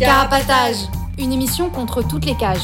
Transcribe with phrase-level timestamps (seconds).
[0.00, 0.88] Carapatage,
[1.18, 2.58] une émission contre toutes les cages.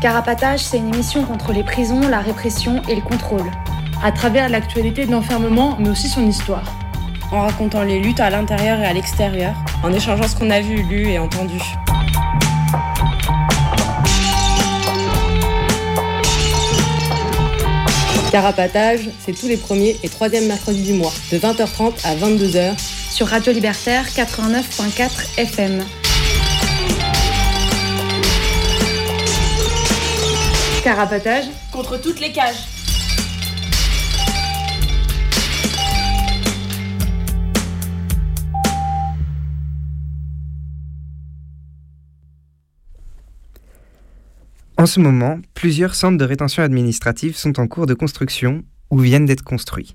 [0.00, 3.50] Carapatage, c'est une émission contre les prisons, la répression et le contrôle.
[4.00, 6.72] À travers l'actualité de l'enfermement, mais aussi son histoire.
[7.32, 9.56] En racontant les luttes à l'intérieur et à l'extérieur.
[9.82, 11.58] En échangeant ce qu'on a vu, lu et entendu.
[18.30, 22.78] Carapatage, c'est tous les premiers et troisièmes mercredis du mois, de 20h30 à 22h.
[23.10, 25.84] Sur Radio Libertaire 89.4 FM.
[30.82, 32.71] Carapatage contre toutes les cages.
[44.82, 49.26] En ce moment, plusieurs centres de rétention administrative sont en cours de construction ou viennent
[49.26, 49.94] d'être construits.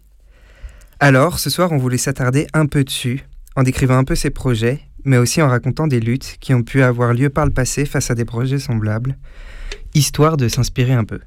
[1.01, 3.25] Alors, ce soir, on voulait s'attarder un peu dessus,
[3.57, 6.83] en décrivant un peu ces projets, mais aussi en racontant des luttes qui ont pu
[6.83, 9.17] avoir lieu par le passé face à des projets semblables,
[9.93, 11.19] histoire de s'inspirer un peu.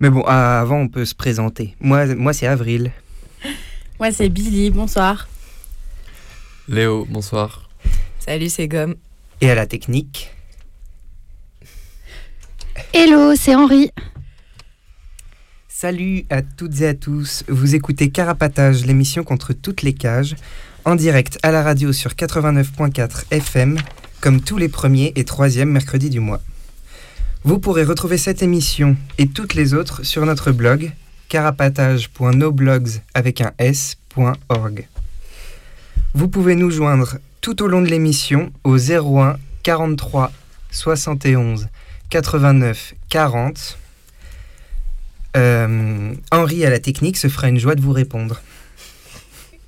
[0.00, 1.76] Mais bon, ah, avant, on peut se présenter.
[1.78, 2.90] Moi, moi c'est Avril.
[4.00, 5.28] Moi, c'est Billy, bonsoir.
[6.68, 7.68] Léo, bonsoir.
[8.18, 8.94] Salut, c'est Gomme.
[9.42, 10.34] Et à la technique.
[12.92, 13.90] Hello, c'est Henri.
[15.68, 17.44] Salut à toutes et à tous.
[17.48, 20.34] Vous écoutez Carapatage, l'émission contre toutes les cages,
[20.84, 23.78] en direct à la radio sur 89.4 FM,
[24.20, 26.40] comme tous les premiers et troisièmes mercredis du mois.
[27.44, 30.92] Vous pourrez retrouver cette émission et toutes les autres sur notre blog
[31.28, 34.88] carapatage.noblogs avec un s.org.
[36.14, 40.32] Vous pouvez nous joindre tout au long de l'émission au 01 43
[40.70, 41.68] 71
[42.10, 43.78] 89 40.
[45.36, 48.40] Euh, Henri à la technique se fera une joie de vous répondre.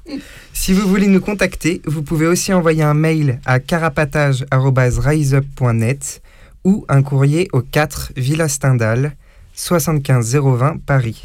[0.52, 6.22] Si vous voulez nous contacter, vous pouvez aussi envoyer un mail à carapatage.riseup.net
[6.64, 9.14] ou un courrier au 4 Villa Stendhal,
[9.54, 11.24] 75 020 Paris.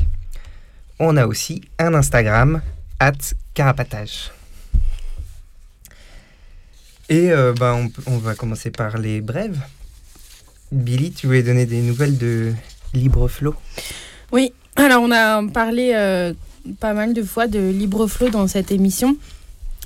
[0.99, 2.61] On a aussi un Instagram,
[2.99, 3.13] at
[3.53, 4.31] carapatage.
[7.07, 9.61] Et euh, bah, on, on va commencer par les brèves.
[10.71, 12.53] Billy, tu voulais donner des nouvelles de
[12.93, 13.53] Libreflow
[14.31, 16.33] Oui, alors on a parlé euh,
[16.79, 19.17] pas mal de fois de Libreflow dans cette émission,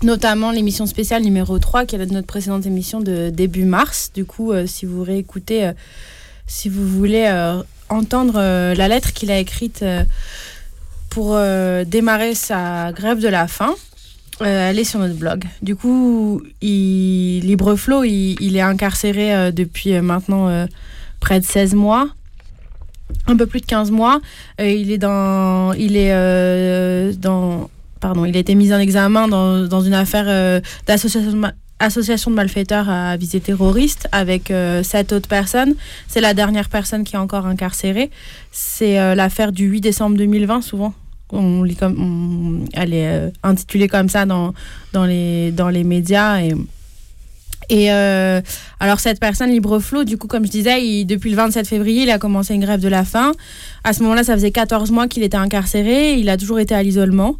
[0.03, 4.11] notamment l'émission spéciale numéro 3, qui est notre précédente émission de début mars.
[4.13, 5.73] Du coup, euh, si vous réécoutez, euh,
[6.45, 7.27] si vous voulez
[7.89, 9.83] entendre la lettre qu'il a écrite
[11.09, 11.35] pour
[11.87, 13.73] démarrer sa grève de la faim,
[14.41, 15.45] euh, elle est sur notre blog.
[15.61, 20.65] Du coup, il, Libreflow, il, il est incarcéré euh, depuis euh, maintenant euh,
[21.19, 22.09] près de 16 mois.
[23.27, 24.19] Un peu plus de 15 mois.
[24.59, 25.73] Il est dans.
[25.73, 27.69] Il est dans.
[28.01, 32.89] Pardon, il a été mis en examen dans, dans une affaire d'association de, de malfaiteurs
[32.89, 34.51] à visée terroriste avec
[34.83, 35.75] sept autres personnes.
[36.07, 38.09] C'est la dernière personne qui est encore incarcérée.
[38.51, 40.93] C'est l'affaire du 8 décembre 2020, souvent.
[41.31, 44.53] On lit comme, elle est euh, intitulée comme ça dans,
[44.93, 46.39] dans, les, dans les médias.
[46.41, 46.53] Et,
[47.69, 48.41] et euh,
[48.79, 52.19] alors, cette personne, Libreflow, du coup, comme je disais, depuis le 27 février, il a
[52.19, 53.31] commencé une grève de la faim.
[53.83, 56.13] À ce moment-là, ça faisait 14 mois qu'il était incarcéré.
[56.13, 57.37] Il a toujours été à l'isolement.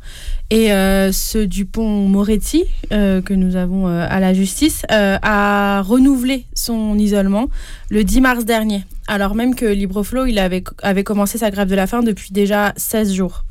[0.50, 7.50] Et euh, ce Dupont-Moretti, euh, que nous avons à la justice, a renouvelé son isolement
[7.90, 8.84] le 10 mars dernier.
[9.08, 12.74] Alors même que Libreflow, il avait, avait commencé sa grève de la faim depuis déjà
[12.78, 13.46] 16 jours.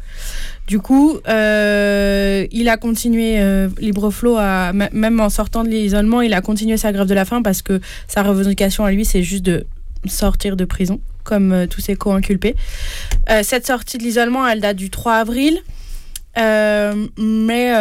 [0.66, 4.38] Du coup, euh, il a continué, euh, Libreflow,
[4.72, 7.80] même en sortant de l'isolement, il a continué sa grève de la faim parce que
[8.08, 9.66] sa revendication à lui, c'est juste de
[10.06, 12.56] sortir de prison, comme euh, tous ses co-inculpés.
[13.30, 15.58] Euh, cette sortie de l'isolement, elle date du 3 avril.
[16.36, 17.72] Mais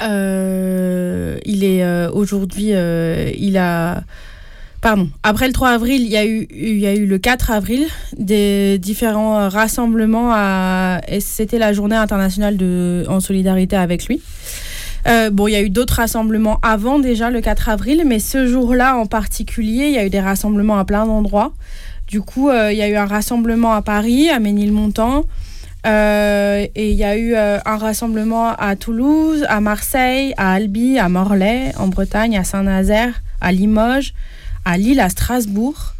[0.00, 4.02] il est aujourd'hui, il a.
[4.80, 5.08] Pardon.
[5.22, 7.86] Après le 3 avril, il y a eu, le 4 avril
[8.16, 10.32] des différents rassemblements
[11.08, 14.22] et C'était la journée internationale de, en solidarité avec lui.
[15.06, 18.46] Euh, bon, il y a eu d'autres rassemblements avant déjà le 4 avril, mais ce
[18.46, 21.52] jour-là en particulier, il y a eu des rassemblements à plein d'endroits.
[22.08, 25.24] Du coup, euh, il y a eu un rassemblement à Paris, à Ménilmontant,
[25.86, 30.98] euh, et il y a eu euh, un rassemblement à Toulouse, à Marseille, à Albi,
[30.98, 34.14] à Morlaix, en Bretagne, à Saint-Nazaire, à Limoges,
[34.68, 35.94] à Lille, à Strasbourg.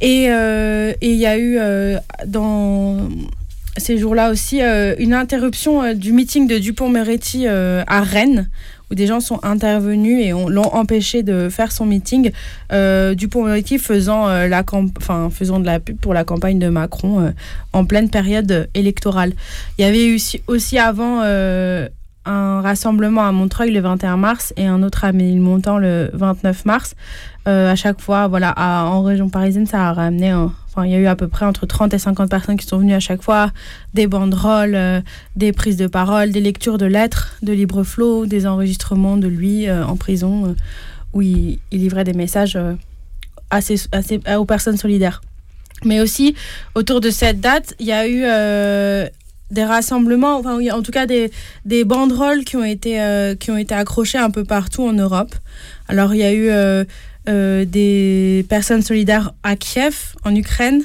[0.00, 3.08] Et euh, il y a eu euh, dans
[3.76, 8.48] ces jours-là aussi euh, une interruption du meeting de Dupont-Moretti à Rennes,
[8.90, 12.30] où des gens sont intervenus et l'ont empêché de faire son meeting.
[12.70, 14.64] Dupont-Moretti faisant, la
[15.32, 17.32] faisant de la pub pour la campagne de Macron
[17.72, 19.32] en pleine période électorale.
[19.78, 21.22] Il y avait eu aussi avant
[22.26, 26.94] un rassemblement à Montreuil le 21 mars et un autre à Ménilmontant le 29 mars.
[27.46, 30.34] Euh, à chaque fois, voilà, en région parisienne, ça a ramené.
[30.34, 32.78] enfin, il y a eu à peu près entre 30 et 50 personnes qui sont
[32.78, 33.52] venues à chaque fois,
[33.94, 35.00] des banderoles, euh,
[35.36, 39.68] des prises de parole, des lectures de lettres de Libre Flow, des enregistrements de lui
[39.68, 40.56] euh, en prison
[41.12, 42.58] où il, livrait des messages
[43.50, 45.22] assez, assez, aux personnes solidaires.
[45.84, 46.34] Mais aussi,
[46.74, 48.24] autour de cette date, il y a eu
[49.50, 53.74] des rassemblements, enfin en tout cas des, banderoles qui ont, été, euh, qui ont été
[53.74, 55.34] accrochées un peu partout en Europe.
[55.88, 56.84] Alors il y a eu euh,
[57.28, 60.82] euh, des personnes solidaires à Kiev, en Ukraine,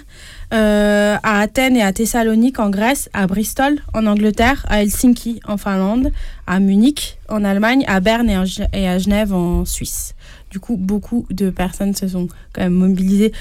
[0.53, 6.11] à Athènes et à Thessalonique en Grèce, à Bristol en Angleterre, à Helsinki en Finlande,
[6.45, 8.29] à Munich en Allemagne, à Berne
[8.73, 10.13] et, à Genève en Suisse.
[10.49, 13.31] Du coup, beaucoup de personnes se sont quand même mobilisées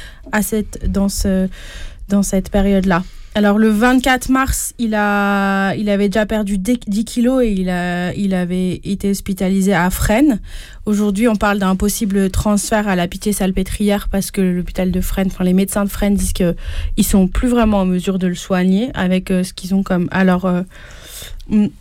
[0.87, 3.02] dans cette période-là.
[3.36, 8.12] Alors le 24 mars, il, a, il avait déjà perdu 10 kilos et il, a,
[8.14, 10.40] il avait été hospitalisé à Fresnes.
[10.84, 15.44] Aujourd'hui, on parle d'un possible transfert à la Pitié-Salpêtrière parce que l'hôpital de Fresnes, enfin
[15.44, 19.30] les médecins de Fresnes disent qu'ils sont plus vraiment en mesure de le soigner avec
[19.30, 20.08] euh, ce qu'ils ont comme...
[20.10, 20.62] Alors, euh,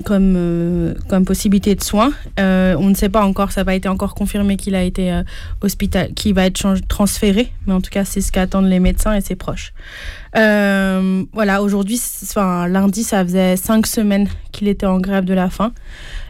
[0.04, 2.12] comme, euh, comme possibilité de soins.
[2.40, 5.12] Euh, on ne sait pas encore, ça n'a pas été encore confirmé qu'il a été
[5.12, 5.24] euh,
[5.62, 9.22] hospital, qu'il va être transféré, mais en tout cas c'est ce qu'attendent les médecins et
[9.22, 9.74] ses proches.
[10.34, 15.72] voilà, aujourd'hui, enfin lundi, ça faisait cinq semaines qu'il était en grève de la faim,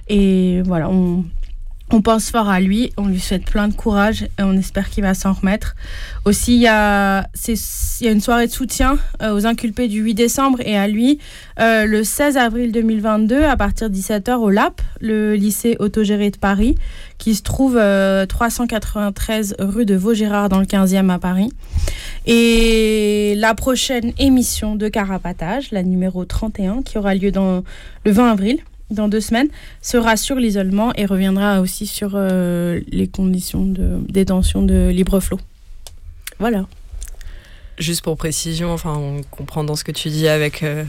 [0.07, 1.23] et voilà, on,
[1.91, 5.03] on pense fort à lui, on lui souhaite plein de courage et on espère qu'il
[5.03, 5.75] va s'en remettre.
[6.25, 7.27] Aussi, il y, a,
[8.01, 11.19] une soirée de soutien euh, aux inculpés du 8 décembre et à lui
[11.59, 16.37] euh, le 16 avril 2022 à partir de 17h au LAP, le lycée autogéré de
[16.37, 16.75] Paris,
[17.17, 21.51] qui se trouve 393 euh, rue de Vaugirard dans le 15e à Paris.
[22.27, 27.63] Et la prochaine émission de Carapatage, la numéro 31, qui aura lieu dans,
[28.05, 28.59] le 20 avril,
[28.91, 29.49] dans deux semaines,
[29.81, 35.39] sera sur l'isolement et reviendra aussi sur euh, les conditions de détention de libre flot.
[36.39, 36.65] Voilà.
[37.77, 40.83] Juste pour précision, enfin, on comprend dans ce que tu dis avec euh,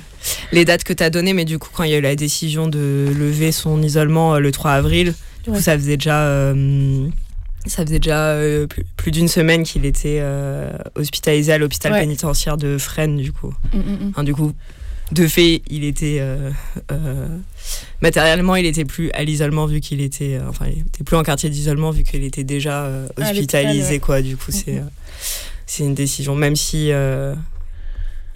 [0.51, 2.17] les dates que tu as données, mais du coup, quand il y a eu la
[2.17, 5.15] décision de lever son isolement euh, le 3 avril,
[5.45, 6.53] du coup, ça faisait déjà,
[7.67, 8.37] ça faisait déjà
[8.97, 10.23] plus, d'une semaine qu'il était
[10.97, 13.55] hospitalisé à l'hôpital pénitentiaire de Fresnes, du coup.
[13.73, 14.25] Mm, mm, mm.
[14.25, 14.53] du coup,
[15.13, 16.51] de fait, il était euh,
[16.93, 17.27] euh,
[18.01, 21.23] matériellement, il était plus à l'isolement vu qu'il était, euh, enfin, il était plus en
[21.23, 24.23] quartier d'isolement vu qu'il était déjà hospitalisé, quoi.
[24.23, 24.83] Du coup, c'est
[25.67, 26.91] c'est une décision, même si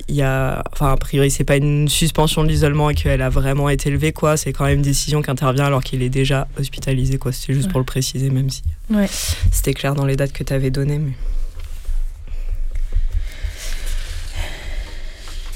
[0.09, 3.31] il y a, enfin, a priori, c'est pas une suspension de l'isolement et qu'elle a
[3.31, 4.37] vraiment été levée, quoi.
[4.37, 7.33] C'est quand même une décision qui intervient alors qu'il est déjà hospitalisé, quoi.
[7.33, 8.63] C'était juste pour le préciser, même si
[9.51, 11.13] c'était clair dans les dates que tu avais données, mais.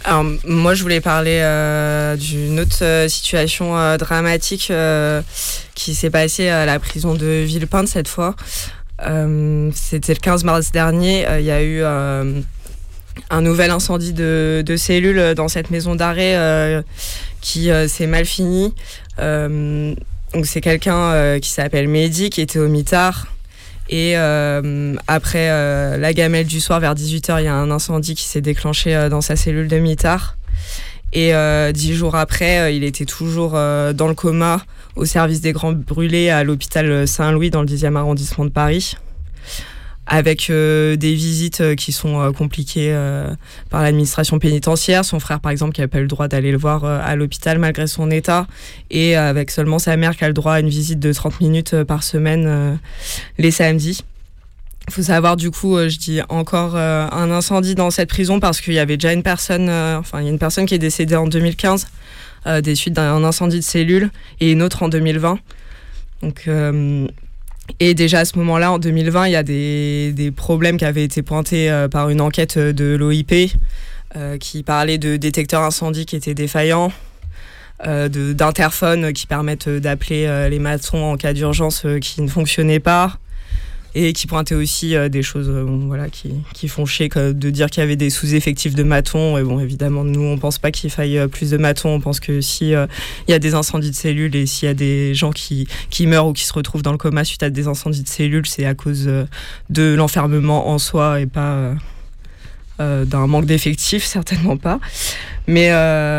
[0.09, 4.73] Alors, moi, je voulais parler euh, d'une autre euh, situation euh, dramatique
[5.75, 8.35] qui s'est passée à la prison de Villepinte cette fois.
[8.99, 11.27] C'était le 15 mars dernier.
[11.39, 16.83] Il y a eu un nouvel incendie de, cellules dans cette maison d'arrêt
[17.43, 18.75] qui s'est mal fini.
[19.19, 23.27] donc, c'est quelqu'un qui s'appelle Mehdi qui était au mitard
[23.89, 28.15] et euh, après euh, la gamelle du soir, vers 18h, il y a un incendie
[28.15, 30.37] qui s'est déclenché euh, dans sa cellule de mitard.
[31.15, 31.33] Et
[31.73, 34.61] dix jours après, il était toujours dans le coma
[34.95, 38.95] au service des grands brûlés à l'hôpital Saint-Louis dans le 10e arrondissement de Paris
[40.09, 42.95] avec euh, des visites euh, qui sont euh, compliquées
[43.71, 45.05] par l'administration pénitentiaire.
[45.05, 47.59] Son frère, par exemple, qui n'a pas eu le droit d'aller le voir à l'hôpital
[47.59, 48.47] malgré son état,
[48.91, 51.83] et avec seulement sa mère qui a le droit à une visite de 30 minutes
[51.85, 52.79] par semaine
[53.37, 54.05] les samedis.
[54.89, 58.75] Il faut savoir du coup, je dis encore un incendie dans cette prison parce qu'il
[58.75, 61.27] y avait déjà une personne, enfin il y a une personne qui est décédée en
[61.27, 61.87] 2015
[62.63, 64.11] des suites d'un incendie de cellule
[64.41, 65.39] et une autre en 2020.
[66.23, 66.49] Donc
[67.81, 71.23] et déjà à ce moment-là, en 2020, il y a des, problèmes qui avaient été
[71.23, 73.53] pointés euh, par une enquête de l'OIP
[74.17, 76.93] euh, qui parlait de détecteurs incendies qui étaient défaillants,
[77.87, 83.19] euh, d'interphones qui permettent d'appeler les maçons en cas d'urgence qui ne fonctionnaient pas,
[84.07, 87.69] et qui pointait aussi euh, des choses euh, voilà, qui, qui, font chier de dire
[87.69, 89.37] qu'il y avait des sous-effectifs de matons.
[89.39, 91.95] Et bon, évidemment, nous, on pense pas qu'il faille euh, plus de matons.
[91.95, 94.75] On pense que s'il il y a des incendies de cellules et s'il y a
[94.75, 97.67] des gens qui, qui meurent ou qui se retrouvent dans le coma suite à des
[97.67, 99.11] incendies de cellules, c'est à cause
[99.71, 101.75] de l'enfermement en soi et pas
[102.79, 104.79] d'un manque d'effectifs, certainement pas.
[105.47, 105.71] Mais,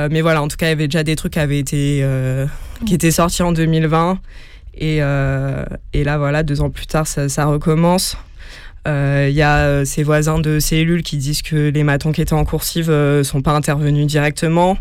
[0.09, 2.03] mais voilà, en tout cas, il y avait déjà des trucs qui avaient été
[2.85, 4.19] qui étaient sortis en 2020
[4.79, 8.17] Et, et, là, voilà, deux ans plus tard, ça, recommence.
[8.85, 12.21] Il euh, y a euh, ses voisins de cellules qui disent que les matons qui
[12.21, 14.77] étaient en coursive ne euh, sont pas intervenus directement.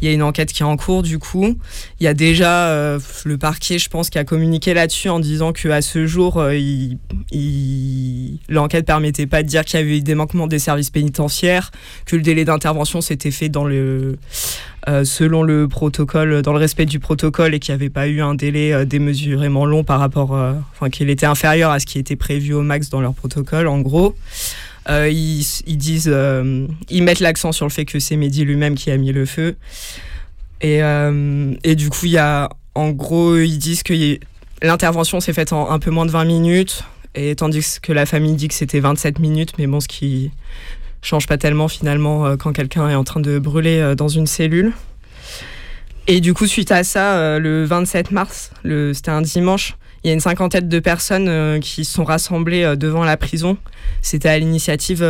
[0.00, 1.58] Il y a une enquête qui est en cours du coup.
[2.00, 5.82] Il y a déjà le parquet, je pense, qui a communiqué là-dessus en disant qu'à
[5.82, 6.98] ce jour, il,
[7.30, 8.38] il...
[8.48, 11.70] l'enquête permettait pas de dire qu'il y avait eu des manquements des services pénitentiaires,
[12.06, 14.18] que le délai d'intervention s'était fait dans le
[14.88, 18.20] euh, selon le protocole, dans le respect du protocole et qu'il n'y avait pas eu
[18.20, 21.98] un délai euh, démesurément long par rapport, euh, enfin qu'il était inférieur à ce qui
[21.98, 24.16] était prévu au max dans leur protocole, en gros.
[24.88, 26.12] Ils, ils, disent,
[26.90, 29.54] ils mettent l'accent sur le fait que c'est Mehdi lui-même qui a mis le feu.
[30.60, 30.80] Et,
[31.62, 34.18] et du coup, il y a, en gros, ils disent que
[34.60, 36.82] l'intervention s'est faite en un peu moins de 20 minutes,
[37.14, 40.32] et tandis que la famille dit que c'était 27 minutes, mais bon, ce qui
[41.02, 44.26] change pas tellement finalement euh, quand quelqu'un est en train de brûler euh, dans une
[44.26, 44.72] cellule.
[46.06, 50.10] Et du coup, suite à ça, euh, le 27 mars, c'était un dimanche, il y
[50.10, 53.56] a une cinquantaine de personnes qui sont rassemblées devant la prison.
[54.00, 55.06] C'était à l'initiative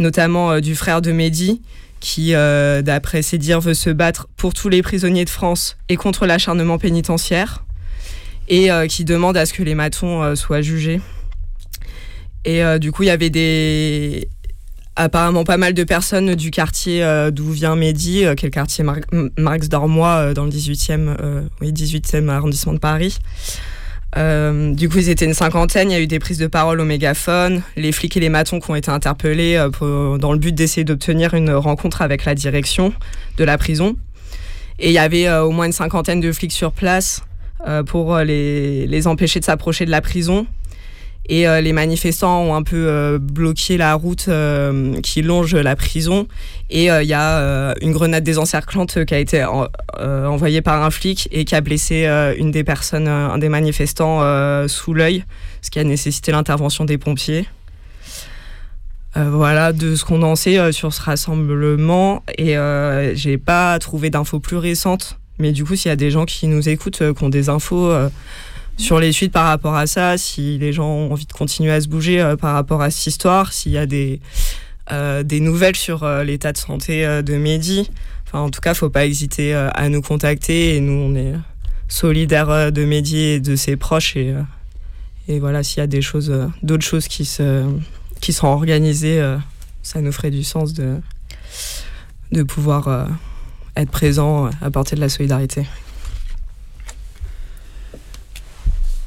[0.00, 1.62] notamment du frère de Mehdi,
[2.00, 6.26] qui, d'après ses dires, veut se battre pour tous les prisonniers de France et contre
[6.26, 7.64] l'acharnement pénitentiaire,
[8.48, 11.00] et qui demande à ce que les matons soient jugés.
[12.44, 14.28] Et du coup, il y avait des,
[14.98, 18.52] apparemment pas mal de personnes du quartier euh, d'où vient Mehdi, euh, qui est le
[18.52, 18.84] quartier
[19.38, 21.14] Marx d'Ormois euh, dans le 18e,
[21.60, 23.18] oui, 18e arrondissement de Paris.
[24.16, 25.90] du coup, ils étaient une cinquantaine.
[25.90, 27.62] Il y a eu des prises de parole au mégaphone.
[27.76, 31.52] Les flics et les matons qui ont été interpellés dans le but d'essayer d'obtenir une
[31.52, 32.92] rencontre avec la direction
[33.36, 33.96] de la prison.
[34.80, 37.22] Et il y avait au moins une cinquantaine de flics sur place
[37.86, 40.46] pour les empêcher de s'approcher de la prison.
[41.28, 45.76] Et euh, les manifestants ont un peu euh, bloqué la route euh, qui longe la
[45.76, 46.26] prison.
[46.70, 49.42] Et il y a une grenade désencerclante qui a été
[49.98, 52.04] envoyée par un flic et qui a blessé
[52.38, 54.20] une des personnes, un des manifestants
[54.68, 55.24] sous l'œil,
[55.62, 57.46] ce qui a nécessité l'intervention des pompiers.
[59.16, 62.22] voilà de ce qu'on en sait sur ce rassemblement.
[62.36, 62.56] Et
[63.14, 65.18] j'ai pas trouvé d'infos plus récentes.
[65.38, 67.90] Mais du coup, s'il y a des gens qui nous écoutent, qui ont des infos
[68.78, 71.80] sur les suites par rapport à ça, si les gens ont envie de continuer à
[71.80, 74.20] se bouger euh, par rapport à cette histoire, s'il y a des,
[74.92, 77.90] euh, des nouvelles sur euh, l'état de santé de Mehdi.
[78.26, 81.32] Enfin, en tout cas, faut pas hésiter à nous contacter et nous, on est
[81.88, 84.34] solidaires de Mehdi et de ses proches et,
[85.28, 86.32] et voilà, s'il y a des choses,
[86.62, 87.64] d'autres choses qui se,
[88.20, 89.22] qui seront organisées,
[89.82, 90.96] ça nous ferait du sens de,
[92.32, 93.08] de pouvoir
[93.76, 95.66] être présent, apporter de la solidarité.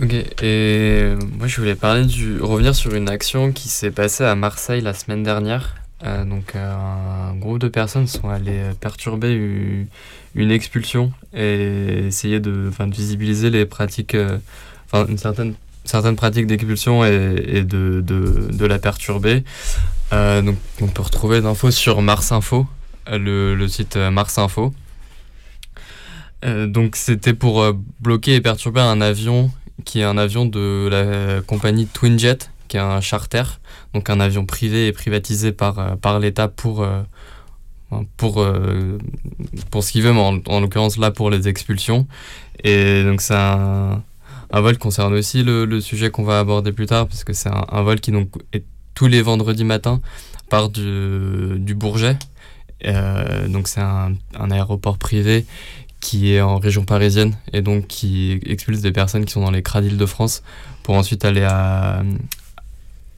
[0.02, 4.34] Ok, et moi je voulais parler du, revenir sur une action qui s'est passée à
[4.34, 5.76] Marseille la semaine dernière.
[6.04, 6.74] Euh, donc euh,
[7.30, 9.32] un groupe de personnes sont allés perturber
[10.34, 14.40] une, expulsion et essayer de, de visibiliser les pratiques, euh,
[14.88, 15.54] enfin une certaine
[15.84, 19.44] certaines pratiques d'expulsion et, de, de, de, la perturber.
[20.12, 22.66] donc on peut retrouver d'infos sur Mars Info,
[23.08, 24.74] le, le site Mars Info.
[26.44, 29.52] donc c'était pour bloquer et perturber un avion
[29.86, 32.38] qui est un avion de la compagnie Twinjet,
[32.72, 33.44] qui est un charter,
[33.94, 37.02] donc un avion privé et privatisé par, euh, par l'État pour, euh,
[38.16, 38.98] pour, euh,
[39.70, 42.08] pour ce qu'il veut, mais en, l'occurrence là pour les expulsions.
[42.64, 44.02] Et donc c'est un,
[44.52, 47.50] un, vol qui concerne aussi le, sujet qu'on va aborder plus tard, parce que c'est
[47.50, 50.00] un, vol qui donc est tous les vendredis matins
[50.50, 52.18] part du, du Bourget.
[53.50, 54.16] donc c'est un,
[54.50, 55.46] aéroport privé
[56.02, 59.62] qui est en région parisienne et donc qui expulse des personnes qui sont dans les
[59.62, 60.44] CRAD de France
[60.84, 62.04] pour ensuite aller à,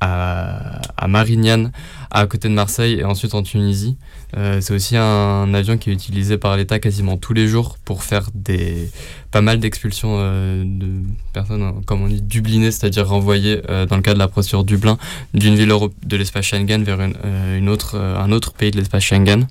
[0.01, 1.71] à, Marignane,
[2.11, 3.97] à côté de Marseille et ensuite en Tunisie.
[4.35, 8.03] Euh, c'est aussi un, avion qui est utilisé par l'État quasiment tous les jours pour
[8.03, 8.89] faire des,
[9.31, 14.01] pas mal d'expulsions euh, de personnes, comme on dit, dublinées, c'est-à-dire renvoyées euh, dans le
[14.01, 14.97] cadre de la procédure Dublin
[15.33, 15.73] d'une ville
[16.03, 17.15] de l'espace Schengen vers une,
[17.57, 19.47] une autre, un autre pays de l'espace Schengen.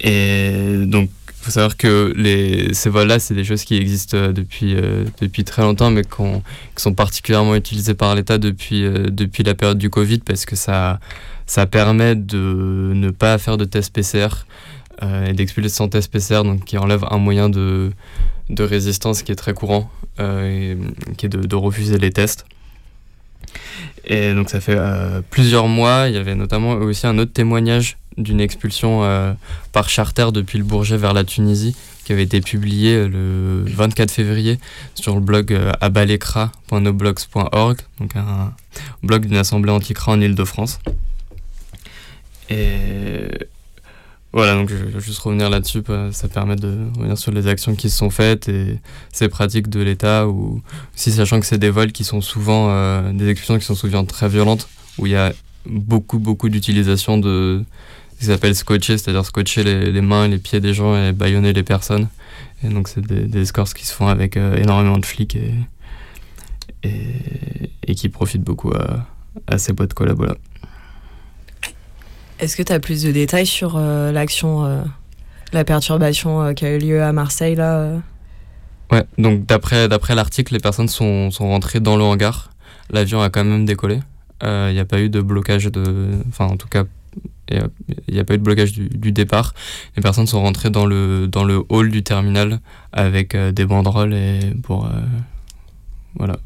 [0.00, 2.14] Et donc il faut savoir que
[2.74, 6.18] ces vols-là, c'est des choses qui existent euh, depuis, euh, depuis très longtemps, mais qui
[6.76, 11.00] sont particulièrement utilisées par l'État depuis, euh, depuis la période du Covid, parce que ça,
[11.46, 14.28] ça permet de ne pas faire de test PCR
[15.02, 17.90] et d'expulser sans test PCR, donc qui enlève un moyen de,
[18.50, 20.76] de résistance qui est très courant, et,
[21.16, 22.44] qui est de, refuser les tests.
[24.04, 24.78] Et donc ça fait
[25.30, 29.32] plusieurs mois, il y avait notamment aussi un autre témoignage d'une expulsion euh,
[29.72, 34.10] par charter depuis le Bourget vers la Tunisie, qui avait été publié euh, le 24
[34.10, 34.58] février
[34.94, 35.72] sur le blog euh,
[37.98, 38.52] donc un
[39.02, 40.80] blog d'une assemblée anti-cra en Ile-de-France.
[42.48, 43.28] Et
[44.32, 45.82] voilà, donc je vais juste revenir là-dessus,
[46.12, 48.78] ça permet de revenir sur les actions qui se sont faites et
[49.12, 50.62] ces pratiques de l'État, ou
[50.94, 54.04] aussi sachant que c'est des vols qui sont souvent, euh, des expulsions qui sont souvent
[54.04, 54.68] très violentes,
[54.98, 55.32] où il y a
[55.66, 57.64] beaucoup, beaucoup d'utilisation de
[58.14, 61.52] ce qui s'appelle scotcher, c'est-à-dire scotcher les, mains et les pieds des gens et baïonner
[61.52, 62.08] les personnes.
[62.62, 65.54] Et donc c'est des, des escorts qui se font avec euh, énormément de flics et,
[66.84, 69.06] et, et, qui profitent beaucoup à,
[69.48, 70.36] à ces boîtes collabos là.
[72.40, 74.82] Est-ce que tu as plus de détails sur euh, l'action, euh,
[75.52, 78.00] la perturbation euh, qui a eu lieu à Marseille là
[78.90, 82.50] Ouais, donc d'après, d'après l'article, les personnes sont, sont rentrées dans le hangar.
[82.90, 84.00] L'avion a quand même décollé.
[84.42, 86.12] Il n'y a pas eu de blocage de.
[86.28, 86.84] Enfin, en tout cas,
[87.50, 87.62] il
[88.08, 89.52] n'y a, pas eu de blocage du, départ.
[89.96, 92.60] Les personnes sont rentrées dans le, dans le hall du terminal
[92.92, 94.88] avec des banderoles et pour.
[96.16, 96.38] voilà,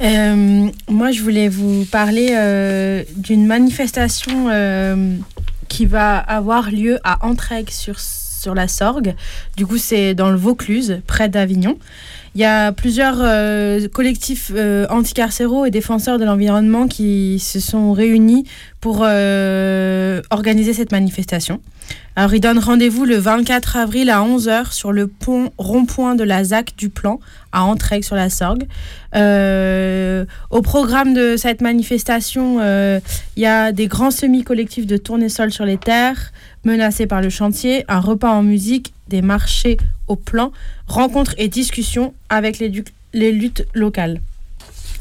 [0.00, 5.16] Euh, moi, je voulais vous parler euh, d'une manifestation euh,
[5.68, 9.14] qui va avoir lieu à Entraigues sur, sur la Sorgue.
[9.56, 11.78] Du coup, c'est dans le Vaucluse, près d'Avignon.
[12.38, 17.92] Il y a plusieurs euh, collectifs euh, anticarcéraux et défenseurs de l'environnement qui se sont
[17.92, 18.44] réunis
[18.80, 21.60] pour euh, organiser cette manifestation.
[22.14, 26.44] Alors, ils donnent rendez-vous le 24 avril à 11h sur le pont rond-point de la
[26.44, 27.18] ZAC du Plan
[27.50, 28.68] à Entraigues sur la Sorgue.
[29.16, 35.78] au programme de cette manifestation, il y a des grands semis-collectifs de tournesol sur les
[35.78, 36.32] terres
[36.64, 40.52] menacés par le chantier, un repas en musique, des marchés au plan,
[40.86, 42.68] rencontres et discussions avec les,
[43.32, 44.20] luttes locales.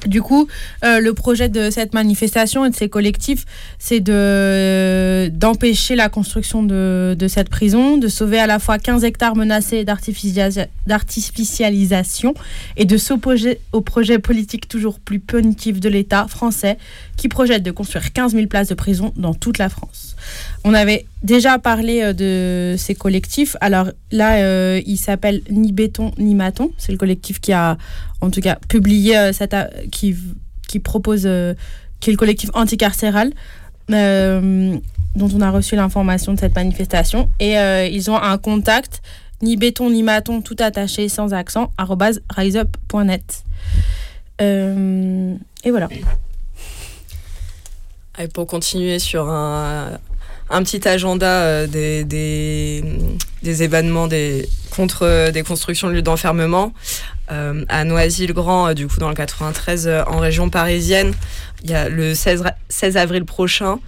[0.05, 0.47] Du coup,
[0.83, 3.45] euh, le projet de cette manifestation et de ces collectifs,
[3.79, 9.03] c'est de, d'empêcher la construction de, de, cette prison, de sauver à la fois 15
[9.03, 12.35] hectares menacés d'artificialisation
[12.77, 16.77] et de s'opposer au projet politique toujours plus punitif de l'État français
[17.17, 20.15] qui projette de construire 15 000 places de prison dans toute la France.
[20.63, 23.55] On avait déjà parlé euh, de ces collectifs.
[23.61, 26.71] Alors là, euh, il s'appelle Ni béton ni maton.
[26.77, 27.77] C'est le collectif qui a,
[28.21, 29.55] en tout cas, publié euh, cette,
[29.91, 30.15] qui,
[30.79, 31.21] propose,
[31.99, 33.31] qui est le collectif anticarcéral,
[33.89, 34.81] dont
[35.15, 37.29] on a reçu l'information de cette manifestation.
[37.39, 37.53] Et
[37.91, 39.01] ils ont un contact
[39.41, 41.71] ni béton ni maton tout attaché sans accent
[42.35, 43.43] riseup.net.
[44.39, 45.87] et voilà.
[48.19, 49.99] Et pour continuer sur un,
[50.49, 52.83] un petit agenda euh, des,
[53.63, 54.07] événements
[54.75, 56.73] contre euh, des constructions de lieux d'enfermement.
[57.31, 61.13] Euh, à Noisy-le-Grand, du coup dans le 93, en région parisienne,
[61.63, 63.79] il y a le 16, 16 avril prochain,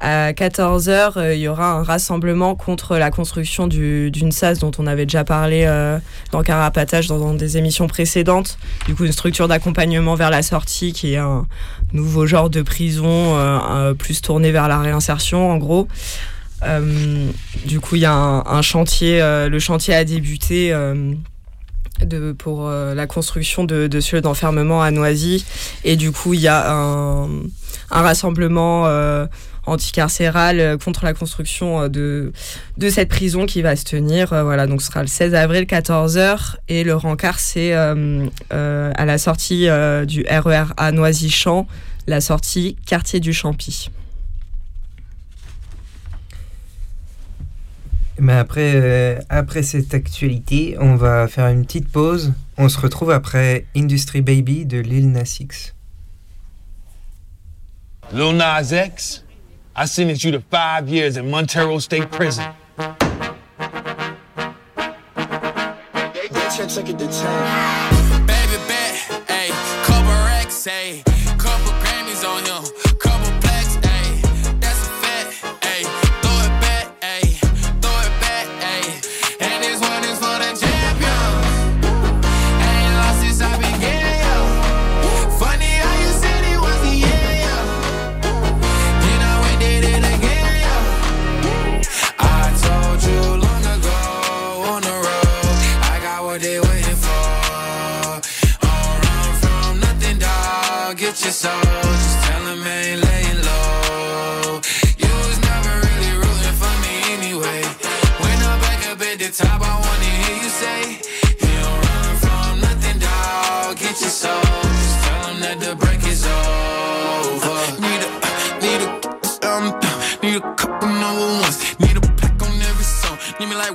[0.00, 4.86] à 14h, euh, il y aura un rassemblement contre la construction d'une SAS dont on
[4.86, 5.98] avait déjà parlé euh,
[6.32, 8.56] dans Carapatage dans, des émissions précédentes.
[8.86, 11.46] Du coup, une structure d'accompagnement vers la sortie qui est un
[11.92, 15.86] nouveau genre de prison euh, plus tourné vers la réinsertion en gros.
[17.66, 20.74] du coup, il y a un, chantier, le chantier a débuté
[22.38, 25.44] pour la construction de, de ce lieu d'enfermement à Noisy.
[25.84, 28.86] Et du coup, il y a un rassemblement
[29.66, 32.32] anticarcérale euh, contre la construction euh, de,
[32.78, 34.32] de cette prison qui va se tenir.
[34.32, 36.56] Euh, voilà, donc ce sera le 16 avril, 14h.
[36.68, 39.68] Et le rencard, c'est à la sortie
[40.06, 41.66] du RER e à Noisy-Champ,
[42.06, 43.90] la sortie quartier du Champy.
[48.18, 52.32] Mais après, après cette actualité, on va faire une petite pause.
[52.58, 55.74] On se retrouve après Industry Baby de Lil Nas X.
[58.12, 59.24] Lil Nas X?
[59.80, 62.44] I sentenced you to five years in Montero State Prison.
[68.26, 68.94] Baby, bet,
[69.28, 69.50] ayy,
[69.86, 71.09] couple racks, ayy,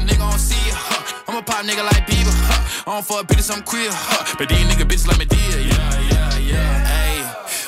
[0.00, 0.74] bitch, I don't see ya.
[0.76, 1.22] Huh.
[1.28, 2.32] I'm a pop nigga like Bieber.
[2.32, 2.90] Huh.
[2.90, 3.90] I don't fuck bitches, I'm queer.
[3.92, 4.36] Huh.
[4.38, 5.60] But these nigga bitches like me dear.
[5.60, 6.84] Yeah, yeah, yeah.
[6.86, 7.20] Hey.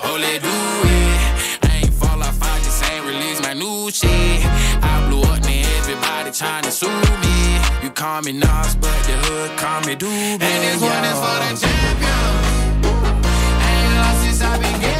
[0.05, 1.69] Oh, let do it.
[1.69, 4.45] I ain't fall off, I just ain't release my new shit.
[4.83, 7.61] I blew up, now everybody trying to sue me.
[7.83, 10.41] You call me Nas, but the hood call me Doobie.
[10.41, 12.33] And this one is for the champion.
[13.69, 15.00] Ain't lost since I began,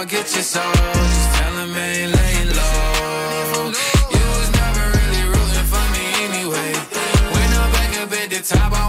[0.00, 0.08] Dog.
[0.08, 3.72] Get your soul, just tell 'em ain't laying low.
[4.16, 6.72] You was never really rooting for me anyway.
[7.32, 8.79] When I'm back up at the top,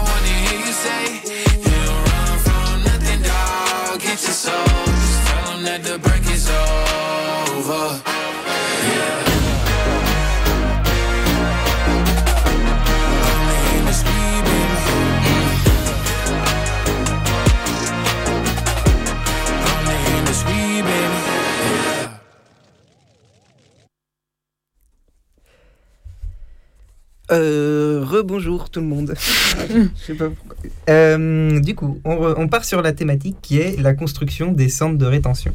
[27.32, 29.14] Euh, rebonjour tout le monde.
[29.70, 30.56] Je sais pas pourquoi.
[30.90, 34.68] Euh, du coup, on, re- on part sur la thématique qui est la construction des
[34.68, 35.52] centres de rétention.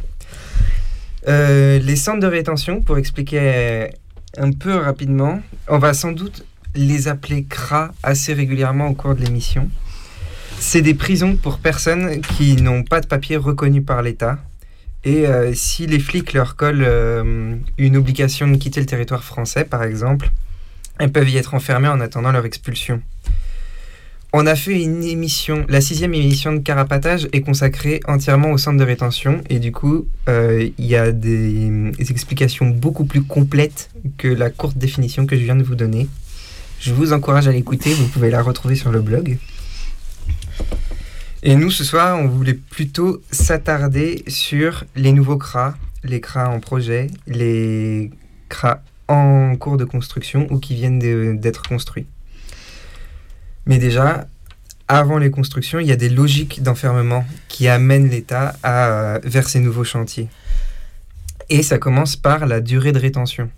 [1.27, 3.89] Euh, les centres de rétention, pour expliquer
[4.37, 9.21] un peu rapidement, on va sans doute les appeler CRA assez régulièrement au cours de
[9.23, 9.69] l'émission.
[10.59, 14.39] C'est des prisons pour personnes qui n'ont pas de papier reconnu par l'État.
[15.03, 16.87] Et si les flics leur collent
[17.77, 20.31] une obligation de quitter le territoire français, par exemple,
[20.99, 23.01] elles peuvent y être enfermées en attendant leur expulsion.
[24.33, 28.77] On a fait une émission, la sixième émission de Carapatage est consacrée entièrement au centre
[28.77, 33.89] de rétention et du coup, euh, il y a des, des explications beaucoup plus complètes
[34.17, 36.09] que la courte définition que je viens de vous donner.
[36.79, 39.37] Je vous encourage à l'écouter, vous pouvez la retrouver sur le blog.
[41.43, 46.59] Et nous, ce soir, on voulait plutôt s'attarder sur les nouveaux CRA, les CRA en
[46.59, 48.11] projet, les
[48.49, 52.05] CRA en cours de construction ou qui viennent d'être construits.
[53.65, 54.27] Mais déjà,
[54.87, 58.55] avant les constructions, il y a des logiques d'enfermement qui amènent l'État
[59.23, 60.29] vers ces nouveaux chantiers.
[61.49, 63.49] Et ça commence par la durée de rétention.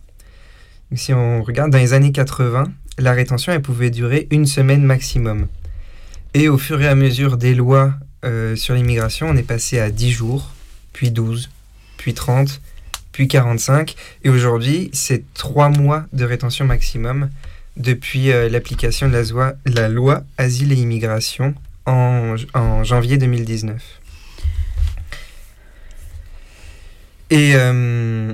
[0.95, 5.47] Si on regarde dans les années 80, la rétention elle pouvait durer une semaine maximum.
[6.33, 7.93] Et au fur et à mesure des lois
[8.25, 10.51] euh, sur l'immigration, on est passé à 10 jours,
[10.93, 11.49] puis 12,
[11.97, 12.61] puis 30,
[13.19, 13.95] puis 45.
[14.23, 17.29] Et aujourd'hui, c'est 3 mois de rétention maximum
[17.75, 21.53] depuis euh, l'application de la, zoi- la loi Asile et Immigration
[21.85, 23.83] en, en janvier 2019.
[27.31, 28.33] Et euh,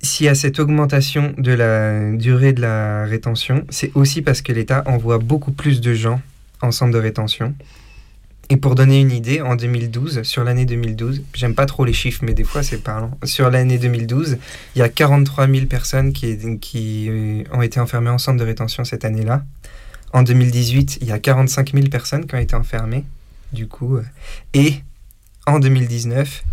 [0.00, 4.50] s'il y a cette augmentation de la durée de la rétention, c'est aussi parce que
[4.50, 6.22] l'État envoie beaucoup plus de gens
[6.62, 7.54] en centre de rétention.
[8.48, 12.20] Et pour donner une idée, en 2012, sur l'année 2012, j'aime pas trop les chiffres,
[12.24, 13.10] mais des fois c'est parlant.
[13.24, 14.38] Sur l'année 2012,
[14.76, 18.84] il y a 43 000 personnes qui, euh, ont été enfermées en centre de rétention
[18.84, 19.44] cette année-là.
[20.12, 23.04] En 2018, il y a 45 000 personnes qui ont été enfermées,
[23.52, 23.96] du coup.
[23.96, 24.02] euh,
[24.54, 24.74] Et
[25.48, 26.44] en 2019,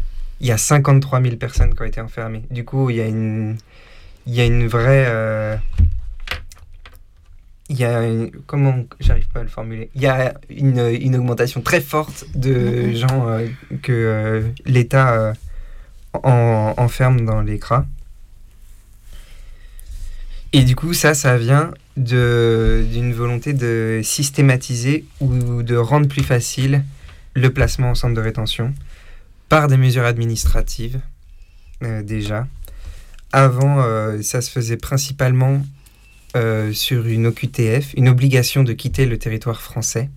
[0.42, 2.44] il y a 53 000 personnes qui ont été enfermées.
[2.50, 3.56] Du coup, il y a une,
[4.26, 5.06] il y a une vraie...
[5.08, 5.56] euh,
[7.70, 9.90] il y a une- comment j'arrive pas à le formuler.
[9.96, 13.48] Il y a une, une augmentation très forte de gens euh,
[13.82, 15.34] que euh, l'État euh,
[16.24, 17.86] en- enferme dans les CRA
[20.52, 26.24] et du coup ça ça vient de d'une volonté de systématiser ou de rendre plus
[26.24, 26.84] facile
[27.34, 28.74] le placement en centre de rétention
[29.50, 31.00] par des mesures administratives
[32.04, 32.48] déjà.
[33.32, 33.84] Avant,
[34.22, 35.66] ça se faisait principalement
[36.74, 40.10] sur une OQTF, une obligation de quitter le territoire français.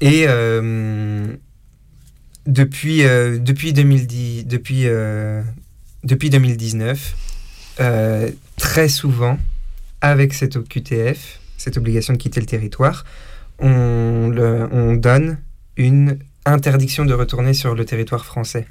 [0.00, 0.26] Et
[2.46, 4.86] depuis, depuis, 2010, depuis,
[6.04, 7.16] depuis 2019,
[8.56, 9.38] très souvent,
[10.02, 13.04] avec cette OQTF, cette obligation de quitter le territoire,
[13.58, 14.30] on,
[14.72, 15.38] on donne
[15.76, 18.66] une interdiction de retourner sur le territoire français.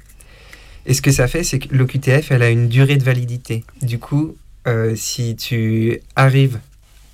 [0.86, 3.64] Et ce que ça fait, c'est que l'OQTF, elle a une durée de validité.
[3.82, 4.45] Du coup, euh,
[4.94, 6.58] si tu arrives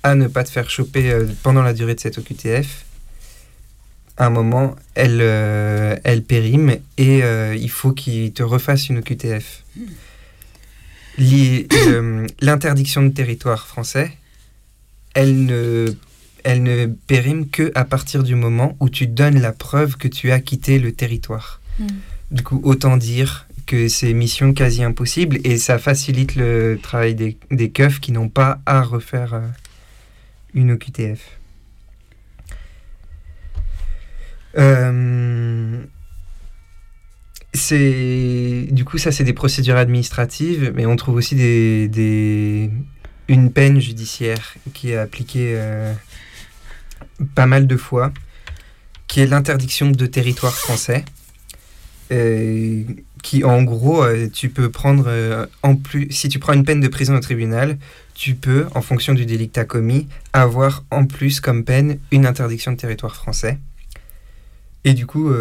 [0.03, 2.85] à ne pas te faire choper euh, pendant la durée de cette OQTF,
[4.17, 7.21] à un moment, elle, euh, elle périme et
[7.55, 9.63] il faut qu'il te refasse une OQTF.
[12.41, 14.17] L'interdiction de territoire français,
[15.13, 15.93] elle ne,
[16.43, 20.31] elle ne périme que à partir du moment où tu donnes la preuve que tu
[20.31, 21.61] as quitté le territoire.
[21.79, 21.87] Hmm.
[22.31, 27.39] Du coup, autant dire que c'est mission quasi impossible et ça facilite le travail des,
[27.49, 29.47] des qui n'ont pas à refaire euh,
[30.53, 31.39] une OQTF.
[34.59, 35.81] Euh,
[37.71, 42.69] du coup ça c'est des procédures administratives, mais on trouve aussi des,
[43.27, 45.91] une peine judiciaire qui est appliquée euh,
[47.33, 48.13] pas mal de fois,
[49.07, 51.05] qui est l'interdiction de territoire français,
[53.23, 56.87] qui en gros, euh, tu peux prendre, en plus, si tu prends une peine de
[56.87, 57.77] prison au tribunal,
[58.13, 61.97] tu peux, en fonction du délit que tu as commis, avoir en plus comme peine
[62.11, 63.57] une interdiction de territoire français.
[64.83, 65.33] Et du coup...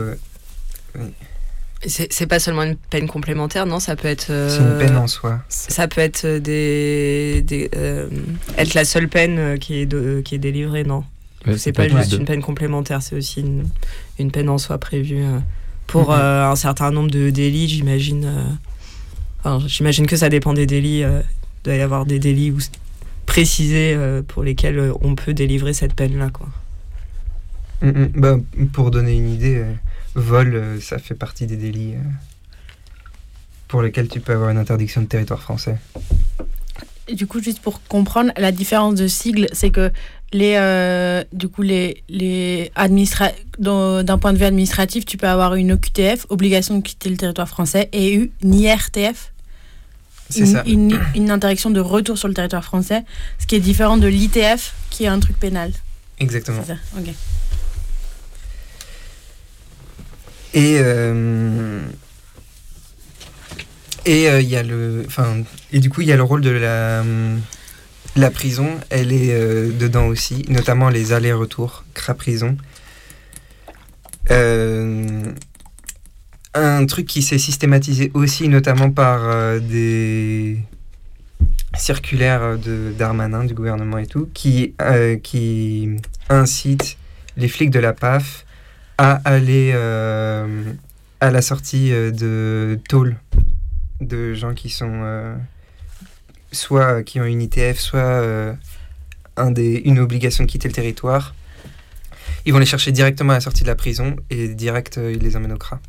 [1.85, 4.27] C'est pas seulement une peine complémentaire, non Ça peut être.
[4.27, 5.41] c'est une peine en soi.
[5.49, 7.69] Ça peut être des, des
[8.57, 11.05] être la seule peine qui est de, qui est délivrée, non?
[11.57, 13.69] C'est pas juste une peine complémentaire, c'est aussi une,
[14.19, 15.39] une, peine en soi prévue euh,
[15.93, 16.19] pour mhm.
[16.19, 18.25] euh, un certain nombre de délits, j'imagine.
[18.25, 18.45] Euh,
[19.45, 21.01] enfin, j'imagine que ça dépend des délits.
[21.01, 21.23] il
[21.65, 22.55] doit y avoir des délits
[23.27, 23.95] précisés
[24.27, 26.31] pour lesquels on peut délivrer cette peine-là.
[26.31, 26.49] Quoi.
[27.83, 28.09] Mm, mm.
[28.15, 28.37] bah,
[28.73, 29.63] pour donner une idée,
[30.15, 31.95] vol, ça fait partie des délits
[33.69, 35.77] pour lesquels tu peux avoir une interdiction de territoire français.
[37.13, 39.93] du coup, juste pour comprendre, la différence de sigle, c'est que
[40.33, 45.73] les, euh, du coup, les, les d'un point de vue administratif, tu peux avoir une
[45.73, 49.33] OQTF, obligation de quitter le territoire français, et une IRTF,
[50.37, 50.63] une, ça.
[50.67, 53.05] Une, une, interdiction de retour sur le territoire français,
[53.39, 55.73] ce qui est différent de l'ITF, qui est un truc pénal.
[56.19, 56.65] Exactement.
[56.65, 56.75] Ça.
[60.55, 61.81] Et euh,
[64.05, 65.43] et il euh, y a le, enfin,
[65.73, 67.03] et du coup il y a le rôle de la
[68.17, 72.57] la prison, elle est euh, dedans aussi, notamment les allers-retours, CRA-prison.
[74.31, 75.33] Euh,
[76.55, 80.59] un truc qui s'est systématisé aussi, notamment par euh, des
[81.75, 84.75] circulaires de Darmanin, du gouvernement et tout, qui,
[85.23, 85.97] qui
[86.29, 86.99] incite
[87.39, 88.45] les flics de la PAF
[88.99, 93.17] à aller à la sortie de tôle
[94.03, 95.35] de gens qui sont
[96.53, 98.53] soit qui ont une ITF, soit euh,
[99.37, 101.35] un des, une obligation de quitter le territoire.
[102.45, 105.23] Ils vont les chercher directement à la sortie de la prison et direct, euh, ils
[105.23, 105.81] les emmènent au CRA.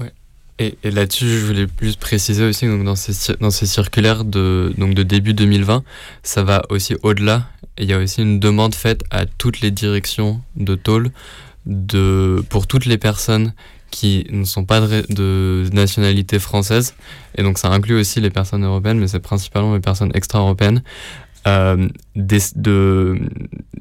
[0.00, 0.12] Ouais.
[0.58, 4.74] Et, et là-dessus, je voulais plus préciser aussi, donc dans ces, dans ces circulaires de,
[4.76, 5.84] donc de début 2020,
[6.22, 7.48] ça va aussi au-delà.
[7.78, 11.10] Il y a aussi une demande faite à toutes les directions de tôle
[11.66, 13.54] de, pour toutes les personnes
[13.92, 16.94] qui ne sont pas de, nationalité française.
[17.36, 20.82] Et donc ça inclut aussi les personnes européennes, mais c'est principalement les personnes extra-européennes.
[21.46, 21.88] Euh,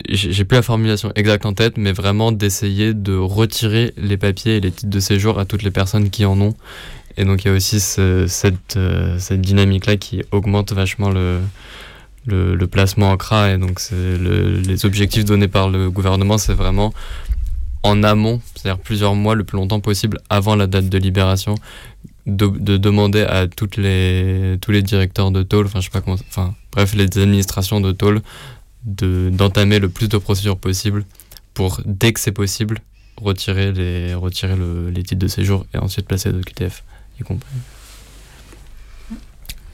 [0.09, 4.59] j'ai plus la formulation exacte en tête, mais vraiment d'essayer de retirer les papiers et
[4.59, 6.55] les titres de séjour à toutes les personnes qui en ont.
[7.17, 11.39] Et donc il y a aussi cette, euh, cette dynamique-là qui augmente vachement le,
[12.67, 13.51] placement en CRA.
[13.51, 16.93] Et donc le, les objectifs donnés par le gouvernement, c'est vraiment
[17.83, 21.55] en amont, c'est-à-dire plusieurs mois, le plus longtemps possible avant la date de libération,
[22.27, 26.17] de, demander à toutes les, tous les directeurs de tôle, enfin je sais pas comment,
[26.29, 28.21] enfin bref, les administrations de tôle,
[28.83, 31.05] d'entamer le plus de procédures possible
[31.53, 32.79] pour, dès que c'est possible,
[33.17, 34.55] retirer les, retirer
[34.93, 36.83] les titres de séjour et ensuite placer les OQTF,
[37.19, 37.49] y compris.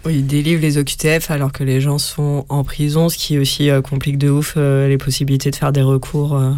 [0.10, 3.82] Ils délivrent les OQTF alors que les gens sont en prison, ce qui aussi euh,
[3.82, 6.36] complique de ouf euh, les possibilités de faire des recours.
[6.36, 6.54] Euh,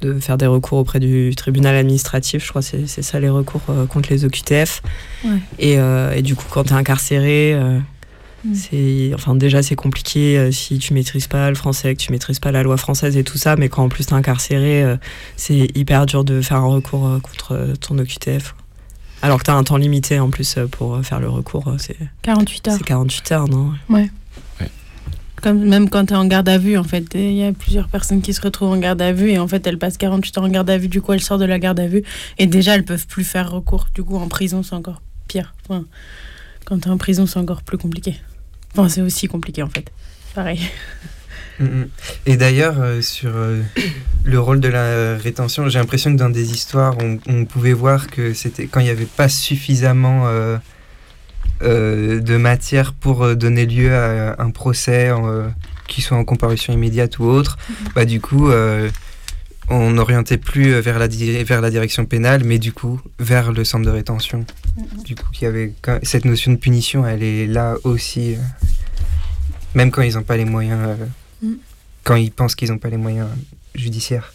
[0.00, 2.44] de faire des recours auprès du tribunal administratif.
[2.44, 4.82] Je crois que c'est ça les recours euh, contre les OQTF.
[5.60, 7.78] Euh, et, du coup, quand tu es incarcéré, euh,
[8.44, 8.54] Mm.
[8.54, 12.38] C'est, enfin, déjà, c'est compliqué euh, si tu maîtrises pas le français, que tu maîtrises
[12.38, 14.96] pas la loi française et tout ça, mais quand en plus t'es incarcéré, euh,
[15.36, 18.54] c'est hyper dur de faire un recours euh, contre ton OQTF.
[19.22, 22.74] Alors que t'as un temps limité en plus pour faire le recours, c'est 48 heures.
[22.78, 23.72] C'est 48 heures, non?
[23.88, 24.08] Ouais.
[25.42, 27.88] Comme, même quand tu es en garde à vue, en fait, il y a plusieurs
[27.88, 30.44] personnes qui se retrouvent en garde à vue et en fait, elles passent 48 heures
[30.44, 32.02] en garde à vue, du coup, elles sortent de la garde à vue
[32.38, 33.88] et déjà, elles peuvent plus faire recours.
[33.94, 35.54] Du coup, en prison, c'est encore pire.
[35.68, 38.16] Quand tu es en prison, c'est encore plus compliqué.
[38.72, 39.90] Enfin, c'est aussi compliqué, en fait.
[40.34, 40.60] Pareil.
[41.58, 41.88] Mm, mm.
[42.26, 43.62] Et d'ailleurs, euh, sur euh,
[44.24, 46.96] le rôle de la rétention, j'ai l'impression que dans des histoires,
[47.26, 50.56] on, pouvait voir que c'était quand il n'y avait pas suffisamment euh,
[51.60, 55.48] de matière pour euh, donner lieu à un procès, euh,
[55.86, 57.88] qui soit en comparution immédiate ou autre, mhm.
[57.94, 58.50] bah, du coup,
[59.70, 63.84] on n'orientait plus vers la, vers la direction pénale, mais du coup, vers le centre
[63.84, 64.44] de rétention.
[64.76, 65.02] Mhm.
[65.02, 68.36] Du coup, y avait cette notion de punition, elle est là aussi,
[69.74, 70.96] même quand ils n'ont pas les moyens,
[71.42, 71.58] mhm.
[72.04, 73.28] quand ils pensent qu'ils n'ont pas les moyens
[73.74, 74.32] judiciaires.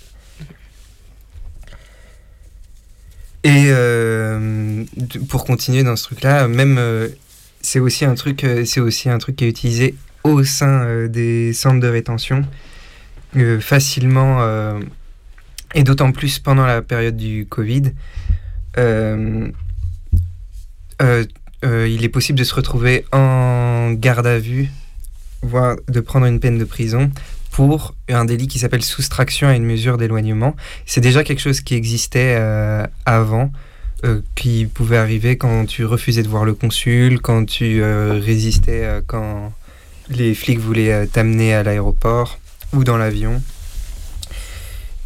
[3.43, 4.85] Et euh,
[5.27, 7.09] pour continuer dans ce truc-là, même euh,
[7.61, 11.51] c'est aussi un truc, euh, c'est aussi un truc qui est utilisé au sein des
[11.51, 12.45] centres de rétention
[13.59, 14.39] facilement
[15.73, 17.91] et d'autant plus pendant la période du Covid.
[18.77, 19.51] il
[21.61, 24.69] est possible de se retrouver en garde à vue,
[25.41, 27.11] voire de prendre une peine de prison
[27.53, 30.55] pour un délit qui s'appelle soustraction à une mesure d'éloignement.
[30.87, 33.51] C'est déjà quelque chose qui existait euh, avant,
[34.03, 39.01] euh, qui pouvait arriver quand tu refusais de voir le consul, quand tu euh, résistais
[39.05, 39.53] quand
[40.09, 42.39] les flics voulaient t'amener à l'aéroport
[42.73, 43.41] ou dans l'avion.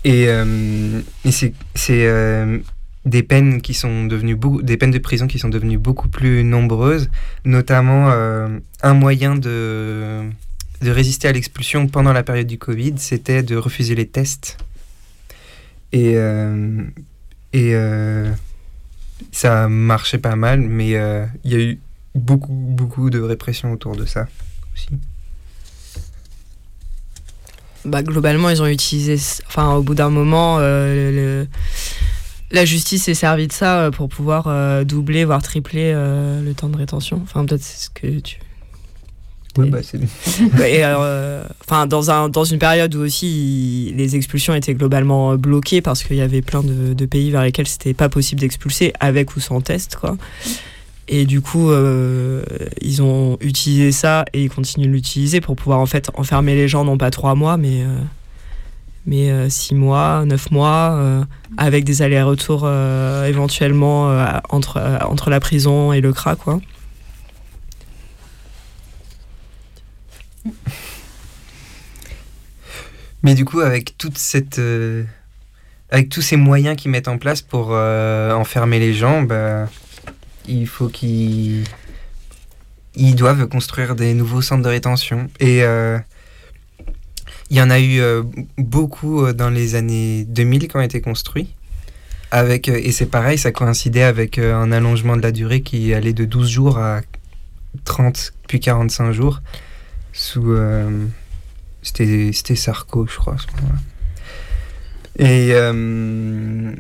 [0.06, 0.30] Et,
[1.26, 1.54] c'est
[3.06, 6.46] des peines qui sont devenues beaucoup, des peines de prison qui sont devenues beaucoup plus
[6.46, 7.10] nombreuses,
[7.44, 10.30] notamment un moyen de
[10.82, 14.58] de résister à l'expulsion pendant la période du Covid, c'était de refuser les tests.
[15.92, 16.84] Et, euh,
[17.54, 18.32] et euh,
[19.32, 21.80] ça marchait pas mal, mais euh, il y a eu
[22.13, 24.28] beaucoup, beaucoup de répression autour de ça
[24.74, 24.90] aussi.
[27.86, 29.16] Bah, globalement, ils ont utilisé,
[29.48, 31.46] enfin, au bout d'un moment, la
[32.66, 37.22] justice s'est servie de ça pour pouvoir doubler, voire tripler le temps de rétention.
[37.24, 38.40] Enfin, peut-être c'est ce que tu
[39.65, 39.98] bah, c'est
[40.67, 45.82] et euh, enfin, dans, un, dans une période où aussi les expulsions étaient globalement bloquées
[45.82, 49.39] parce qu'il y avait plein de, pays vers lesquels c'était pas possible d'expulser avec ou
[49.39, 50.17] sans test, quoi.
[51.10, 52.43] Et du coup, euh,
[52.82, 56.67] ils ont utilisé ça et ils continuent de l'utiliser pour pouvoir en fait enfermer les
[56.67, 57.98] gens, non pas trois mois, mais, euh,
[59.06, 62.70] mais six mois, neuf mois, avec des allers-retours
[63.26, 64.13] éventuellement
[64.50, 66.60] entre, entre la prison et le CRA, quoi.
[73.24, 75.04] Mais du coup, avec toute cette, euh,
[75.90, 79.68] avec tous ces moyens qu'ils mettent en place pour euh, enfermer les gens, bah,
[80.48, 81.64] il faut qu'ils
[82.96, 85.28] ils doivent construire des nouveaux centres de rétention.
[85.40, 85.98] Et euh,
[87.50, 88.02] il y en a eu
[88.58, 91.54] beaucoup dans les années 2000 qui ont été construits.
[92.32, 96.26] Avec, et c'est pareil, ça coïncidait avec un allongement de la durée qui allait de
[96.26, 97.02] 12 jours à
[97.86, 99.42] 30 puis 45 jours
[100.18, 100.52] sous
[101.82, 103.80] c'était Sarko, je crois, ce moment-là.
[105.20, 106.72] Et, euh,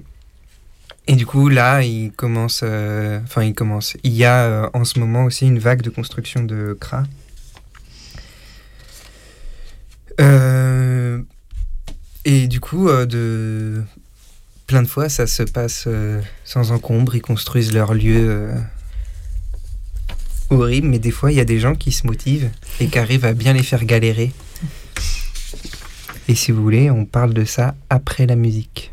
[1.07, 2.61] et du coup, là, il commence.
[2.63, 3.95] Euh, enfin, il commence.
[4.03, 7.03] Il y a euh, en ce moment aussi une vague de construction de CRA.
[12.25, 13.81] et du coup, de
[14.65, 15.87] plein de fois, ça se passe
[16.43, 17.15] sans encombre.
[17.15, 18.51] Ils construisent leur lieu
[20.49, 23.25] horrible, mais des fois, il y a des gens qui se motivent et qui arrivent
[23.25, 24.31] à bien les faire galérer.
[26.27, 28.91] Et si vous voulez, on parle de ça après la musique.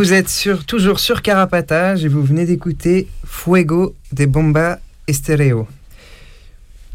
[0.00, 5.68] Vous êtes toujours sur Carapatage et vous venez d'écouter Fuego de Bomba Estereo.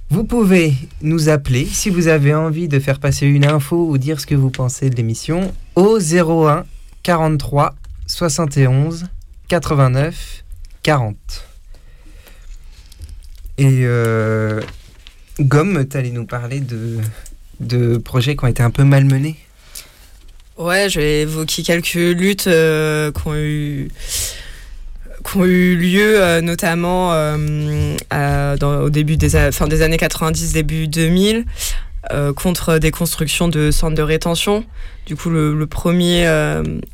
[0.10, 4.20] Vous pouvez nous appeler si vous avez envie de faire passer une info ou dire
[4.20, 6.66] ce que vous pensez de l'émission au 01
[7.03, 7.76] 43
[8.08, 9.06] 71
[9.49, 10.43] 89
[10.82, 11.16] 40.
[13.60, 14.62] Et euh,
[15.39, 16.97] Gomme, tu allais nous parler de,
[17.60, 19.38] de projets qui ont été un peu malmenés.
[20.58, 23.89] Ouais, je vais évoquer quelques luttes euh, qui ont eu
[25.43, 31.45] eu lieu euh, notamment euh, au début des, fin des années 90, début 2000,
[32.14, 34.64] euh, contre des constructions de centres de rétention.
[35.06, 36.24] Du coup, le, premier,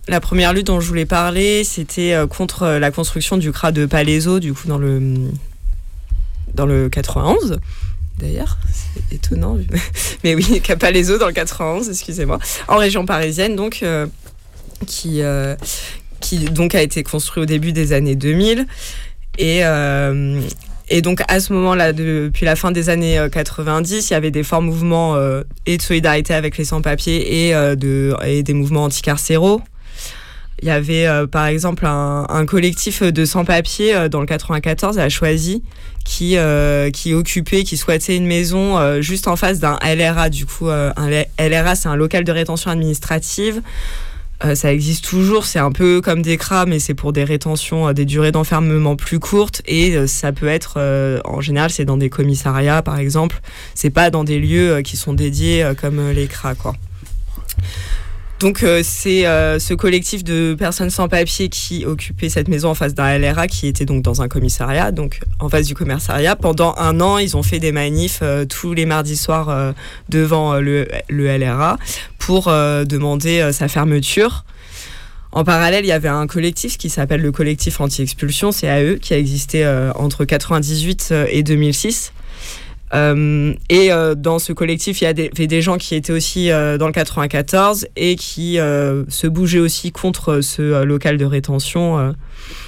[0.08, 4.40] la première lutte dont je voulais parler, c'était contre la construction du CRA de Palaiso,
[4.40, 5.16] du coup dans le
[6.54, 7.60] dans le 91.
[8.22, 9.58] D'ailleurs, c'est étonnant.
[10.24, 14.06] Mais oui, Capalaiso dans le 91, excusez-moi, en région parisienne, donc euh,
[14.86, 15.56] qui euh,
[16.20, 18.68] qui donc a été construit au début des années 2000
[19.40, 20.40] et euh,
[20.90, 24.30] et donc à ce moment-là, depuis la fin des années euh, 90, il y avait
[24.30, 25.18] des forts mouvements
[25.66, 29.62] et de solidarité avec les sans-papiers et, de, et des mouvements anticarcéraux.
[30.62, 35.10] Il y avait euh, par exemple un, collectif de sans-papiers euh, dans le 94 à
[35.10, 35.64] Choisy
[36.06, 40.30] qui, euh, qui occupait, qui souhaitait une maison juste en face d'un LRA.
[40.30, 41.10] Du coup, un
[41.40, 43.62] LRA, c'est un local de rétention administrative.
[44.56, 48.06] Ça existe toujours, c'est un peu comme des CRA, mais c'est pour des rétentions, des
[48.06, 49.62] durées d'enfermement plus courtes.
[49.68, 53.40] Et ça peut être, en général, c'est dans des commissariats, par exemple.
[53.76, 56.74] C'est pas dans des lieux qui sont dédiés comme les CRA, quoi.
[58.42, 62.74] Donc euh, c'est euh, ce collectif de personnes sans papier qui occupait cette maison en
[62.74, 66.36] face d'un LRA qui était donc dans un commissariat, donc en face du commissariat.
[66.36, 69.74] Pendant un an, ils ont fait des manifs euh, tous les mardis soirs
[70.10, 71.78] devant le, LRA
[72.18, 74.44] pour demander sa fermeture.
[75.34, 79.18] En parallèle, il y avait un collectif qui s'appelle le collectif anti-expulsion, CAE, qui a
[79.18, 79.66] existé
[79.96, 82.12] entre 98 euh, et 2006.
[82.94, 86.78] Euh, et euh, dans ce collectif, il y avait des, gens qui étaient aussi euh,
[86.78, 92.14] dans le 94 et qui se bougeaient aussi contre ce local de rétention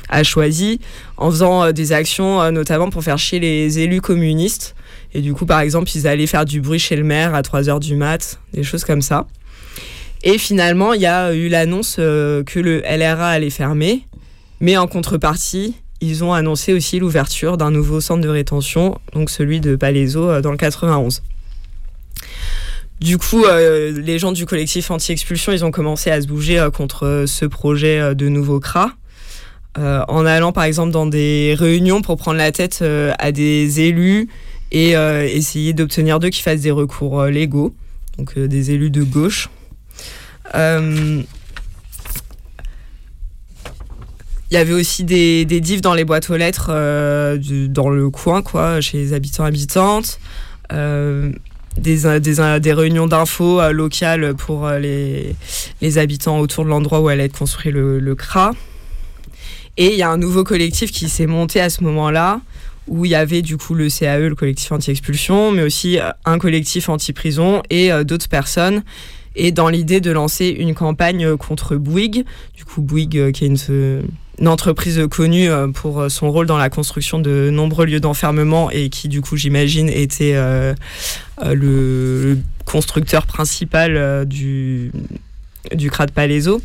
[0.10, 0.80] à Choisy,
[1.18, 4.76] en faisant des actions notamment pour faire chier les élus communistes.
[5.14, 7.80] Et du coup, par exemple, ils allaient faire du bruit chez le maire à 3h
[7.80, 9.28] du mat, des choses comme ça.
[10.24, 14.08] Et finalement, il y a eu l'annonce que le LRA allait fermer,
[14.60, 19.62] mais en contrepartie, ils ont annoncé aussi l'ouverture d'un nouveau centre de rétention, donc celui
[19.62, 21.24] de Palaiso euh, dans le 91.
[23.00, 26.70] Du coup, euh, les gens du collectif anti-expulsion, ils ont commencé à se bouger euh,
[26.70, 28.92] contre ce projet de nouveau CRA.
[29.76, 32.84] en allant par exemple dans des réunions pour prendre la tête
[33.18, 34.28] à des élus
[34.72, 37.74] et essayer d'obtenir d'eux qu'ils fassent des recours légaux,
[38.18, 39.50] donc des élus de gauche.
[40.56, 41.24] Euh,
[44.54, 47.40] Il y avait aussi des, divs dans les boîtes aux lettres euh,
[47.70, 50.20] dans le coin, quoi, chez les habitants habitantes.
[50.72, 51.32] Euh,
[51.76, 55.36] des, euh, des, réunions d'infos locales pour les,
[55.82, 58.52] les habitants autour de l'endroit où allait être construit le, CRA.
[59.78, 62.40] Et il y a un nouveau collectif qui s'est monté à ce moment-là,
[62.88, 66.90] où il y avait du coup le CAE, le collectif anti-expulsion, mais aussi un collectif
[66.90, 68.84] anti-prison et d'autres personnes.
[69.36, 72.24] Et dans l'idée de lancer une campagne contre Bouygues,
[72.54, 74.04] du coup Bouygues qui est une,
[74.40, 78.72] une entreprise connue euh, pour euh, son rôle dans la construction de nombreux lieux d'enfermement
[78.72, 80.74] et qui du coup j'imagine était euh,
[81.46, 84.92] le, constructeur principal du,
[85.76, 86.62] du Palaiso.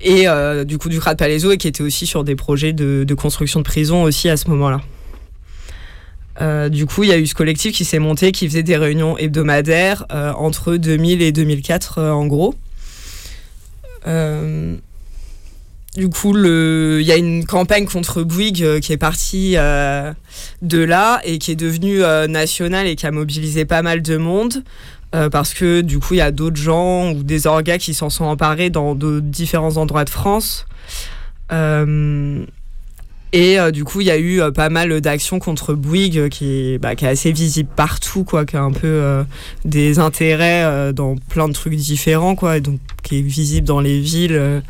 [0.00, 0.26] Et
[0.64, 3.60] du coup du CRA de Palaiso et qui était aussi sur des projets de, construction
[3.60, 4.80] de prison aussi à ce moment-là.
[6.68, 9.18] Du coup, il y a eu ce collectif qui s'est monté, qui faisait des réunions
[9.18, 12.54] hebdomadaires entre 2000 et 2004 euh, en gros.
[14.06, 14.76] Euh,
[15.96, 20.12] du coup, il y a une campagne contre Bouygues euh, qui est partie euh,
[20.62, 24.62] de là et qui est devenue nationale et qui a mobilisé pas mal de monde.
[25.10, 28.24] parce que du coup, il y a d'autres gens ou des orgas qui s'en sont
[28.24, 30.66] emparés dans différents endroits de France.
[33.32, 36.78] Et euh, du coup, il y a eu euh, pas mal d'actions contre Bouygues euh,
[36.78, 39.24] bah, qui est assez visible partout, quoi, qui a un peu
[39.64, 44.62] des intérêts dans plein de trucs différents, quoi, donc qui est visible dans les villes.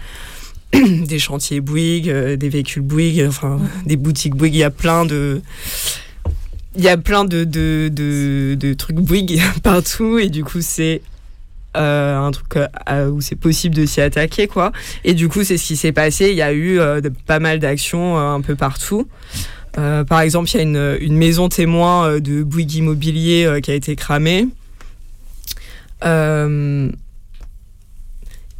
[0.74, 5.40] des chantiers Bouygues, des véhicules Bouygues, enfin des boutiques Bouygues, il y a plein de
[6.76, 11.00] il y a plein de, de trucs Bouygues partout et du coup c'est
[11.76, 14.72] euh, un truc euh, où c'est possible de s'y attaquer quoi
[15.04, 17.58] et du coup c'est ce qui s'est passé il y a eu euh, pas mal
[17.58, 19.06] d'actions un peu partout
[19.74, 23.96] par exemple il y a une, une maison témoin de Bouygues Immobilier qui a été
[23.96, 24.48] cramée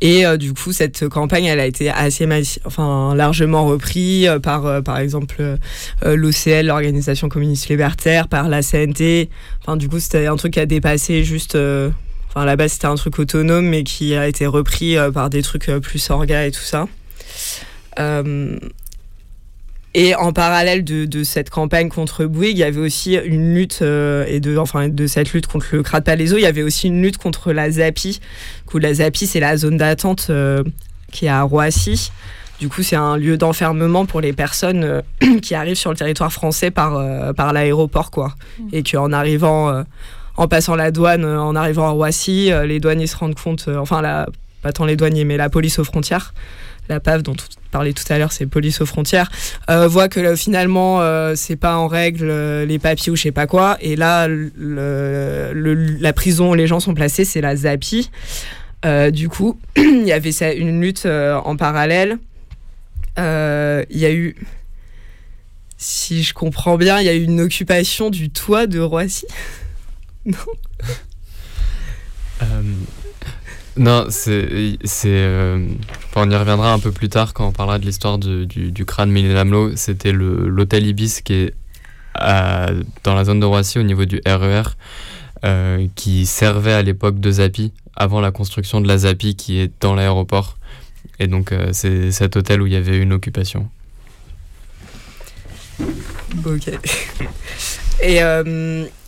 [0.01, 2.29] Et du coup, cette campagne, elle a été assez
[2.67, 5.57] enfin, largement reprise par, par exemple,
[6.05, 9.29] l'OCL, l'Organisation communiste libertaire, par la CNT.
[9.61, 11.59] Enfin, du coup, c'était un truc qui a dépassé juste.
[12.29, 16.11] Enfin, là-bas, c'était un truc autonome, mais qui a été repris par des trucs plus
[16.11, 16.87] orga et tout ça.
[19.95, 24.41] Et en parallèle de, cette campagne contre Bouygues, il y avait aussi une lutte, et
[24.41, 27.17] de, enfin, de cette lutte contre le Crat Palaiso, il y avait aussi une lutte
[27.17, 28.21] contre la ZAPI.
[28.67, 30.31] coup, la ZAPI, c'est la zone d'attente
[31.11, 32.13] qui est à Roissy.
[32.61, 35.03] Du coup, c'est un lieu d'enfermement pour les personnes
[35.43, 38.35] qui arrivent sur le territoire français par, par l'aéroport, quoi.
[38.59, 38.69] Mmh.
[38.73, 39.85] Et qu'en arrivant,
[40.39, 44.27] en passant la douane, en arrivant à Roissy, les douaniers se rendent compte, enfin, la,
[44.63, 46.33] pas tant les douaniers, mais la police aux frontières,
[46.89, 47.37] la PAV dont
[47.71, 49.31] parlait tout à l'heure, c'est police aux frontières,
[49.71, 53.33] euh, voit que finalement euh, c'est pas en règle euh, les papiers ou je sais
[53.33, 53.77] pas quoi.
[53.81, 58.11] Et là, la prison où les gens sont placés, c'est la ZAPI.
[59.13, 62.19] du coup, il y avait une lutte en parallèle.
[63.19, 64.37] Il y a eu,
[65.77, 69.27] si je comprends bien, il y a eu une occupation du toit de Roissy.
[70.27, 70.35] non
[73.77, 74.77] non, c'est.
[75.07, 75.69] Euh,
[76.17, 79.11] on y reviendra un peu plus tard quand on parlera de l'histoire du, du, crâne
[79.11, 79.77] Milamello.
[79.77, 81.55] C'était l'hôtel Ibis qui est
[82.15, 84.65] dans la zone de Roissy au niveau du RER, e
[85.45, 89.71] euh, qui servait à l'époque de Zapi, avant la construction de la Zapi qui est
[89.81, 90.57] dans l'aéroport.
[91.21, 93.69] Et donc, euh, c'est cet hôtel où il y avait une occupation.
[96.45, 96.71] Ok.
[98.03, 98.21] Et.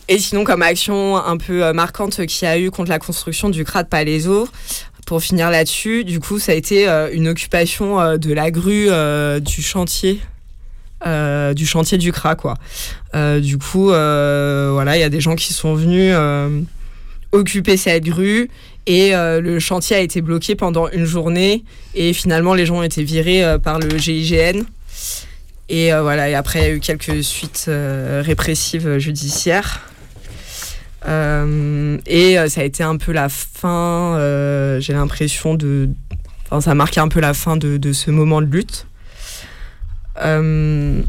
[0.07, 3.49] Et sinon, comme action un peu euh, marquante qu'il y a eu contre la construction
[3.49, 4.47] du CRA de Palaiso,
[5.05, 8.89] pour finir là-dessus, du coup, ça a été euh, une occupation euh, de la grue
[9.41, 10.19] du chantier.
[11.55, 12.53] du chantier du CRA quoi.
[13.39, 16.13] du coup voilà il y a des gens qui sont venus
[17.31, 18.51] occuper cette grue
[18.85, 21.63] et le chantier a été bloqué pendant une journée
[21.95, 24.61] et finalement les gens ont été virés par le GIGN
[25.69, 29.90] et voilà et après il y a eu quelques suites répressives judiciaires
[31.07, 35.89] euh, et euh, ça a été un peu la fin, euh, j'ai l'impression de.
[36.45, 38.85] Enfin, ça a marqué un peu la fin de, de ce moment de lutte.
[40.17, 41.03] un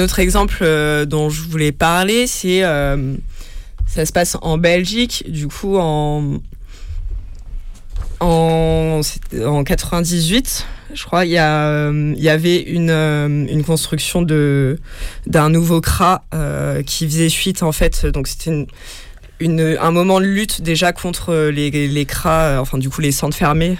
[0.00, 0.64] autre exemple
[1.06, 2.62] dont je voulais parler, c'est.
[2.62, 6.40] ça se passe en Belgique, du coup, en.
[8.20, 9.00] En,
[9.44, 16.82] en 98, je crois, il y, euh, avait une, euh, construction d'un nouveau CRA euh,
[16.82, 18.06] qui faisait suite, en fait.
[18.06, 18.66] Donc, c'était
[19.40, 23.76] un moment de lutte déjà contre les, CRA, enfin, du coup, les centres fermés.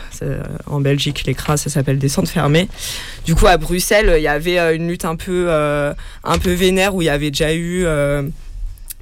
[0.67, 2.69] En Belgique, les CRA, ça s'appelle des centres fermés.
[3.25, 7.01] Du coup, à Bruxelles, il y avait une lutte un peu, un peu vénère où
[7.01, 7.87] il y avait déjà eu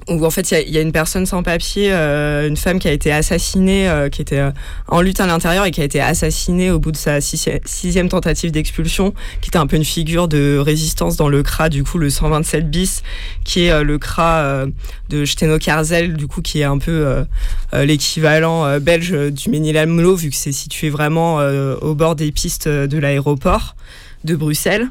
[0.07, 2.91] où en fait il y, a une personne sans papier, euh, une femme qui a
[2.91, 4.51] été assassinée, euh, qui était euh,
[4.87, 8.51] en lutte à l'intérieur et qui a été assassinée au bout de sa sixième tentative
[8.51, 12.09] d'expulsion, qui était un peu une figure de résistance dans le CRA, du coup le
[12.09, 13.01] 127 bis,
[13.43, 14.65] qui est le CRA
[15.09, 17.25] de Steno-Karzel, du coup qui est un peu
[17.73, 23.75] l'équivalent belge du Ménil-Almelo, vu que c'est situé vraiment au bord des pistes de l'aéroport
[24.23, 24.89] de Bruxelles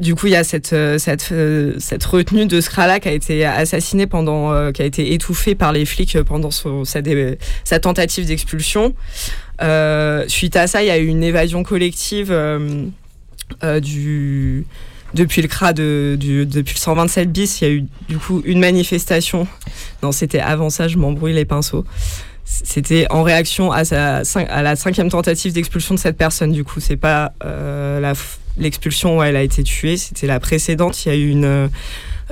[0.00, 3.12] du coup, il y a cette, euh, cette, euh, cette retenue de Scrala qui a
[3.12, 8.94] été assassinée pendant, euh, qui a été étouffée par les flics pendant sa, tentative d'expulsion.
[10.28, 12.36] suite à ça, il y a eu une évasion collective
[13.82, 14.66] du,
[15.14, 17.60] depuis le CRA de, depuis le 127 bis.
[17.60, 19.48] Il y a eu du coup une manifestation.
[20.02, 21.84] Non, c'était avant ça, je m'embrouille les pinceaux.
[22.44, 26.52] C'était en réaction à, à la cinquième tentative d'expulsion de cette personne.
[26.52, 28.14] Du coup, c'est pas la
[28.58, 31.04] l'expulsion où elle a été tuée, c'était la précédente.
[31.04, 31.68] Il y a eu euh,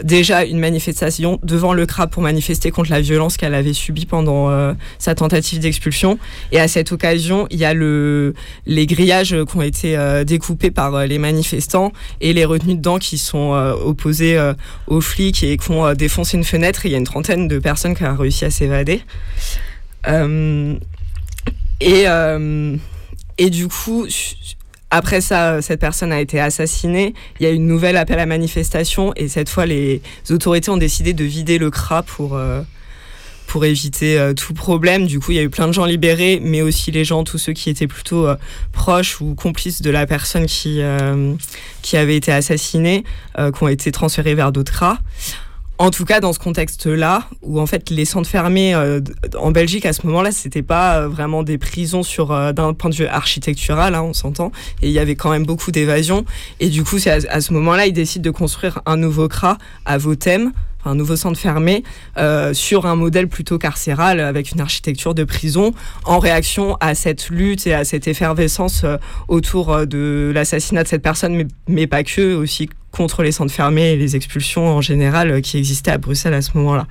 [0.03, 4.51] déjà une manifestation devant le CRA pour manifester contre la violence qu'elle avait subie pendant
[4.51, 6.19] euh, sa tentative d'expulsion.
[6.53, 8.35] Et à cette occasion, il y a le,
[8.67, 13.19] les grillages qui ont été euh, découpés par les manifestants et les retenus dedans qui
[13.19, 13.53] sont
[13.85, 14.39] opposés
[14.87, 16.87] aux flics et qui ont défoncé une fenêtre.
[16.87, 19.03] il y a une trentaine de personnes qui ont réussi à s'évader.
[21.81, 24.07] et du coup,
[24.91, 27.15] après ça, cette personne a été assassinée.
[27.41, 30.77] Il y a eu une nouvelle appel à manifestation et cette fois, les autorités ont
[30.77, 32.63] décidé de vider le CRA pour, euh,
[33.49, 35.07] pour éviter euh, tout problème.
[35.07, 37.39] Du coup, il y a eu plein de gens libérés, mais aussi les gens, tous
[37.39, 38.37] ceux qui étaient plutôt euh,
[38.71, 40.81] proches ou complices de la personne qui,
[41.83, 43.03] qui avait été assassinée,
[43.37, 44.99] qui ont été transférés vers d'autres CRA.
[45.79, 49.01] En tout cas, dans ce contexte-là, où en fait les centres fermés euh,
[49.39, 52.89] en Belgique à ce moment-là, c'était pas euh, vraiment des prisons sur euh, d'un point
[52.89, 56.25] de vue architectural, hein, on s'entend, et il y avait quand même beaucoup d'évasion.
[56.61, 59.99] Et du coup, c'est à, ce moment-là, ils décident de construire un nouveau CRA à
[59.99, 60.53] Votem,
[60.87, 61.83] un nouveau centre fermé
[62.17, 65.73] euh, sur un modèle plutôt carcéral avec une architecture de prison
[66.05, 68.97] en réaction à cette lutte et à cette effervescence euh,
[69.29, 73.93] autour euh, de l'assassinat de cette personne, mais, pas que, aussi contre les centres fermés
[73.93, 76.87] et les expulsions en général qui existaient à Bruxelles à ce moment-là.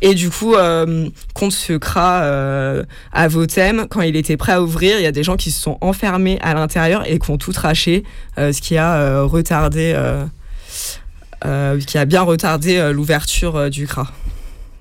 [0.00, 1.08] Et du coup, euh,
[1.50, 5.24] ce CRA euh, à Votem, quand il était prêt à ouvrir, il y a des
[5.24, 8.04] gens qui se sont enfermés à l'intérieur et qui ont tout traché,
[8.36, 9.94] ce qui a retardé
[11.86, 14.06] qui a bien retardé euh, l'ouverture euh, du CRA.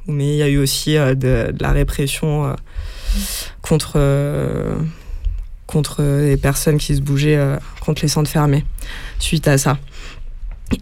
[0.07, 2.53] Mais il y a eu aussi de, la répression
[3.61, 3.97] contre,
[5.65, 7.39] contre les personnes qui se bougeaient
[7.79, 8.65] contre les centres fermés
[9.17, 9.77] suite à ça.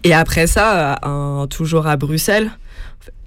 [0.02, 0.98] Et après ça,
[1.50, 2.50] toujours à Bruxelles,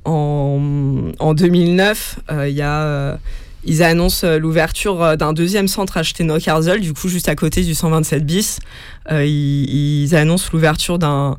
[0.04, 3.18] en 2009, il y a
[3.66, 7.64] ils annoncent euh, l'ouverture euh, d'un deuxième centre acheté Steno-Karzel, du coup juste à côté
[7.64, 8.60] du 127 bis.
[9.12, 11.38] Euh, ils, annoncent l'ouverture d'un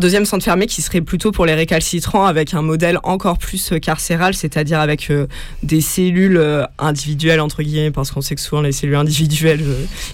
[0.00, 4.34] deuxième centre fermé qui serait plutôt pour les récalcitrants avec un modèle encore plus carcéral,
[4.34, 5.12] c'est-à-dire avec
[5.62, 9.62] des cellules individuelles entre guillemets, parce qu'on sait que souvent les cellules individuelles,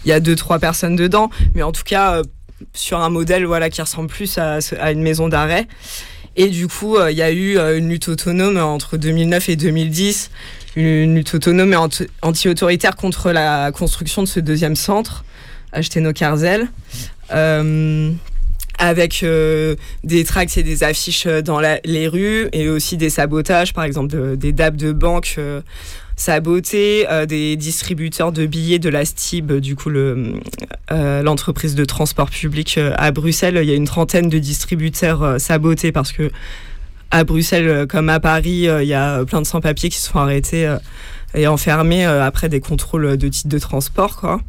[0.04, 2.22] il y a deux trois personnes dedans, mais en tout cas
[2.74, 5.66] sur un modèle voilà qui ressemble plus à, à une maison d'arrêt.
[6.36, 10.30] Et du coup, il y a eu une lutte autonome entre 2009 et 2010
[10.76, 15.24] une lutte autonome et anti-autoritaire contre la construction de ce deuxième centre,
[15.72, 16.68] acheté nos Carzel.
[17.32, 18.10] Euh,
[18.78, 23.84] avec euh, des tracts et des affiches dans les rues et aussi des sabotages, par
[23.84, 25.60] exemple des DAB de banque euh,
[26.16, 29.90] sabotés, des distributeurs de billets de la STIB, du coup
[30.90, 33.58] l'entreprise de transport public à Bruxelles.
[33.62, 36.30] Il y a une trentaine de distributeurs sabotés parce que
[37.12, 40.10] à Bruxelles euh, comme à Paris, euh, il y a plein de sans-papiers qui se
[40.10, 40.78] sont arrêtés euh,
[41.34, 44.16] et enfermés après des contrôles de titres de transport.
[44.16, 44.40] Quoi.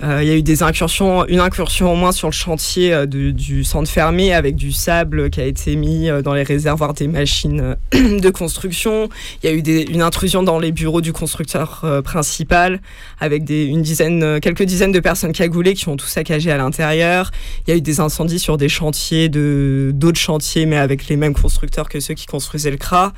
[0.00, 3.88] Il y a eu des incursions, une incursion au moins sur le chantier du centre
[3.88, 9.08] fermé avec du sable qui a été mis dans les réservoirs des machines de construction.
[9.42, 9.62] Il y a eu
[9.92, 12.80] une intrusion dans les bureaux du constructeur principal
[13.20, 17.30] avec une dizaine, quelques dizaines de personnes cagoulées qui ont tout saccagé à l'intérieur.
[17.66, 21.34] Il y a eu des incendies sur des chantiers d'autres chantiers mais avec les mêmes
[21.34, 23.12] constructeurs que ceux qui construisaient le CRA.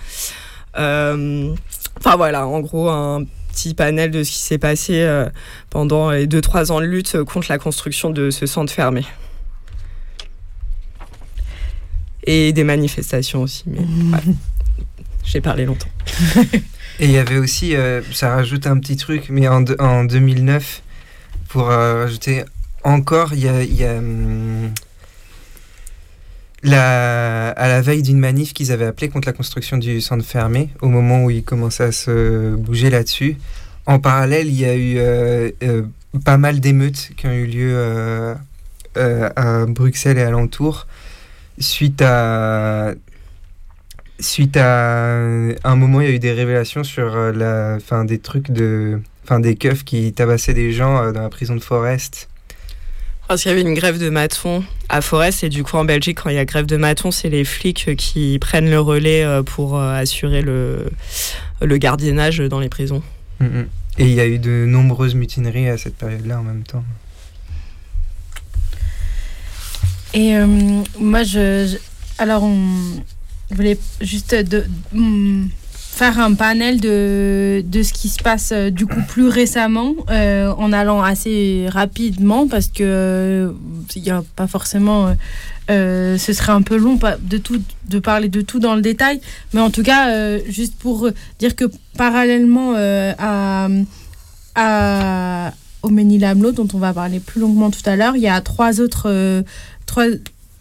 [0.76, 5.28] Enfin voilà, en gros un petit panel de ce qui s'est passé euh,
[5.70, 9.04] pendant les 2-3 ans de lutte contre la construction de ce centre fermé.
[12.26, 13.80] Et des manifestations aussi, mais
[15.24, 15.88] j'ai parlé longtemps.
[17.00, 20.82] Et il y avait aussi, euh, ça rajoute un petit truc, mais en, en 2009,
[21.48, 22.44] pour euh, rajouter
[22.82, 24.72] encore, il y a, y a hum,
[26.72, 30.88] à la veille d'une manif qu'ils avaient appelée contre la construction du centre fermé, au
[30.88, 33.36] moment où ils commençaient à se bouger là-dessus.
[33.86, 35.82] En parallèle, il y a eu euh, euh,
[36.24, 38.34] pas mal d'émeutes qui ont eu lieu euh,
[38.96, 40.86] à Bruxelles et alentours
[41.58, 42.94] suite à
[44.18, 45.16] suite à
[45.64, 49.40] un moment il y a eu des révélations sur la fin des trucs de fin
[49.40, 52.28] des keufs qui tabassaient des gens dans la prison de Forest
[53.28, 56.20] parce qu'il y avait une grève de matons à Forest et du coup en Belgique
[56.22, 59.42] quand il y a grève de matons c'est les flics qui prennent le relais euh,
[59.42, 60.90] pour euh, assurer le,
[61.60, 63.02] le gardiennage dans les prisons.
[63.40, 63.66] Mm, mm.
[63.98, 66.84] Et il y a eu de nombreuses mutineries à cette période-là en même temps.
[70.12, 70.46] Et euh,
[70.98, 71.76] moi je,
[72.18, 73.02] alors on
[73.50, 75.46] voulait juste de, mm,
[75.94, 80.52] faire un panel de, de ce qui se passe euh, du coup plus récemment euh,
[80.58, 83.54] en allant assez rapidement parce que
[83.94, 85.14] il n'y a pas forcément
[85.70, 89.20] euh, ce serait un peu long de tout de parler de tout dans le détail.
[89.52, 91.66] Mais en tout cas juste pour dire que
[91.96, 93.68] parallèlement à,
[94.56, 98.80] à au dont on va parler plus longuement tout à l'heure il y a trois
[98.80, 99.44] autres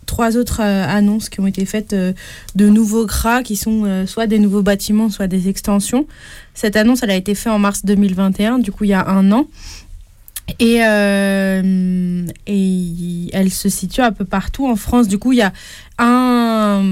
[0.06, 2.14] trois autres euh, annonces qui ont été faites euh,
[2.56, 6.08] de nouveaux CRA qui sont euh, soit des nouveaux bâtiments, soit des extensions.
[6.54, 9.32] Cette annonce, elle a été faite en mars 2021, du coup il y a un
[9.32, 9.48] an.
[10.60, 10.80] Et,
[12.48, 15.08] et elle se situe un peu partout en France.
[15.08, 15.54] Du coup, il y a
[15.98, 16.84] un,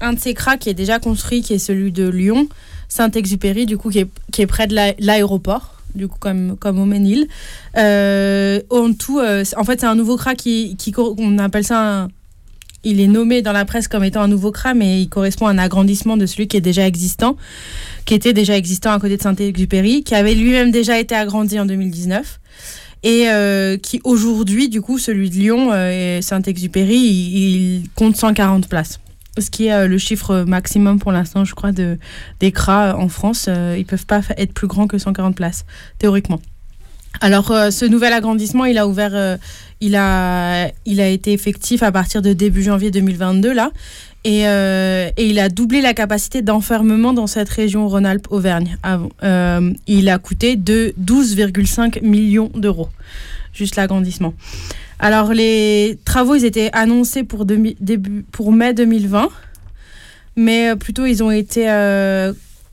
[0.00, 2.48] un de ces CRA qui est déjà construit, qui est celui de Lyon,
[2.88, 6.86] Saint-Exupéry, du coup, qui est, qui est près de l'aéroport du coup comme, comme au
[6.86, 7.28] Ménil.
[7.74, 12.08] en tout, en fait, c'est un nouveau CRA qui, qui, on appelle ça un,
[12.86, 15.50] il est nommé dans la presse comme étant un nouveau CRA, mais il correspond à
[15.50, 17.36] un agrandissement de celui qui est déjà existant,
[18.04, 21.66] qui était déjà existant à côté de Saint-Exupéry, qui avait lui-même déjà été agrandi en
[21.66, 22.38] 2019
[23.02, 28.68] et euh, qui aujourd'hui, du coup, celui de Lyon euh, et Saint-Exupéry, il, compte 140
[28.68, 29.00] places.
[29.38, 31.98] Ce qui est euh, le chiffre maximum pour l'instant, je crois, de,
[32.40, 33.48] des CRA en France.
[33.48, 35.66] ils ne peuvent pas être plus grands que 140 places,
[35.98, 36.40] théoriquement.
[37.20, 39.38] Alors, ce nouvel agrandissement, il a ouvert
[39.80, 43.70] il a, il a été effectif à partir de début janvier 2022 là.
[44.24, 48.76] Et, et, il a doublé la capacité d'enfermement dans cette région Rhône-Alpes-Auvergne.
[49.86, 52.88] il a coûté de 12,5 millions d'euros,
[53.52, 54.34] juste l'agrandissement.
[54.98, 59.28] Alors les travaux, ils étaient annoncés pour, début, pour mai 2020,
[60.36, 61.66] mais plutôt ils ont été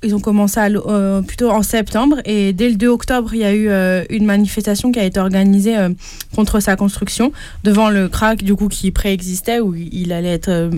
[0.04, 3.54] ils ont commencé euh, plutôt en septembre et dès le 2 octobre, il y a
[3.54, 5.90] eu euh, une manifestation qui a été organisée euh,
[6.36, 7.32] contre sa construction
[7.64, 10.70] devant le crack du coup qui préexistait où il allait être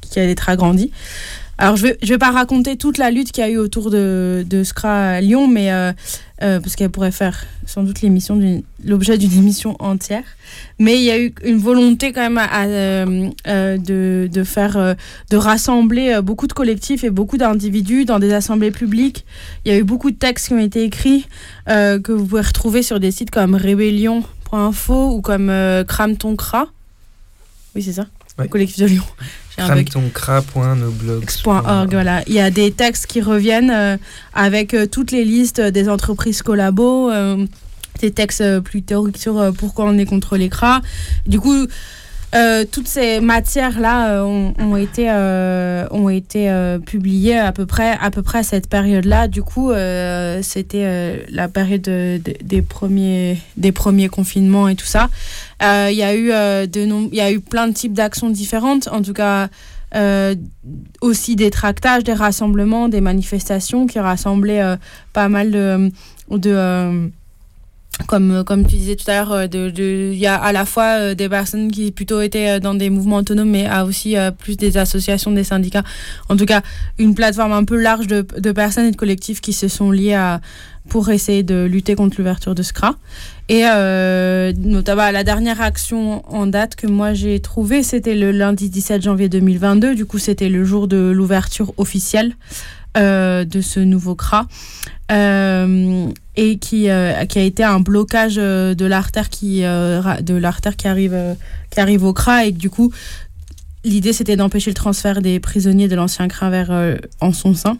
[0.00, 0.90] qui allait être agrandi.
[1.60, 3.58] Alors, je ne vais, je vais pas raconter toute la lutte qu'il y a eu
[3.58, 5.92] autour de, de Scra à Lyon, mais, euh,
[6.40, 8.40] euh, parce qu'elle pourrait faire sans doute l'émission
[8.84, 10.22] l'objet d'une émission entière.
[10.78, 14.94] Mais il y a eu une volonté quand même à, euh, de, de, faire,
[15.30, 19.26] de rassembler beaucoup de collectifs et beaucoup d'individus dans des assemblées publiques.
[19.64, 21.26] Il y a eu beaucoup de textes qui ont été écrits
[21.66, 25.52] que vous pouvez retrouver sur des sites comme rébellion.info ou comme
[25.88, 26.68] Crame ton cra.
[27.74, 28.06] Oui, c'est ça.
[28.38, 29.04] Le collectif de Lyon.
[31.90, 33.96] Voilà, il y a des textes qui reviennent euh,
[34.34, 37.46] avec euh, toutes les listes des entreprises collabos, euh,
[38.00, 40.80] des textes plus théoriques sur pourquoi on est contre les cras.
[41.26, 41.66] Du coup,
[42.70, 45.10] toutes ces matières-là ont, été,
[45.90, 49.28] ont été publiées à peu, près, à peu près à cette période-là.
[49.28, 49.72] Du coup,
[50.42, 55.08] c'était la période des, premiers, des premiers confinements et tout ça.
[55.60, 56.28] Il y, a eu,
[56.68, 58.88] de y a eu plein de types d'actions différentes.
[58.88, 59.48] En tout cas,
[59.94, 60.34] euh,
[61.00, 64.76] aussi des tractages, des rassemblements, des manifestations qui rassemblaient euh,
[65.14, 65.90] pas mal de...
[66.46, 67.08] euh,
[68.06, 71.14] comme, comme tu disais tout à l'heure, il de, de, y a à la fois
[71.14, 75.44] des personnes qui plutôt étaient dans des mouvements autonomes, mais aussi plus des associations, des
[75.44, 75.82] syndicats.
[76.28, 76.62] En tout cas,
[76.98, 80.16] une plateforme un peu large de, personnes et de collectifs qui se sont liés
[80.88, 82.94] pour essayer de lutter contre l'ouverture de SCRA.
[83.48, 88.68] Et euh, notamment la dernière action en date que moi j'ai trouvée, c'était le lundi
[88.68, 89.94] 17 janvier 2022.
[89.94, 92.34] Du coup, c'était le jour de l'ouverture officielle
[92.96, 94.46] euh, de ce nouveau CRA.
[95.10, 96.88] Euh, et qui,
[97.28, 99.62] qui a été un blocage de l'artère qui,
[100.76, 101.36] qui, arrive,
[101.70, 102.44] qui arrive au CRA.
[102.46, 102.92] Et du coup,
[103.84, 107.76] l'idée c'était d'empêcher le transfert des prisonniers de l'ancien CRA vers en son sein.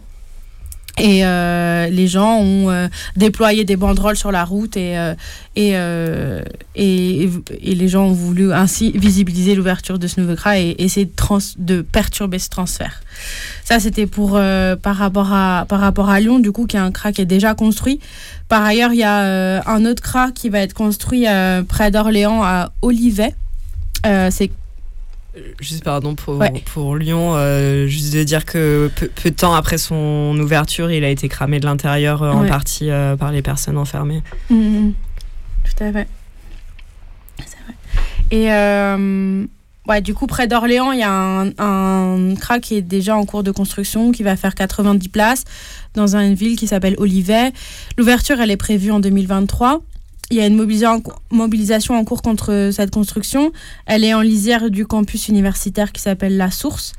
[0.97, 5.13] Et euh, les gens ont euh, déployé des banderoles sur la route et, euh,
[5.55, 6.41] et,
[6.75, 11.09] et, les gens ont voulu ainsi visibiliser l'ouverture de ce nouveau CRA et essayer
[11.57, 13.01] de perturber ce transfert.
[13.63, 14.31] Ça, c'était pour
[14.81, 17.25] par, rapport à, par rapport à Lyon, du coup, qui est un CRA qui est
[17.25, 17.99] déjà construit.
[18.47, 21.25] Par ailleurs, il y a un autre CRA qui va être construit
[21.67, 23.35] près d'Orléans à Olivet.
[24.03, 24.51] C'est
[25.59, 30.37] juste pardon pour, pour Lyon, euh, juste de dire que peu, de temps après son
[30.39, 34.21] ouverture, il a été cramé de l'intérieur euh, en partie euh, par les personnes enfermées.
[34.49, 34.93] Mmh, mmh.
[35.63, 36.07] Tout à fait.
[37.45, 37.75] C'est vrai.
[38.31, 38.47] Et
[39.87, 43.25] ouais, du coup, près d'Orléans, il y a un, un CRA qui est déjà en
[43.25, 45.45] cours de construction, qui va faire 90 places
[45.95, 47.51] dans une ville qui s'appelle Olivet.
[47.97, 49.81] L'ouverture, elle est prévue en 2023
[50.31, 50.55] il y a une
[51.31, 53.51] mobilisation en cours contre cette construction.
[53.85, 56.93] Elle est en lisière du campus universitaire qui s'appelle La Source.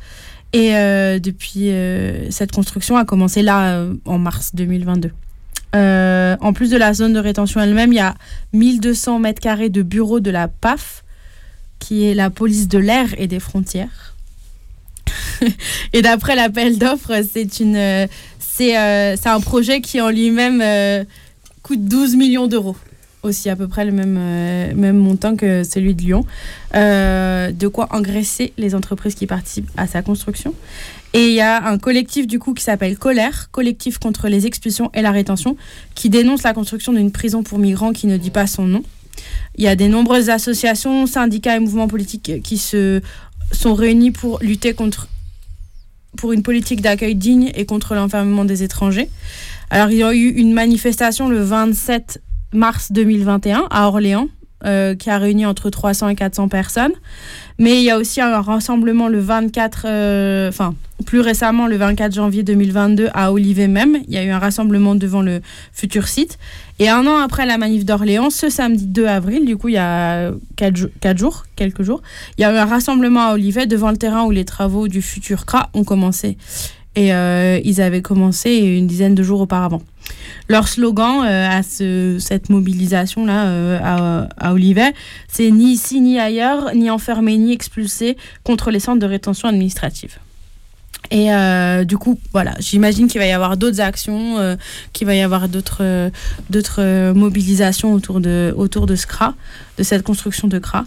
[0.52, 5.12] Et euh, depuis, euh, cette construction a commencé là, euh, en mars 2022.
[5.74, 8.16] en plus de la zone de rétention elle-même, il y a
[8.52, 11.04] 1200 mètres carrés de bureaux de la PAF,
[11.78, 14.16] qui est la police de l'air et des frontières.
[15.92, 21.06] et d'après l'appel d'offres, c'est, un projet qui en lui-même
[21.62, 22.76] coûte 12 millions d'euros
[23.22, 26.26] aussi à peu près le même, euh, même montant que celui de Lyon.
[26.74, 30.54] Euh, de quoi engraisser les entreprises qui participent à sa construction.
[31.12, 34.90] Et il y a un collectif du coup qui s'appelle Colère, collectif contre les expulsions
[34.94, 35.56] et la rétention,
[35.94, 38.82] qui dénonce la construction d'une prison pour migrants qui ne dit pas son nom.
[39.56, 43.00] Il y a des nombreuses associations, syndicats et mouvements politiques qui se
[43.52, 45.08] sont réunis pour lutter contre
[46.16, 49.08] pour une politique d'accueil digne et contre l'enfermement des étrangers.
[49.70, 52.20] Alors il y a eu une manifestation le 27
[52.52, 54.28] mars 2021 à Orléans,
[54.64, 56.92] euh, qui a réuni entre 300 et 400 personnes.
[57.58, 60.74] Mais il y a aussi un rassemblement le 24, euh, enfin
[61.06, 63.98] plus récemment le 24 janvier 2022 à Olivet même.
[64.06, 65.40] Il y a eu un rassemblement devant le
[65.72, 66.38] futur site.
[66.78, 69.78] Et un an après la manif d'Orléans, ce samedi 2 avril, du coup il y
[69.78, 72.02] a 4, jours, quelques jours,
[72.36, 75.00] il y a eu un rassemblement à Olivet devant le terrain où les travaux du
[75.00, 76.36] futur CRA ont commencé.
[76.96, 79.80] Et euh, ils avaient commencé une dizaine de jours auparavant.
[80.48, 84.92] Leur slogan euh, à ce, cette mobilisation-là euh, à, Olivet,
[85.28, 90.18] c'est ni ici ni ailleurs, ni enfermé ni expulsé contre les centres de rétention administrative.
[91.12, 91.30] Et
[91.86, 94.56] du coup, voilà, j'imagine qu'il va y avoir d'autres actions,
[94.92, 99.34] qu'il va y avoir d'autres mobilisations autour de, autour de ce CRA,
[99.76, 100.84] de cette construction de CRA.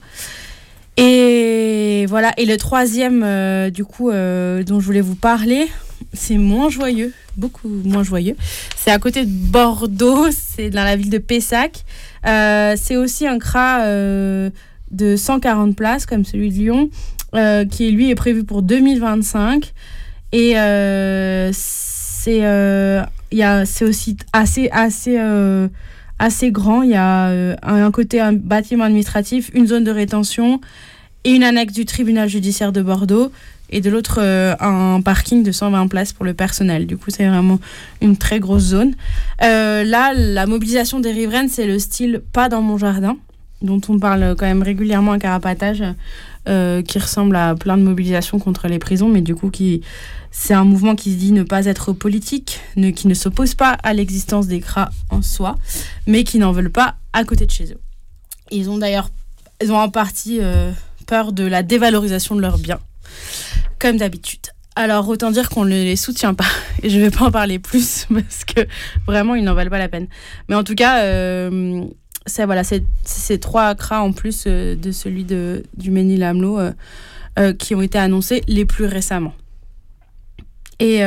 [0.98, 2.32] Et voilà.
[2.38, 5.68] Et le troisième, euh, du coup, euh, dont je voulais vous parler,
[6.14, 8.36] c'est moins joyeux, beaucoup moins joyeux.
[8.76, 11.84] C'est à côté de Bordeaux, c'est dans la ville de Pessac.
[12.26, 16.90] Euh, c'est aussi un CRA de 140 places, comme celui de Lyon,
[17.70, 19.74] qui lui est prévu pour 2025.
[20.32, 20.54] Et
[21.52, 22.42] c'est
[23.66, 25.18] c'est aussi assez, assez,
[26.20, 26.84] assez grand.
[26.84, 30.62] Il y a un côté un bâtiment administratif, une zone de rétention
[31.24, 33.32] et une annexe du tribunal judiciaire de Bordeaux
[33.74, 36.86] et de l'autre euh, un parking de 120 places pour le personnel.
[36.86, 37.60] Du coup, c'est vraiment
[38.02, 38.94] une très grosse zone.
[39.42, 43.18] Euh, là, la mobilisation des riveraines, c'est le style pas dans mon jardin,
[43.64, 45.84] dont on parle quand même régulièrement à Carapatage,
[46.48, 49.82] euh, qui ressemble à plein de mobilisations contre les prisons, mais du coup, qui
[50.30, 52.60] c'est un mouvement qui se dit ne pas être politique,
[52.96, 55.58] qui ne s'oppose pas à l'existence des CRA en soi,
[56.06, 57.80] mais qui n'en veulent pas à côté de chez eux.
[58.52, 59.10] Ils ont d'ailleurs,
[59.64, 60.40] ils ont en partie
[61.06, 62.80] peur de la dévalorisation de leurs biens,
[63.80, 64.48] comme d'habitude.
[64.76, 66.46] Alors autant dire qu'on ne les soutient pas.
[66.84, 68.68] Et je ne vais pas en parler plus parce que
[69.06, 70.08] vraiment ils n'en valent pas la peine.
[70.50, 71.86] Mais en tout cas, euh,
[72.26, 76.72] c'est voilà, ces trois cras en plus euh, de celui de, du euh,
[77.40, 79.34] euh, qui ont été annoncés les plus récemment.
[80.80, 80.98] Et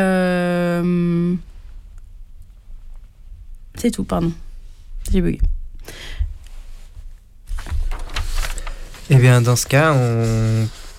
[3.75, 4.33] c'est tout, pardon.
[5.13, 5.41] J'ai bugué.
[9.11, 9.95] Eh bien, dans ce cas,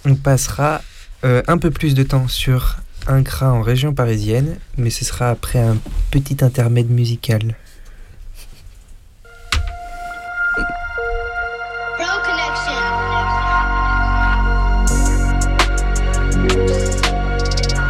[0.05, 0.81] on, passera
[1.27, 5.29] euh, un peu plus de temps sur un CRA en région parisienne, mais ce sera
[5.29, 5.77] après un
[6.09, 7.55] petit intermède musical.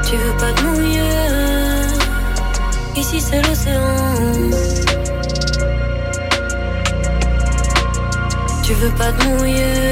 [0.09, 1.01] Tu veux pas te mouiller
[2.95, 4.49] Ici c'est l'océan.
[8.63, 9.86] Tu veux pas te mouiller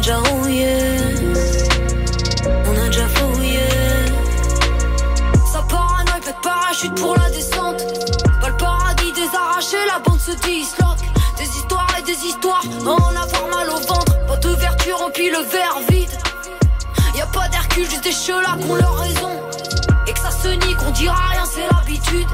[0.00, 0.76] déjà rouillé.
[2.66, 3.68] On a déjà fouillé.
[5.52, 7.84] Ça paranoïe, fait parachute pour la descente.
[8.40, 11.04] Pas le paradis des arrachés, la bande se disloque.
[11.36, 14.26] Des histoires et des histoires, on a fort mal au ventre.
[14.26, 16.18] Pas de vertu remplit le verre vide.
[17.14, 19.32] Y'a pas d'Hercule, juste des chelas qui ont leur raison.
[20.06, 22.28] Et que ça se nie, qu'on dira rien, c'est l'habitude.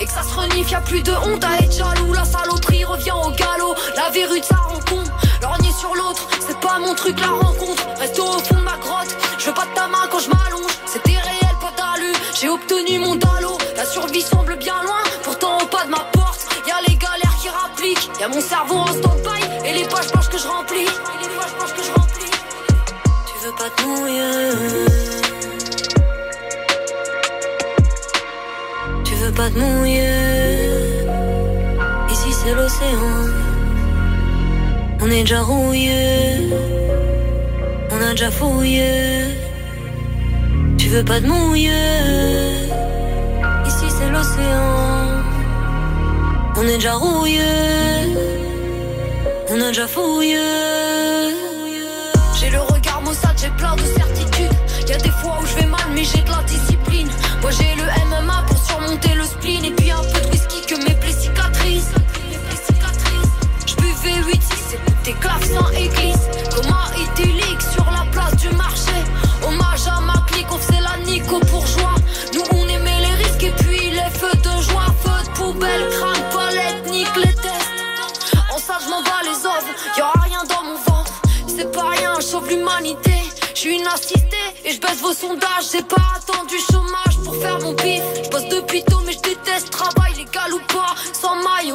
[0.00, 2.12] Et que ça se renifle, y'a plus de honte à être jaloux.
[2.12, 5.07] La saloperie revient au galop, la verrue de sa rencontre.
[6.40, 7.86] C'est pas mon truc la rencontre.
[7.98, 10.72] Reste au fond de ma grotte, je veux pas de ta main quand je m'allonge.
[10.86, 13.56] C'était réel, pas d'alu, j'ai obtenu mon dallo.
[13.76, 16.46] La survie semble bien loin, pourtant au pas de ma porte.
[16.66, 20.38] Y'a les galères qui rappliquent, y'a mon cerveau en stand-by et les pages blanches que
[20.38, 20.88] je remplis.
[21.96, 22.30] Remplis.
[23.26, 24.98] Tu veux pas te mouiller
[29.32, 31.04] pas te mouiller.
[32.10, 33.57] Ici c'est l'océan.
[35.08, 36.50] On est déjà rouillé.
[37.90, 39.24] On a déjà fouillé.
[40.76, 42.68] Tu veux pas te mouiller.
[43.66, 45.22] Ici c'est l'océan.
[46.56, 47.40] On est déjà rouillé.
[49.48, 50.36] On a déjà fouillé.
[52.38, 54.52] J'ai le regard maussade, j'ai plein de certitudes.
[54.86, 57.08] Y a des fois où je vais mal, mais j'ai de la discipline.
[57.40, 60.76] Moi j'ai le MMA pour surmonter le spleen et puis un peu de whisky que
[60.76, 61.94] mes plaies cicatrisent.
[63.66, 64.57] Je buvais 8 6
[65.08, 66.28] tes clavecins église.
[66.54, 68.98] Coma idyllique sur la place du marché?
[69.46, 71.94] Hommage à ma clique, on faisait la nico pour joie.
[72.34, 74.88] Nous on aimait les risques et puis les feux de joie.
[75.02, 77.72] Feux de poubelle, crâne, palette, nique les tests.
[78.52, 81.12] En ça je m'en bats les ovres, y'a rien dans mon ventre.
[81.46, 83.14] C'est pas rien, sauve l'humanité.
[83.54, 85.68] Je suis une assistée et je baisse vos sondages.
[85.72, 88.02] J'ai pas attendu chômage pour faire mon pif.
[88.24, 90.94] Je bosse depuis tôt, mais je déteste travail, légal ou pas.
[91.12, 91.72] Sans maille,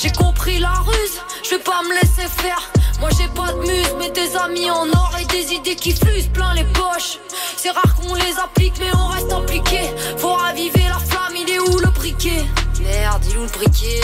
[0.00, 2.70] J'ai compris la ruse, je vais pas me laisser faire.
[3.00, 6.28] Moi j'ai pas de muse, mais des amis en or et des idées qui fusent
[6.28, 7.18] plein les poches.
[7.56, 9.80] C'est rare qu'on les applique, mais on reste impliqué.
[10.18, 12.44] Faut raviver la flamme, il est où le briquet?
[12.80, 14.00] Merde, il est où le briquet?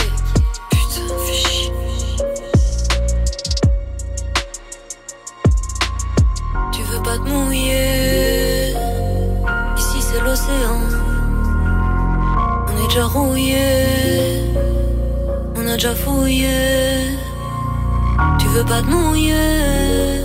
[0.69, 1.71] Putain, fais
[6.73, 8.75] Tu veux pas te mouiller?
[9.77, 10.81] Ici c'est l'océan.
[12.67, 14.34] On est déjà rouillé.
[15.65, 17.17] On a déjà fouillé.
[18.37, 20.21] Tu veux pas te mouiller?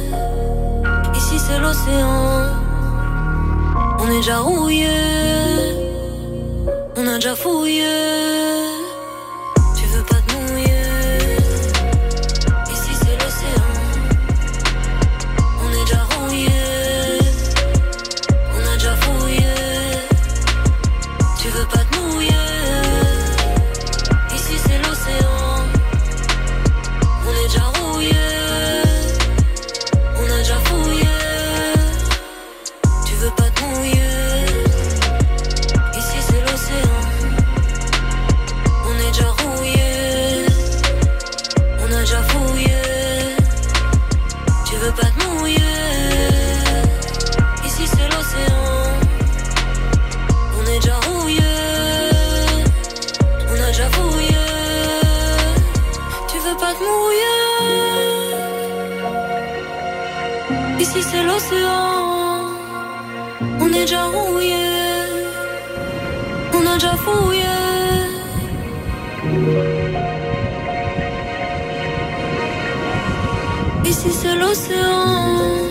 [1.16, 2.44] Ici c'est l'océan.
[4.00, 4.86] On est déjà rouillé.
[6.94, 8.59] On a déjà fouillé.
[60.80, 62.56] Ici c'est l'océan.
[63.60, 64.66] On est déjà rouillé.
[66.54, 67.42] On a déjà fouillé.
[73.84, 75.69] Ici c'est l'océan.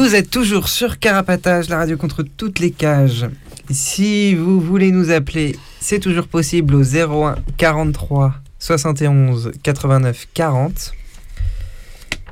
[0.00, 3.26] Vous êtes toujours sur Carapatage, la radio contre toutes les cages.
[3.68, 10.94] Si vous voulez nous appeler, c'est toujours possible au 01 43 71 89 40.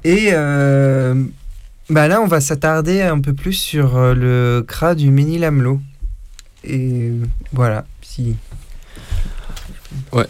[0.05, 1.23] Et euh,
[1.91, 5.79] bah là, on va s'attarder un peu plus sur euh, le CRA du Ménil-Amelot.
[6.65, 7.11] Et
[7.53, 8.35] voilà, si.
[10.15, 10.27] Ouais.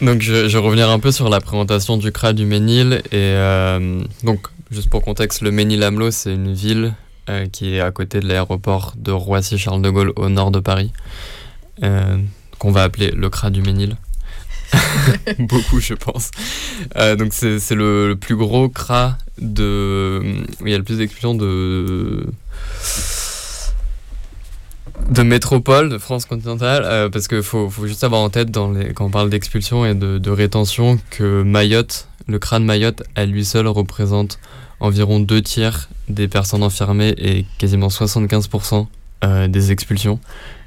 [0.00, 3.02] Donc je, je revenir un peu sur la présentation du CRA du Ménil.
[3.12, 6.94] Et euh, donc, juste pour contexte, le Ménil-Amelot, c'est une ville
[7.28, 10.92] euh, qui est à côté de l'aéroport de Roissy-Charles de Gaulle au nord de Paris,
[11.82, 12.16] euh,
[12.58, 13.96] qu'on va appeler le CRA du Ménil.
[15.38, 16.30] Beaucoup, je pense.
[16.96, 20.22] Euh, donc c'est c'est le, le plus gros CRA de...
[20.60, 22.26] où il y a le plus d'expulsions de
[25.10, 28.94] de métropole de France continentale, parce qu'il faut, faut juste avoir en tête dans les,
[28.94, 33.44] quand on parle d'expulsion et de, de rétention que Mayotte, le crâne Mayotte, à lui
[33.44, 34.38] seul représente
[34.80, 38.86] environ deux tiers des personnes enfermées et quasiment 75%
[39.24, 40.18] euh, des expulsions,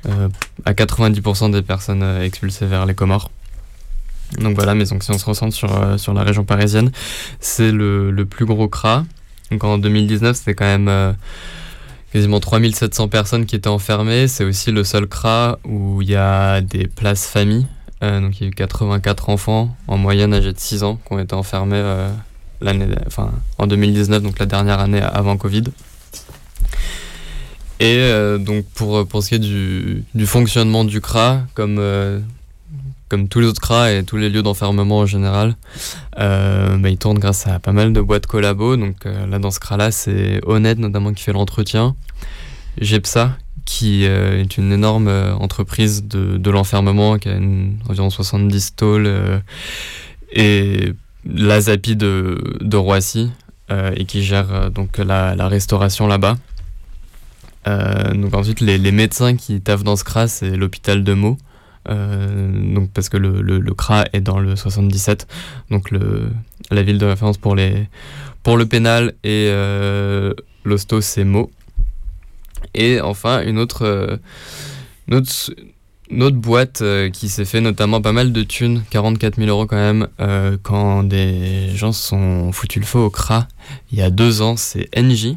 [0.07, 0.29] euh,
[0.63, 3.29] à 90% des personnes euh, expulsées vers les Comores.
[4.39, 6.91] Donc voilà, mais donc si on se recentre sur, euh, sur la région parisienne,
[7.39, 9.05] c'est le, le plus gros CRA.
[9.51, 11.15] Donc en 2019, c'était quand même
[12.11, 14.27] quasiment 3700 personnes qui étaient enfermées.
[14.27, 17.67] C'est aussi le seul CRA où il y a des places familles.
[18.03, 21.13] Euh, donc il y a eu 84 enfants en moyenne âgés de 6 ans qui
[21.13, 22.09] ont été enfermés euh,
[22.61, 25.63] l'année, enfin, en 2019, donc la dernière année avant Covid.
[27.79, 31.81] Et euh, donc pour, pour ce qui est du, fonctionnement du CRA, comme,
[33.09, 35.55] comme tous les autres CRA et tous les lieux d'enfermement en général,
[36.17, 38.77] bah, il tourne grâce à pas mal de boîtes collabos.
[38.77, 41.95] Donc là dans ce CRA là c'est Honnête notamment qui fait l'entretien,
[42.79, 47.37] GEPSA qui euh, est une énorme euh, entreprise de, de l'enfermement qui a
[47.89, 49.39] environ 70 stalls euh,
[50.31, 50.93] et
[51.25, 53.31] la ZAPI de, de Roissy
[53.69, 56.37] et qui gère donc la, restauration là-bas.
[57.65, 61.37] Donc ensuite les, les médecins qui taffent dans ce CRA c'est l'hôpital de Meaux.
[61.89, 65.25] Donc parce que le, le, le CRA est dans le 77,
[65.71, 66.29] donc le,
[66.69, 67.87] la ville de référence pour, les,
[68.43, 71.51] pour le pénal et euh, l'hosto c'est Meaux.
[72.73, 74.17] Et enfin une autre, euh,
[76.31, 80.07] boîte euh, qui s'est fait notamment pas mal de thunes, 44 000 euros quand même,
[80.19, 83.47] euh, quand des gens sont foutus le feu au CRA
[83.91, 85.35] il y a deux ans, c'est NJ.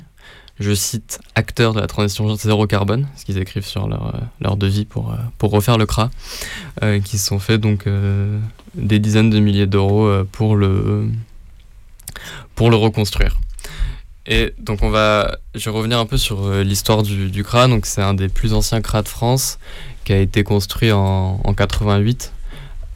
[0.60, 4.84] Je cite acteurs de la transition zéro carbone, ce qu'ils écrivent sur leur, leur devis
[4.84, 6.10] pour, refaire le CRA,
[7.04, 7.84] qui se sont fait donc
[8.74, 11.06] des dizaines de milliers d'euros pour le
[12.58, 13.38] reconstruire.
[14.30, 17.66] Et donc on va, je vais revenir un peu sur euh, l'histoire du, du CRA.
[17.66, 19.58] Donc c'est un des plus anciens CRA de France
[20.04, 22.32] qui a été construit en, en 88.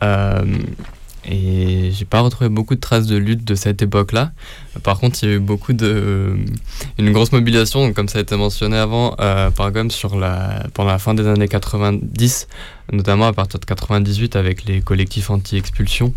[0.03, 0.45] Euh,
[1.24, 4.33] et j'ai pas retrouvé beaucoup de traces de lutte de cette époque-là.
[4.83, 6.37] Par contre, il y a eu beaucoup de,
[6.99, 10.91] une grosse mobilisation, comme ça a été mentionné avant, euh, par exemple sur la, pendant
[10.91, 12.49] la fin des années 90,
[12.93, 16.12] notamment à partir de 98 avec les collectifs anti-expulsion.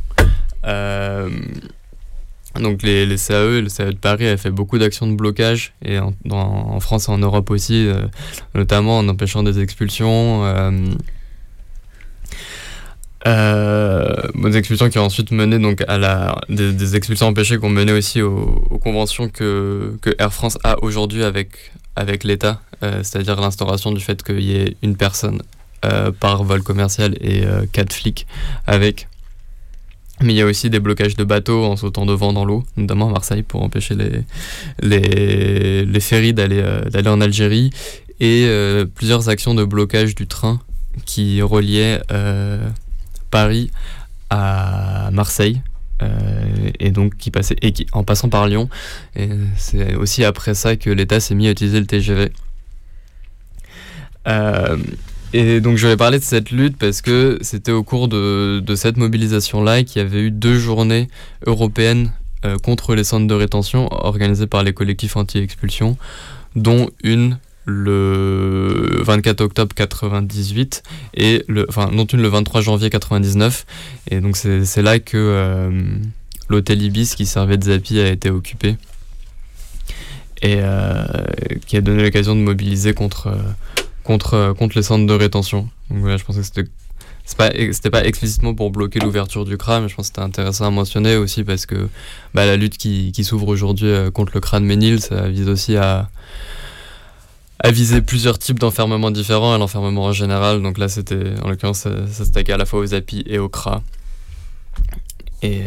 [2.59, 5.99] Donc les, les CAE le CAE de Paris avaient fait beaucoup d'actions de blocage, et
[5.99, 8.05] en, France et en Europe aussi, euh,
[8.53, 10.45] notamment en empêchant des expulsions.
[10.45, 10.71] euh,
[13.27, 17.69] euh, des expulsions qui ont ensuite mené donc à la des, expulsions empêchées qui ont
[17.71, 23.39] mené aussi aux, aux conventions que, que Air France a aujourd'hui avec avec l'État, c'est-à-dire
[23.39, 25.41] l'instauration du fait qu'il y ait une personne
[26.19, 28.27] par vol commercial et quatre flics
[28.67, 29.07] avec.
[30.21, 33.09] Mais il y a aussi des blocages de bateaux en sautant devant dans l'eau, notamment
[33.09, 34.21] à Marseille pour empêcher les
[34.81, 37.71] les, les ferries d'aller euh, en Algérie
[38.19, 40.61] et euh, plusieurs actions de blocage du train
[41.05, 42.65] qui reliaient euh,
[43.29, 43.71] Paris
[44.29, 45.61] à Marseille.
[46.79, 48.69] et donc qui passait et qui, en passant par Lyon
[49.15, 52.31] et c'est aussi après ça que l'État s'est mis à utiliser le TGV
[55.37, 58.95] et donc je vais parler de cette lutte parce que c'était au cours de, cette
[58.95, 61.09] mobilisation là qu'il y avait eu deux journées
[61.45, 62.11] européennes
[62.63, 65.97] contre les centres de rétention organisés par les collectifs anti-expulsion,
[66.55, 70.83] dont une le 24 octobre 98
[71.15, 73.65] et enfin non une le 23 janvier 99
[74.11, 75.97] et donc c'est là que euh,
[76.47, 78.77] l'hôtel Ibis qui servait de Zapi a été occupé
[80.43, 81.05] et euh,
[81.65, 83.35] qui a donné l'occasion de mobiliser contre
[84.05, 86.69] contre contre les centres de rétention donc voilà je pense que c'était
[87.25, 90.65] c'était pas, pas explicitement pour bloquer l'ouverture du crâne, mais je pense que c'était intéressant
[90.65, 91.89] à mentionner aussi parce que
[92.35, 95.75] bah, la lutte qui, qui s'ouvre aujourd'hui euh, contre le crâne ménil, ça vise aussi
[95.75, 96.09] à,
[97.59, 100.61] à viser plusieurs types d'enfermement différents, à l'enfermement en général.
[100.61, 103.49] Donc là, c'était, en l'occurrence, ça, ça s'attaquait à la fois aux API et aux
[103.49, 103.81] CRA.
[105.41, 105.61] Et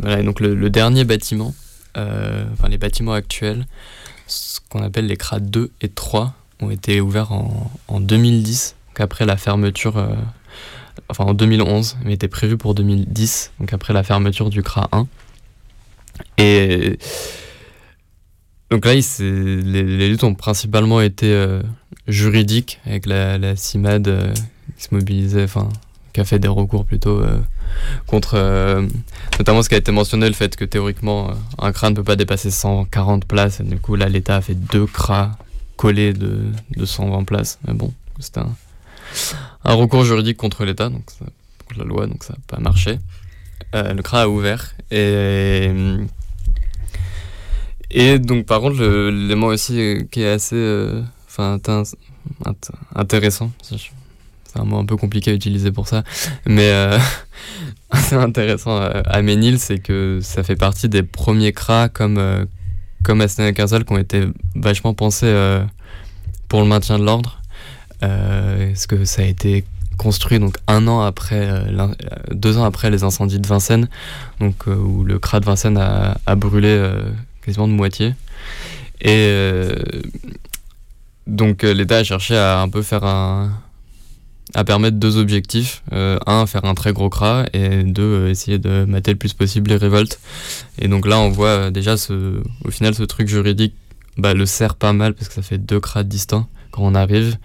[0.00, 1.54] voilà, donc le, dernier bâtiment,
[1.98, 3.66] euh, enfin les bâtiments actuels,
[4.26, 6.34] ce qu'on appelle les CRA 2 et 3,
[6.64, 10.14] ont été ouverts en, en 2010, après la fermeture, euh,
[11.08, 15.06] enfin en 2011, mais étaient prévus pour 2010, donc après la fermeture du CRA 1.
[16.38, 16.98] Et
[18.70, 21.62] donc là, les, luttes ont principalement été euh,
[22.08, 24.32] juridiques, avec la, CIMAD euh,
[24.76, 25.68] qui se mobilisait, enfin,
[26.12, 27.22] qui a fait des recours plutôt
[28.06, 28.36] contre,
[29.38, 32.14] notamment ce qui a été mentionné, le fait que théoriquement, un CRA ne peut pas
[32.14, 35.36] dépasser 140 places, et du coup, là, l'État a fait deux CRA
[35.76, 36.38] collés de,
[36.76, 37.58] de 120 places.
[37.66, 38.54] Mais bon, c'était un,
[39.64, 41.04] un, recours juridique contre l'État, donc
[41.66, 42.98] contre la loi, donc ça n'a pas marché.
[43.72, 45.70] le CRA a ouvert, et
[47.94, 51.60] et donc, par contre, l'élément aussi euh, qui est assez euh, enfin
[52.96, 53.78] intéressant, c'est
[54.56, 56.02] un mot un peu compliqué à utiliser pour ça,
[56.44, 56.98] mais euh,
[57.90, 62.46] assez intéressant à Ménil, c'est que ça fait partie des premiers cras comme,
[63.04, 64.24] comme à qui ont été
[64.56, 65.32] vachement pensés
[66.48, 67.40] pour le maintien de l'ordre.
[68.00, 69.64] parce que ça a été
[69.96, 71.48] construit donc un an après,
[72.32, 73.88] deux ans après les incendies de Vincennes,
[74.40, 76.90] donc où le CRA de Vincennes a, brûlé
[77.44, 78.14] quasiment de moitié.
[79.00, 79.74] Et euh,
[81.26, 83.52] donc euh, l'État a cherché à un peu faire un
[84.54, 85.82] à permettre deux objectifs.
[85.92, 89.70] Euh, un, faire un très gros cras et deux, essayer de mater le plus possible
[89.70, 90.20] les révoltes.
[90.78, 93.74] Et donc là, on voit déjà ce, au final ce truc juridique
[94.16, 97.36] bah, le sert pas mal parce que ça fait deux cras distincts quand on arrive.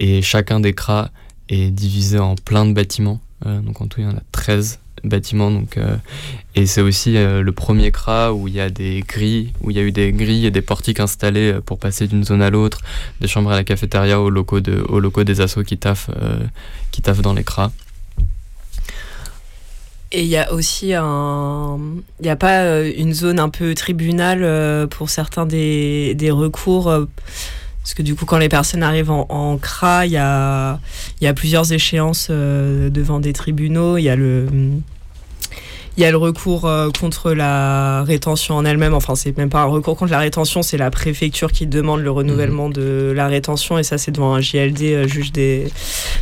[0.00, 1.10] Et chacun des cras
[1.48, 3.20] est divisé en plein de bâtiments.
[3.44, 5.50] donc en tout, il y en a 13 bâtiment.
[5.50, 5.96] Donc, euh,
[6.54, 9.76] et c'est aussi euh, le premier CRA où il y a des grilles, où il
[9.76, 12.50] y a eu des grilles et des portiques installés euh, pour passer d'une zone à
[12.50, 12.80] l'autre,
[13.20, 16.10] des chambres à la cafétéria aux locaux, de, aux locaux des assos qui taffent,
[16.90, 17.70] qui taffent dans les CRA.
[20.12, 21.78] Et il y a aussi un.
[22.18, 27.06] Il n'y a pas une zone un peu tribunal pour certains des, des recours
[27.82, 30.78] parce que du coup, quand les personnes arrivent en, CRA, il y a,
[31.20, 33.96] y a plusieurs échéances euh, devant des tribunaux.
[33.96, 34.46] Il y a le.
[35.96, 38.94] Il y a le recours euh, contre la rétention en elle-même.
[38.94, 42.10] Enfin, c'est même pas un recours contre la rétention, c'est la préfecture qui demande le
[42.10, 42.74] renouvellement mhm.
[42.74, 43.76] de la rétention.
[43.76, 45.66] Et ça, c'est devant un JLD, euh, juge des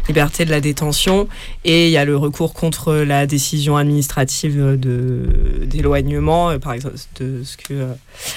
[0.09, 1.29] libertés de la détention.
[1.65, 6.59] Et il y a le recours contre la décision administrative d'éloignement.
[6.61, 7.89] par exemple, de ce que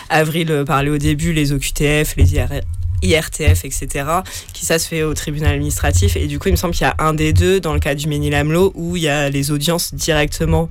[0.10, 2.65] Avril parlait au début, les OQTF, les IRF
[3.01, 4.05] IRTF, etc.,
[4.53, 6.15] qui ça se fait au tribunal administratif.
[6.15, 7.95] Et du coup, il me semble qu'il y a un des deux, dans le cas
[7.95, 10.69] du Ménil-Amelot, où il y a les audiences directement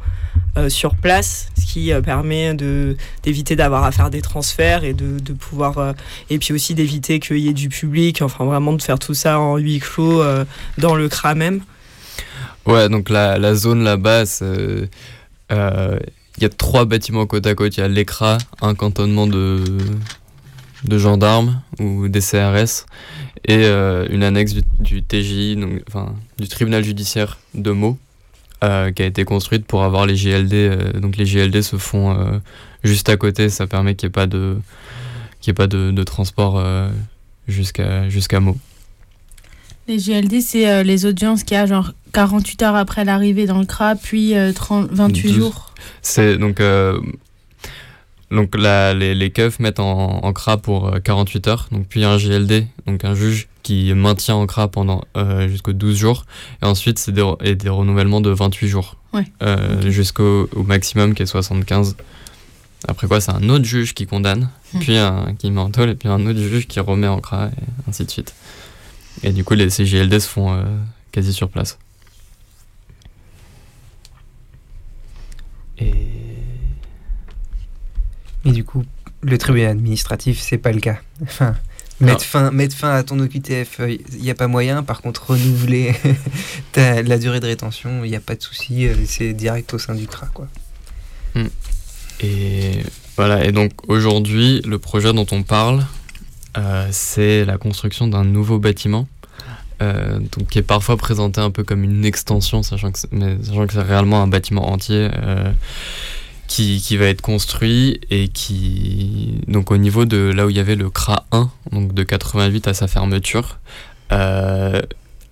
[0.57, 2.55] euh, sur place, ce qui euh, permet
[3.23, 5.79] d'éviter d'avoir à faire des transferts et de, de pouvoir.
[5.79, 5.93] Euh,
[6.29, 9.39] et puis aussi d'éviter qu'il y ait du public, enfin vraiment de faire tout ça
[9.39, 10.23] en huis clos
[10.79, 11.63] dans le CRA même.
[12.67, 14.89] Ouais, donc la, la zone là-bas, il
[15.51, 17.77] y a trois bâtiments côte à côte.
[17.77, 19.63] Il y a l'ECRA, un cantonnement de
[20.85, 22.87] de gendarmes ou des CRS
[23.45, 27.99] et euh, une annexe du, TGI, donc, enfin, du tribunal judiciaire de Meaux,
[28.63, 30.55] euh, qui a été construite pour avoir les GLD.
[30.55, 32.41] Euh, donc les GLD se font
[32.85, 34.59] juste à côté, ça permet qu'il n'y ait pas de,
[35.41, 36.63] qu'il ait pas de, transport
[37.49, 38.59] jusqu'à jusqu'à Meaux.
[39.89, 43.67] Les GLD, c'est les audiences qu'il y a genre 48 heures après l'arrivée dans le
[43.67, 45.75] CRA, puis 30, 28 jours.
[46.03, 46.61] C'est donc
[48.31, 52.17] donc les, les keufs mettent en, en, CRA pour 48 euh, heures, donc puis un
[52.17, 56.25] GLD, donc un juge qui maintient en CRA pendant euh, jusqu'aux 12 jours,
[56.63, 58.97] et ensuite c'est des, des, renouvellements de 28 jours,
[59.43, 61.97] euh, jusqu'au maximum qui est 75.
[62.89, 64.79] Après quoi, c'est un autre juge qui condamne, hmm.
[64.79, 67.89] puis un qui met en et puis un autre juge qui remet en CRA, et
[67.89, 68.35] ainsi de suite.
[69.23, 70.65] Et du coup, les, ces GLD se font
[71.13, 71.79] quasi sur place.
[75.79, 76.30] Et
[78.45, 78.85] et du coup,
[79.23, 80.99] le tribunal administratif, c'est pas le cas.
[81.23, 81.55] Enfin,
[82.01, 84.83] mettre fin, mettre fin à ton OQTF, il euh, n'y a pas moyen.
[84.83, 85.95] Par contre, renouveler
[86.77, 88.87] la durée de rétention, il n'y a pas de souci.
[88.87, 90.49] Euh, c'est direct au sein du CRA, quoi.
[91.35, 91.49] Hmm.
[92.23, 92.83] Et
[93.17, 95.85] voilà, et donc aujourd'hui, le projet dont on parle,
[96.57, 99.09] euh, c'est la construction d'un nouveau bâtiment,
[99.83, 103.37] euh, donc, qui est parfois présenté un peu comme une extension, sachant que c'est, mais
[103.43, 105.53] sachant que c'est réellement un bâtiment entier euh,
[106.51, 110.77] qui, va être construit et qui, donc au niveau de là où il y avait
[110.77, 113.59] le CRA 1, donc de 88 à sa fermeture,
[114.13, 114.81] euh,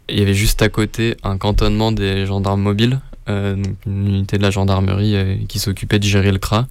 [0.09, 4.43] il y avait juste à côté un cantonnement des gendarmes mobiles, donc une unité de
[4.43, 6.67] la gendarmerie qui s'occupait de gérer le CRA.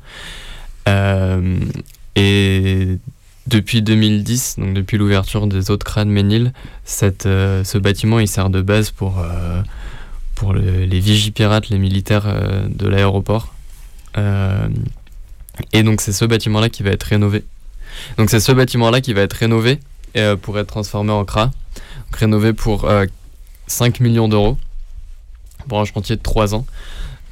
[2.16, 2.98] et
[3.48, 6.52] depuis 2010, donc depuis l'ouverture des autres crânes Ménil,
[6.84, 9.62] cette, euh, ce bâtiment il sert de base pour, euh,
[10.36, 13.54] pour le, les vigipirates, les militaires euh, de l'aéroport.
[14.18, 14.68] Euh,
[15.74, 17.44] et donc c'est ce bâtiment-là qui va être rénové.
[18.18, 19.80] Donc c'est ce bâtiment-là qui va être rénové
[20.16, 21.46] euh, pour être transformé en CRA.
[21.46, 22.90] Donc, rénové pour
[23.68, 24.58] 5 millions d'euros
[25.68, 26.66] pour un chantier de 3 ans.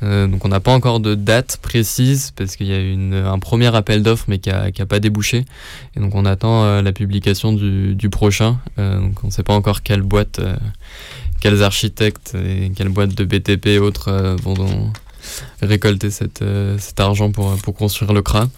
[0.03, 3.39] Euh, donc on n'a pas encore de date précise parce qu'il y a une, un
[3.39, 5.45] premier appel d'offres mais qui n'a pas débouché.
[5.95, 8.59] Et donc on attend euh, la publication du, prochain.
[8.77, 10.55] Euh, donc on ne sait pas encore quelle boîte, euh,
[11.39, 14.91] quels architectes et quelles boîtes de BTP et autres euh, vont
[15.61, 16.43] récolter cette,
[16.77, 18.49] cet argent pour, pour construire le CRA.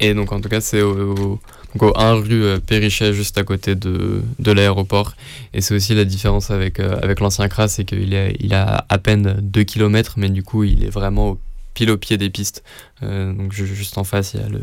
[0.00, 1.40] Et donc en tout cas c'est au, au
[1.74, 5.14] donc au 1 rue euh, Périchet, juste à côté de, de l'aéroport.
[5.52, 8.86] Et c'est aussi la différence avec, euh, avec l'ancien CRA, c'est qu'il a, il a
[8.88, 11.40] à peine 2 km, mais du coup, il est vraiment au,
[11.74, 12.62] pile au pied des pistes.
[13.02, 14.60] Euh, donc juste en face, il y a le,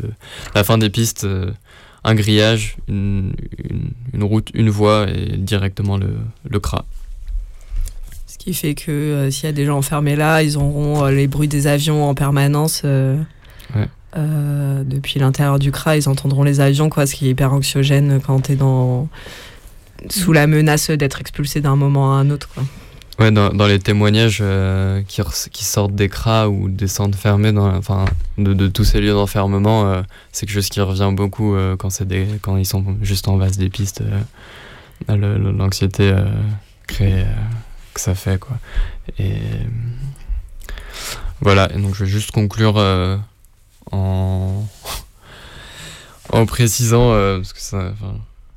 [0.54, 1.50] la fin des pistes, euh,
[2.02, 6.16] un grillage, une, une, une, route, une voie et directement le,
[6.48, 6.86] le CRA.
[8.42, 11.46] Qui fait que euh, s'il y a des gens enfermés là, ils auront les bruits
[11.46, 12.82] des avions en permanence.
[12.82, 13.88] Ouais.
[14.16, 18.20] Euh, depuis l'intérieur du CRA, ils entendront les avions, quoi, ce qui est hyper anxiogène
[18.24, 19.08] quand tu es dans...
[20.10, 22.48] sous la menace d'être expulsé d'un moment à un autre.
[22.52, 22.64] Quoi.
[23.18, 27.52] Ouais, dans, dans les témoignages euh, qui, qui, sortent des CRA ou des centres fermés,
[27.52, 28.04] dans, enfin,
[28.36, 30.02] de, de, tous ces lieux d'enfermement, euh,
[30.32, 33.56] c'est quelque chose qui revient beaucoup euh, quand, des, quand ils sont juste en base
[33.56, 34.02] des pistes,
[35.08, 36.14] l'anxiété
[36.86, 37.24] créée
[37.92, 38.38] que ça fait.
[38.38, 38.58] Quoi.
[39.18, 39.34] Et
[41.40, 42.76] voilà, et donc je vais juste conclure
[43.90, 44.64] en,
[46.32, 47.92] en précisant, euh, parce que ça,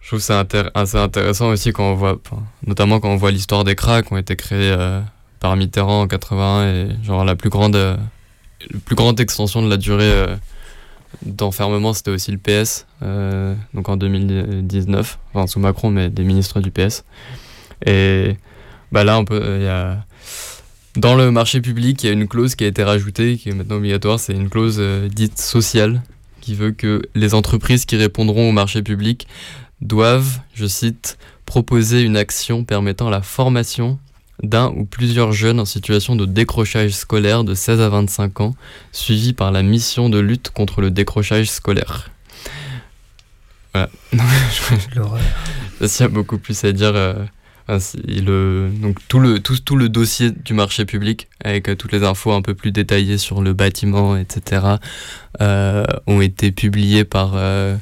[0.01, 2.17] je trouve c'est intér assez intéressant aussi quand on voit,
[2.65, 5.01] notamment quand on voit l'histoire des cracks qui ont été créés euh,
[5.39, 7.97] par Mitterrand en 81 et genre la plus grande, euh,
[8.71, 10.35] la plus grande extension de la durée euh,
[11.25, 16.61] d'enfermement c'était aussi le PS, euh, donc en 2019, enfin sous Macron mais des ministres
[16.61, 17.03] du PS.
[17.85, 18.37] Et
[18.91, 20.05] bah là on peut, il y a
[20.95, 23.53] dans le marché public, il y a une clause qui a été rajoutée, qui est
[23.53, 26.01] maintenant obligatoire, c'est une clause euh, dite sociale,
[26.39, 29.27] qui veut que les entreprises qui répondront au marché public
[29.81, 33.99] doivent, je cite, proposer une action permettant la formation
[34.41, 38.55] d'un ou plusieurs jeunes en situation de décrochage scolaire de 16 à 25 ans,
[38.93, 42.09] suivi par la mission de lutte contre le décrochage scolaire.
[43.73, 43.89] Voilà.
[44.95, 45.19] L'horreur.
[45.85, 46.95] S'il y a beaucoup plus à dire.
[46.95, 47.15] Euh,
[47.67, 52.31] donc tout le, tout, tout le dossier du marché public, avec euh, toutes les infos
[52.31, 54.77] un peu plus détaillées sur le bâtiment, etc.,
[55.41, 57.75] euh, ont été publiés par, euh,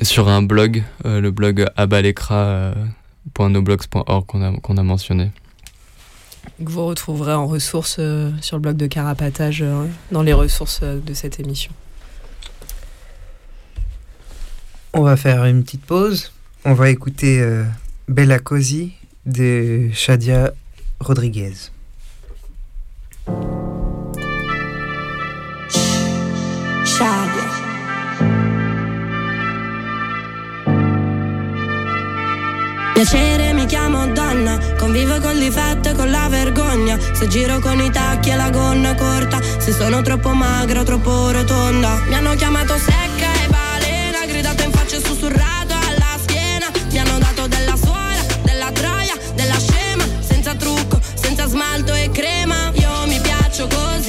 [0.00, 5.30] sur un blog, euh, le blog abalekra.noblogs.org qu'on a, qu'on a mentionné.
[6.58, 10.82] Que vous retrouverez en ressources euh, sur le blog de Carapatage, euh, dans les ressources
[10.82, 11.72] de cette émission.
[14.94, 16.32] On va faire une petite pause.
[16.64, 17.42] On va écouter
[18.12, 20.52] Bella Cosi de Shadia
[20.98, 21.70] Rodriguez.
[32.92, 36.98] Piacere mi chiamo donna, convivo col difetto e con la vergogna.
[37.14, 41.30] Se giro con i tacchi e la gonna corta, se sono troppo magra o troppo
[41.30, 42.02] rotonda.
[42.08, 45.61] Mi hanno chiamato secca e balena, gridato in faccia e sussurrato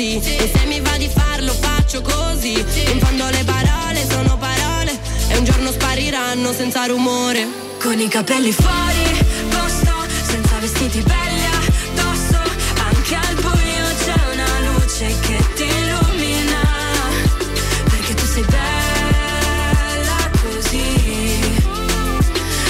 [0.03, 2.53] così, e se mi va di farlo faccio così.
[2.53, 4.99] In fondo le parole sono parole,
[5.29, 7.47] e un giorno spariranno senza rumore.
[7.81, 9.93] Con i capelli fuori posto,
[10.25, 12.39] senza vestiti belli addosso,
[12.89, 16.61] anche al buio c'è una luce che ti illumina.
[17.89, 21.39] Perché tu sei bella così.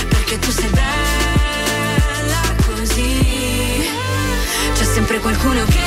[0.07, 3.89] Perché tu sei bella così.
[4.75, 5.82] C'è sempre qualcuno che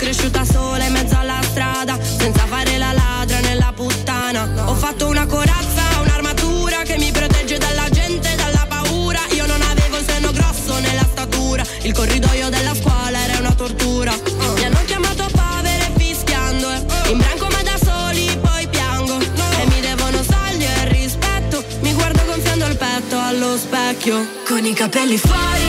[0.00, 4.48] cresciuta sola in mezzo alla strada, senza fare la ladra nella puttana.
[4.64, 9.20] Ho fatto una corazza, un'armatura che mi protegge dalla gente, dalla paura.
[9.32, 14.14] Io non avevo il seno grosso nella statura, il corridoio della scuola era una tortura.
[14.54, 16.68] Mi hanno chiamato povere fischiando,
[17.10, 19.18] in branco ma da soli poi piango.
[19.18, 24.26] E mi devono soldi e rispetto, mi guardo gonfiando il petto allo specchio.
[24.48, 25.59] Con i capelli fuori,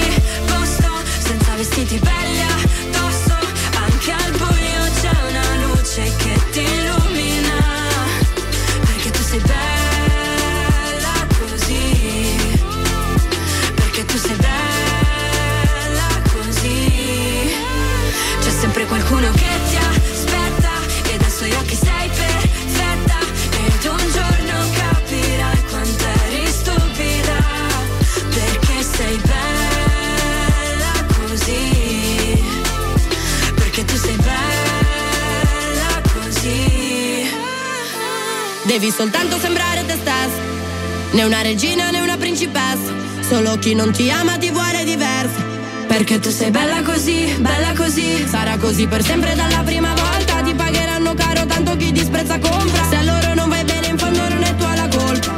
[43.72, 45.42] chi non ti ama ti vuole diversa.
[45.88, 48.28] Perché tu sei bella così, bella così.
[48.28, 50.42] Sarà così per sempre dalla prima volta.
[50.42, 52.84] Ti pagheranno caro tanto chi disprezza compra.
[52.90, 55.34] Se a loro non vai bene in fondo non è tua la colpa.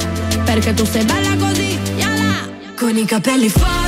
[0.46, 2.50] Perché tu sei bella così, yala.
[2.76, 3.83] Con i capelli fuori,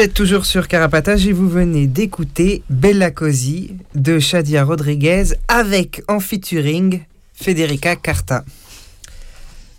[0.00, 6.20] Êtes toujours sur Carapatage et vous venez d'écouter Bella Cosi de Shadia Rodriguez avec en
[6.20, 7.02] featuring
[7.34, 8.42] Federica Carta.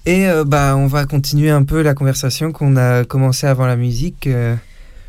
[0.05, 3.75] Et euh, bah, on va continuer un peu la conversation qu'on a commencé avant la
[3.75, 4.55] musique euh,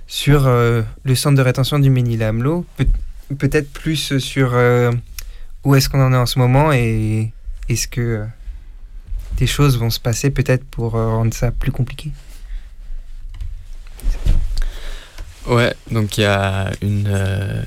[0.06, 2.64] sur euh, le centre de rétention du Ménil-Amelot.
[2.78, 2.84] Pe-
[3.38, 4.54] Peut-être plus sur
[5.64, 7.32] où est-ce qu'on en est en ce moment et
[7.68, 8.24] est-ce que
[9.38, 12.10] des choses vont se passer peut-être pour rendre ça plus compliqué.
[15.46, 17.62] Ouais, donc il y a une, euh,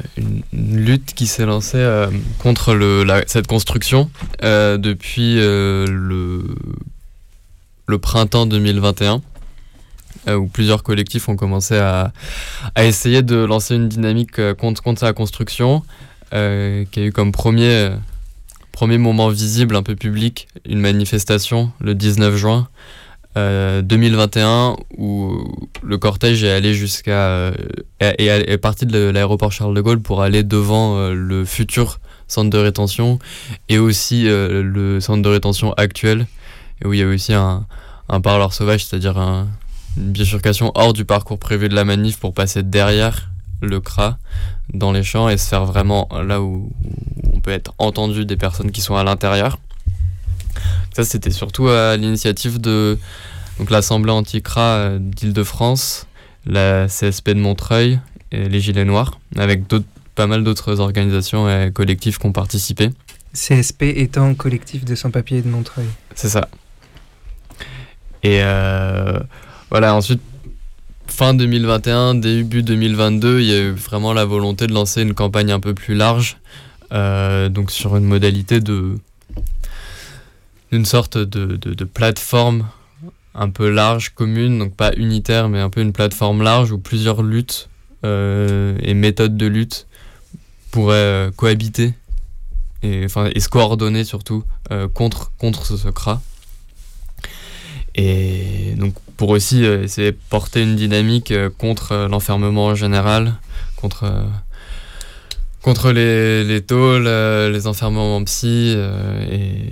[0.53, 4.09] lutte qui s'est lancée euh, contre la- cette construction
[4.43, 6.55] euh, depuis le,
[8.01, 9.21] printemps 2021,
[10.27, 12.13] euh, où plusieurs collectifs ont commencé à,
[12.77, 15.83] essayer de lancer une dynamique contre, contre sa construction,
[16.31, 17.91] qui a eu comme premier,
[18.71, 22.67] premier moment visible, un peu public, une manifestation le 19 juin.
[23.37, 25.33] Euh, 2021 où
[25.83, 27.53] le cortège est allé jusqu'à euh,
[27.99, 31.99] est, parti de l'aéroport Charles de Gaulle pour aller devant euh, le futur
[32.29, 33.19] centre de rétention
[33.67, 36.27] et aussi euh, le centre de rétention actuel.
[36.85, 37.65] Où il y a aussi un,
[38.07, 39.47] un parleur sauvage c'est-à-dire un-
[39.97, 43.29] une bifurcation hors du parcours prévu de la manif pour passer derrière
[43.61, 44.17] le CRA
[44.73, 46.69] dans les champs et se faire vraiment là où
[47.33, 49.57] on peut être entendu des personnes qui sont à l'intérieur
[50.93, 52.97] ça, c'était surtout à l'initiative de
[53.59, 56.07] donc l'Assemblée anti-CRA euh, d'Île-de-France,
[56.45, 57.99] la CSP de Montreuil
[58.31, 59.85] et les Gilets Noirs, avec d'autres-
[60.15, 62.89] pas mal d'autres organisations et collectifs qui ont participé.
[63.33, 65.87] CSP étant collectif de sans-papiers de Montreuil.
[66.15, 66.47] C'est ça.
[68.23, 69.19] Et euh,
[69.69, 70.21] voilà, ensuite,
[71.07, 75.51] fin 2021, début 2022, il y a eu vraiment la volonté de lancer une campagne
[75.51, 76.37] un peu plus large,
[76.93, 78.95] euh, donc sur une modalité de
[80.71, 82.67] d'une sorte de, de, plateforme
[83.33, 87.21] un peu large, commune, donc pas unitaire, mais un peu une plateforme large où plusieurs
[87.21, 87.69] luttes
[88.05, 89.87] euh, et méthodes de lutte
[90.71, 91.93] pourraient euh, cohabiter
[92.83, 96.21] et, enfin, et se coordonner surtout euh, contre, contre ce, ce CRA.
[97.95, 103.35] Et donc pour aussi essayer de porter une dynamique contre l'enfermement en général,
[103.77, 104.25] contre,
[105.65, 109.65] contre les, les tôles, euh, les enfermements psy, euh,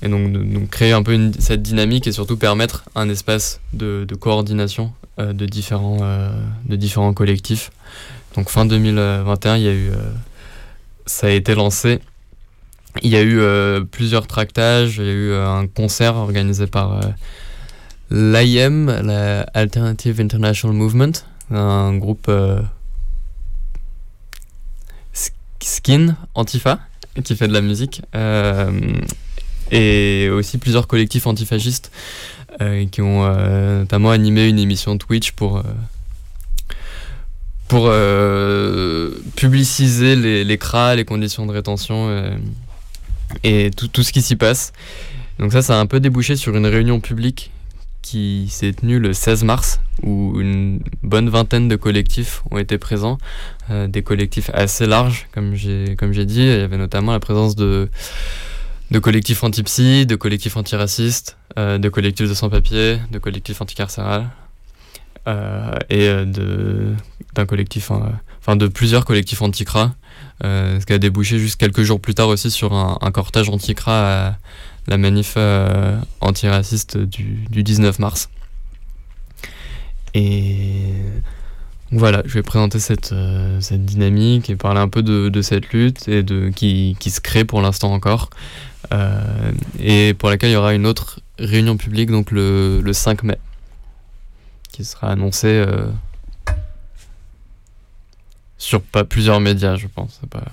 [0.00, 4.92] et, donc, donc créer un peu cette dynamique et surtout permettre un espace de, coordination
[5.18, 5.98] euh, de, différents,
[6.66, 7.72] de différents collectifs.
[8.36, 9.90] Donc fin 2021, il y a eu,
[11.04, 11.98] ça a été lancé.
[13.02, 17.00] Il y a eu plusieurs tractages, il y a eu un concert organisé par
[18.12, 21.12] l'IM, la Alternative International Movement,
[21.50, 22.30] un groupe
[25.66, 26.78] skin, Antifa,
[27.22, 28.02] qui fait de la musique,
[29.70, 31.90] et aussi plusieurs collectifs antifascistes
[32.90, 33.26] qui ont
[33.80, 35.62] notamment animé une émission Twitch pour
[37.68, 40.58] pour euh, publiciser les, les
[40.96, 42.36] les conditions de rétention euh,
[43.42, 44.72] et tout, tout, ce qui s'y passe.
[45.38, 47.50] Donc ça, ça a un peu débouché sur une réunion publique
[48.04, 53.18] qui s'est tenue le 16 mars, où une bonne vingtaine de collectifs ont été présents,
[53.70, 56.40] euh, des collectifs assez larges, comme j'ai dit.
[56.40, 57.88] Il y avait notamment la présence de
[58.90, 64.28] de collectifs anti-psy, de collectifs antiracistes, de collectifs de sans-papiers, de collectifs anticarcérales,
[65.26, 66.94] euh, et euh, de
[67.34, 69.94] d'un collectif, enfin de plusieurs collectifs anti-CRA,
[70.44, 74.26] euh, ce qui a débouché juste quelques jours plus tard aussi sur un, cortège anti-CRA
[74.28, 74.36] à
[74.86, 75.36] la manif
[76.20, 78.28] antiraciste du, du 19 mars.
[80.14, 80.92] Et
[81.90, 83.14] voilà, je vais présenter cette,
[83.60, 87.62] cette dynamique et parler un peu de, cette lutte et de, qui, se crée pour
[87.62, 88.30] l'instant encore.
[89.80, 93.38] et pour laquelle il y aura une autre réunion publique donc le, le 5 mai
[94.74, 95.86] qui sera annoncé euh,
[98.58, 100.20] sur pas plusieurs médias, je pense.
[100.28, 100.44] Pas...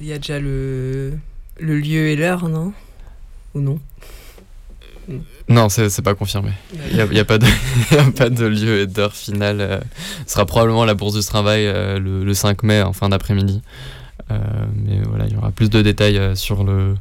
[0.00, 1.16] Il y a déjà le,
[1.58, 2.72] le lieu et l'heure, non?
[3.54, 3.78] Ou non?
[5.48, 6.52] Non, c'est pas confirmé.
[6.90, 7.46] Il n'y a, a, pas de,
[7.98, 9.60] a pas de lieu et d'heure finale.
[9.60, 9.80] Euh,
[10.26, 13.60] ce sera probablement la Bourse du Travail euh, le, le, 5 mai en fin d'après-midi.
[14.30, 16.94] mais voilà, il y aura plus de détails sur le,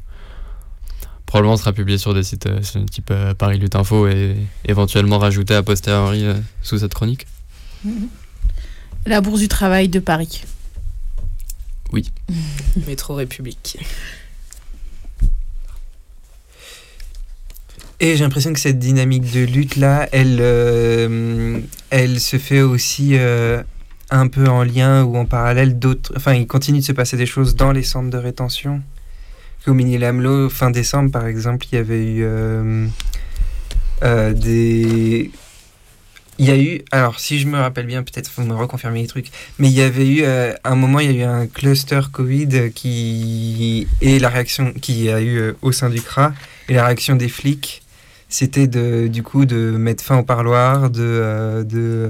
[1.34, 2.60] probablement sera publié sur des sites euh,
[2.92, 4.36] type euh, Paris Lutte Info et
[4.66, 7.26] éventuellement rajouté à posteriori euh, sous cette chronique.
[7.84, 8.08] Mhm.
[9.08, 10.44] La Bourse du Travail de Paris.
[11.92, 12.12] Oui.
[12.88, 13.80] Métro République.
[18.00, 20.42] Et j'ai l'impression que cette dynamique de lutte-là, elle,
[21.90, 23.16] elle se fait aussi
[24.10, 26.14] un peu en lien ou en parallèle d'autres...
[26.18, 28.82] Enfin, il continue de se passer des choses dans les centres de rétention
[29.68, 32.88] au Mini-Lamelot, fin décembre, par exemple, il y avait eu euh,
[34.04, 35.32] euh, des.
[36.40, 39.08] Il y a eu, alors si je me rappelle bien, peut-être faut me reconfirmer les
[39.08, 39.28] trucs,
[39.60, 42.72] mais il y avait eu euh, un moment, il y a eu un cluster Covid
[42.74, 46.34] qui et la réaction qui a eu au sein du CRA
[46.70, 47.83] et la réaction des flics,
[48.34, 52.10] c'était de du coup de mettre fin au parloir, de, de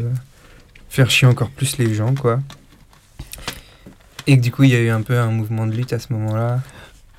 [0.89, 2.39] faire chier encore plus les gens quoi.
[4.25, 5.99] Et que du coup il y a eu un peu un mouvement de lutte à
[5.99, 6.61] ce moment-là.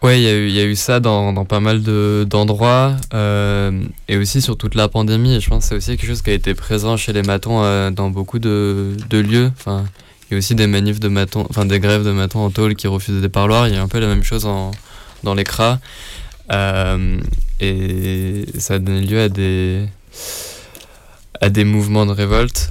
[0.02, 1.82] Ouais, il y, a eu ça dans, dans pas mal
[2.26, 5.34] d'endroits euh, et aussi sur toute la pandémie.
[5.34, 7.62] Et je pense que c'est aussi quelque chose qui a été présent chez les matons
[7.62, 9.50] euh, dans beaucoup de, de, lieux.
[9.56, 9.84] Enfin,
[10.28, 12.74] il y a aussi des manifs de matons, enfin des grèves de matons en tôle
[12.74, 13.68] qui refusent des parloirs.
[13.68, 14.72] Il y a un peu la même chose en,
[15.22, 15.78] dans les cras.
[16.52, 17.18] Euh,
[17.68, 19.86] et ça a donné lieu à des,
[21.40, 22.70] à des mouvements de révolte.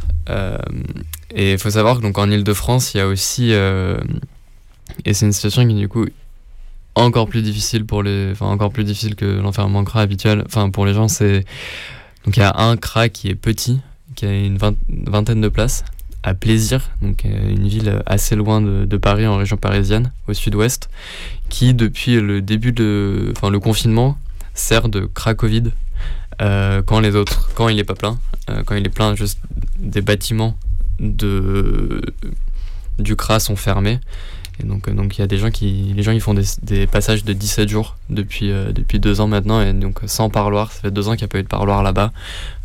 [1.36, 3.52] et il faut savoir que donc en Ile-de-France, il y a aussi.
[3.52, 6.06] et c'est une situation qui du coup
[6.95, 10.44] encore plus difficile pour les, encore plus difficile que l'enfermement CRA habituel.
[10.45, 11.45] Enfin pour les gens c'est
[12.26, 13.80] donc il y a un CRA qui est petit,
[14.15, 15.84] qui a une vingtaine de places
[16.24, 20.90] à Plaisir, donc euh, une ville assez loin de, Paris en région parisienne, au sud-ouest,
[21.49, 24.18] qui depuis le début de, enfin le confinement
[24.54, 25.72] sert de CRA Covid
[26.42, 28.20] euh, quand les autres, quand il est pas plein,
[28.50, 29.40] euh, quand il est plein juste
[29.78, 30.58] des bâtiments
[31.00, 32.02] de
[33.00, 34.00] du CRA sont fermés
[34.60, 37.24] et donc, euh, il y a des gens qui, les gens ils font des, passages
[37.24, 40.72] de 17 jours depuis, euh, depuis deux ans maintenant, et donc sans parloir.
[40.72, 42.12] Ça fait deux ans qu'il n'y a pas eu de parloir là-bas,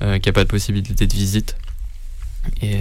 [0.02, 1.56] euh, qu'il n'y a pas de possibilité de visite.
[2.62, 2.76] Et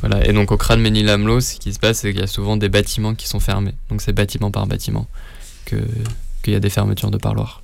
[0.00, 0.26] voilà.
[0.26, 2.68] Et donc au crâne Ménilamlo, ce qui se passe, c'est qu'il y a souvent des
[2.68, 3.74] bâtiments qui sont fermés.
[3.90, 5.06] Donc c'est bâtiment par bâtiment
[5.64, 5.76] que
[6.42, 7.62] qu'il y a des fermetures de parloirs.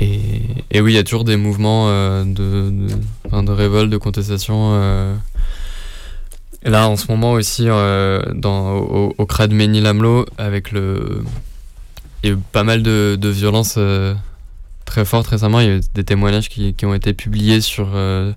[0.00, 1.88] Et, oui, il y a toujours des mouvements
[2.24, 5.18] de, de, de, révolte, de contestation
[6.62, 11.22] Là, en ce moment aussi, euh, au, au CRAD Ménilamlo, avec le.
[12.22, 14.14] Il y a eu pas mal de, de violences euh,
[14.84, 15.60] très fortes récemment.
[15.60, 17.92] Il y a eu des témoignages qui, ont été publiés sur.
[17.94, 18.32] Euh,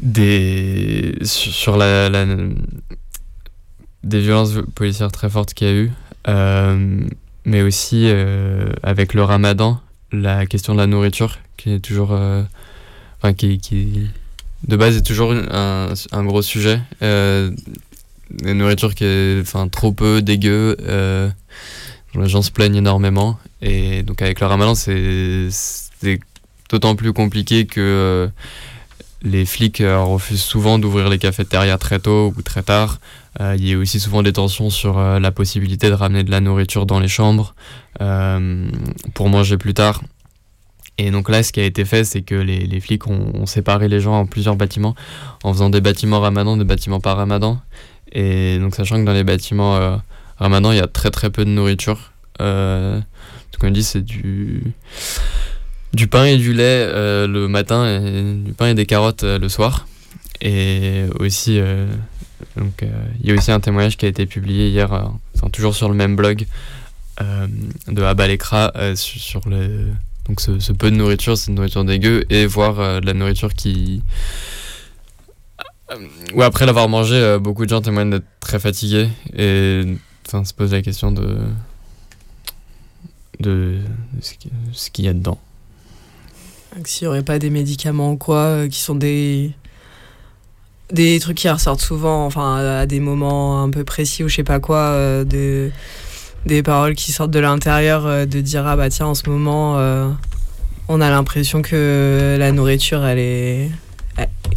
[0.00, 1.18] des.
[1.22, 2.08] sur, la,
[4.02, 5.92] des violences policières très fortes qu'il y a eu.
[7.44, 8.10] mais aussi
[8.82, 9.80] avec le ramadan,
[10.12, 12.12] la question de la nourriture qui est toujours.
[13.18, 13.58] enfin, qui,
[14.66, 16.80] de base, c'est toujours un, gros sujet.
[17.02, 17.50] Euh,
[18.42, 20.76] la nourriture qui est enfin, trop peu, dégueu.
[20.82, 21.28] Euh,
[22.14, 23.38] les gens se plaignent énormément.
[23.62, 25.48] Et donc, avec le ramadan, c'est
[26.70, 28.28] d'autant plus compliqué que euh,
[29.22, 32.98] les flics euh, refusent souvent d'ouvrir les cafétérias très tôt ou très tard.
[33.38, 36.86] il y a aussi souvent des tensions sur la possibilité de ramener de la nourriture
[36.86, 37.54] dans les chambres.
[37.98, 40.02] Pour manger plus tard.
[40.98, 43.88] Et donc là, ce qui a été fait, c'est que les, les flics ont, séparé
[43.88, 44.94] les gens en plusieurs bâtiments,
[45.44, 47.60] en faisant des bâtiments ramadan, des bâtiments pas ramadan.
[48.12, 49.96] Et donc, sachant que dans les bâtiments euh,
[50.38, 52.12] ramadan, il y a très très peu de nourriture.
[52.40, 54.62] Euh, donc, on dit, c'est du,
[55.92, 59.48] du pain et du lait euh, le matin, et du pain et des carottes le
[59.50, 59.86] soir.
[60.40, 61.60] Et aussi,
[62.56, 62.84] donc,
[63.20, 65.10] il y a aussi un témoignage qui a été publié hier,
[65.52, 66.46] toujours sur le même blog,
[67.18, 69.92] de Abalekra sur le
[70.28, 73.54] donc ce, peu de nourriture, c'est une nourriture dégueu, et voir euh, de la nourriture
[73.54, 74.02] qui...
[76.34, 79.82] Ou après l'avoir mangé, euh, beaucoup de gens témoignent d'être très fatigués, et
[80.26, 81.38] enfin, se pose la question de,
[83.38, 83.78] de
[84.20, 85.38] ce qu'il y a dedans.
[86.84, 89.52] S'il n'y aurait pas des médicaments ou quoi, euh, qui sont des
[90.92, 94.44] des trucs qui ressortent souvent, enfin à des moments un peu précis ou je sais
[94.44, 95.72] pas quoi, de
[96.46, 99.78] des paroles qui sortent de l'intérieur, euh, de dire ah bah tiens en ce moment
[99.78, 100.08] euh,
[100.88, 103.70] on a l'impression que la nourriture elle est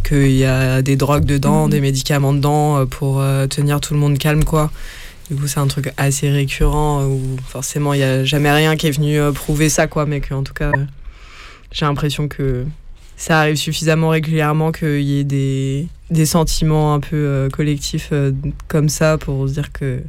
[0.04, 1.70] qu'il y a des drogues dedans, mhm.
[1.70, 4.70] des médicaments dedans euh, pour tenir tout le monde calme quoi.
[5.28, 8.86] Du coup c'est un truc assez récurrent où forcément il n'y a jamais rien qui
[8.86, 10.72] est venu prouver ça quoi, mais que en tout cas
[11.72, 12.64] j'ai l'impression que
[13.16, 18.12] ça arrive suffisamment régulièrement qu'il y ait des, des sentiments un peu collectifs
[18.66, 20.00] comme ça pour se dire que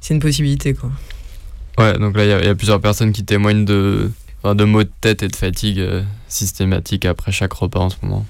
[0.00, 0.90] c'est une possibilité quoi.
[1.78, 4.10] Ouais, donc là, il y, a plusieurs personnes qui témoignent de,
[4.44, 8.24] de maux de tête et de fatigue euh, systématique après chaque repas en ce moment.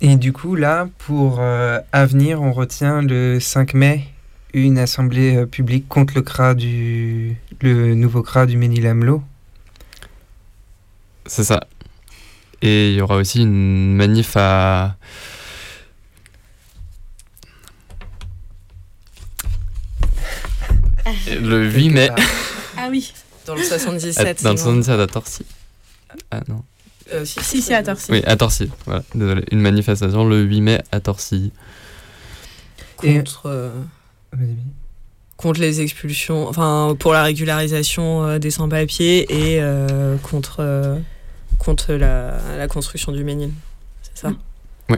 [0.00, 4.04] Et du coup, là, pour euh, Avenir, on retient le 5 mai
[4.54, 9.22] une assemblée euh, publique contre le CRA du le nouveau CRA du Ménil-Amelot.
[11.26, 11.66] C'est ça.
[12.62, 14.96] Et il y aura aussi une manif à
[21.40, 22.10] le 8 mai.
[22.76, 23.12] Ah oui.
[23.46, 24.42] Dans le 77.
[24.42, 25.46] Dans le 77 à Torcy.
[26.30, 26.62] Ah non.
[27.12, 28.10] Euh, si, si, à Torcy.
[28.10, 28.70] Oui, à Torcy.
[28.84, 29.44] Voilà, désolé.
[29.52, 31.52] Une manifestation le 8 mai à Torcy.
[32.96, 33.46] Contre.
[33.46, 33.70] Euh,
[35.36, 39.60] contre les expulsions, enfin pour la régularisation euh, des sans-papiers et
[40.22, 40.98] contre,
[41.58, 43.52] contre la, la, construction du Ménil.
[44.02, 44.32] C'est ça?
[44.88, 44.96] Oui.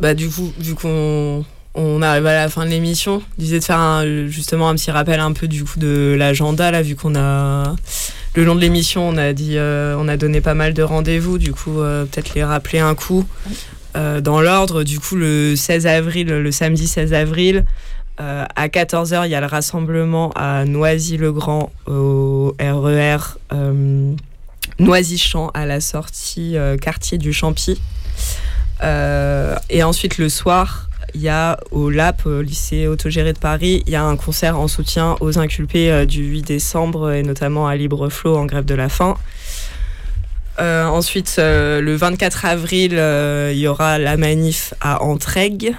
[0.00, 1.44] Bah, du coup, vu qu'on
[1.74, 5.20] on arrive à la fin de l'émission, disais de faire un, justement un petit rappel
[5.20, 7.74] un peu du coup de l'agenda là, vu qu'on a
[8.34, 11.38] le long de l'émission, on a dit, euh, on a donné pas mal de rendez-vous,
[11.38, 13.26] du coup euh, peut-être les rappeler un coup
[13.96, 14.84] euh, dans l'ordre.
[14.84, 17.64] Du coup, le 16 avril, le samedi 16 avril.
[18.18, 23.18] à 14h, il y a le rassemblement à Noisy-le-Grand au RER
[23.52, 24.14] e
[24.78, 27.78] Noisy-Champ à la sortie quartier du Champy.
[28.82, 33.82] Euh, et ensuite, le soir, il y a au LAP, au lycée autogéré de Paris,
[33.86, 37.66] il y a un concert en soutien aux inculpés euh, du 8 décembre et notamment
[37.66, 39.16] à Libre Flot en grève de la faim.
[40.58, 45.74] Euh, ensuite, le 24 avril, il y aura la manif à Entraigues.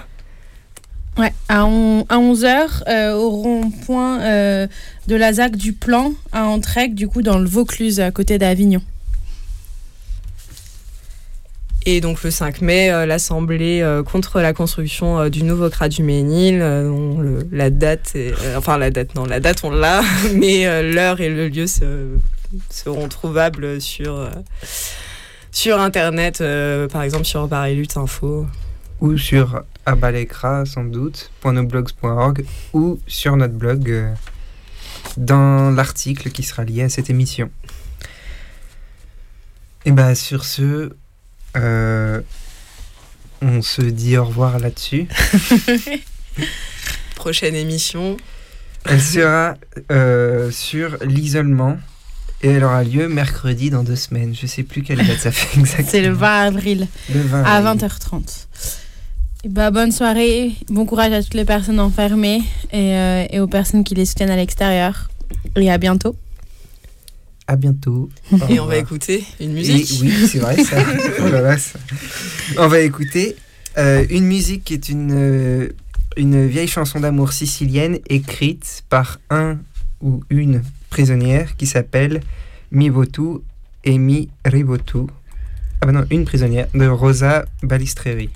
[1.17, 7.39] Ouais, à, 11h, au rond-point de la ZAC du Plan à Entraigues, du coup dans
[7.39, 8.83] le Vaucluse, à côté d'Avignon.
[11.85, 15.87] Et donc le 5 mai, euh, l'Assemblée euh, contre la construction euh, du nouveau CRA
[15.87, 16.59] du Ménil.
[17.51, 18.17] la date,
[18.57, 20.01] enfin la date, non, la date on l'a,
[20.33, 21.65] mais l'heure et le lieu
[22.69, 24.29] seront trouvables sur,
[25.51, 26.43] sur Internet,
[26.91, 28.45] par exemple sur Paris Lutte Info.
[28.99, 32.43] Ou sur abalekra sans doute, .noblogs.org
[32.73, 34.07] ou sur notre blog
[35.17, 37.49] dans l'article qui sera lié à cette émission.
[39.85, 40.91] Et bien sur ce,
[41.55, 42.21] euh,
[43.41, 45.07] on se dit au revoir là-dessus.
[47.15, 48.17] Prochaine émission.
[48.85, 49.55] Elle sera
[49.91, 51.77] euh, sur l'isolement
[52.41, 54.35] et elle aura lieu mercredi dans deux semaines.
[54.39, 55.89] Je sais plus quelle date ça fait exactement.
[55.89, 56.87] C'est le 20 avril.
[57.13, 58.45] Le 20 à 20h30.
[59.49, 63.83] bah, bonne soirée, bon courage à toutes les personnes enfermées et, euh, et aux personnes
[63.83, 65.09] qui les soutiennent à l'extérieur.
[65.55, 66.15] Et à bientôt.
[67.47, 68.09] À bientôt.
[68.49, 70.01] Et on va écouter une musique.
[70.01, 70.77] oui, c'est vrai ça.
[72.57, 73.35] Oh on va écouter
[73.77, 75.69] euh, une musique qui est une, euh,
[76.15, 79.57] une vieille chanson d'amour sicilienne écrite par un
[80.01, 82.21] ou une prisonnière qui s'appelle
[82.71, 83.39] Mi Votu
[83.83, 85.07] et Mi Rivotu.
[85.81, 88.29] Ah ben non, une prisonnière de Rosa Balistreri.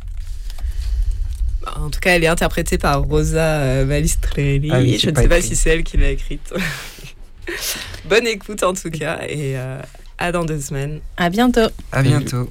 [1.75, 4.69] En tout cas, elle est interprétée par Rosa euh, Balistreri.
[4.71, 6.53] Ah Je ne sais pas si c'est elle qui l'a écrite.
[8.05, 9.79] Bonne écoute en tout cas et euh,
[10.17, 11.01] à dans deux semaines.
[11.17, 11.69] À bientôt.
[11.91, 12.49] À bientôt.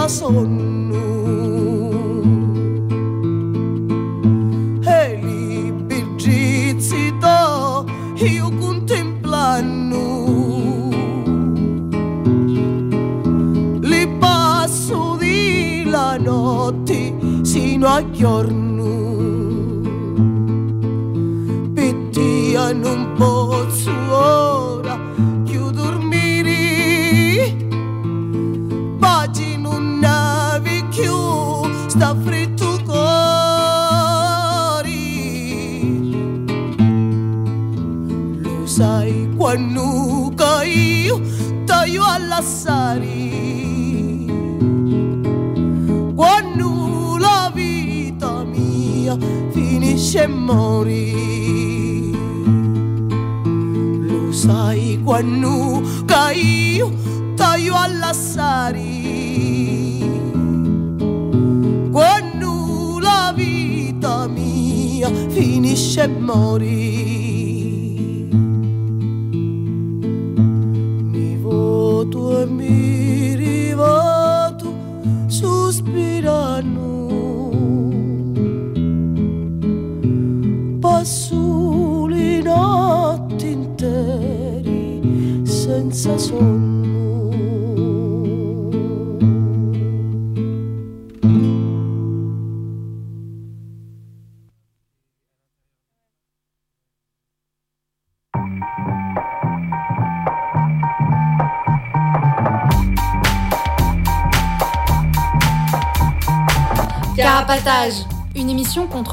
[0.00, 0.79] corazón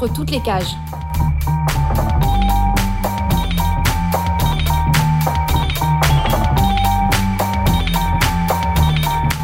[0.06, 0.76] toutes les cages.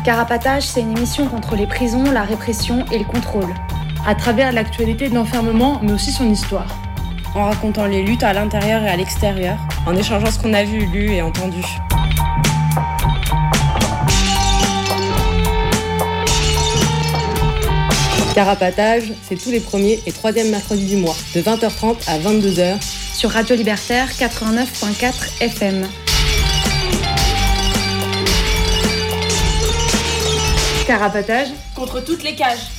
[0.04, 3.54] Carapatage, c'est une émission contre les prisons, la répression et le contrôle.
[4.06, 6.66] À travers l'actualité de l'enfermement, mais aussi son histoire.
[7.34, 9.56] En racontant les luttes à l'intérieur et à l'extérieur.
[9.86, 11.64] En échangeant ce qu'on a vu, lu et entendu.
[18.34, 22.82] Carapatage, c'est tous les premiers et troisièmes mercredis du mois, de 20h30 à 22h.
[23.14, 25.86] Sur Radio Libertaire 89.4 FM.
[30.84, 32.73] Carapatage Contre toutes les cages.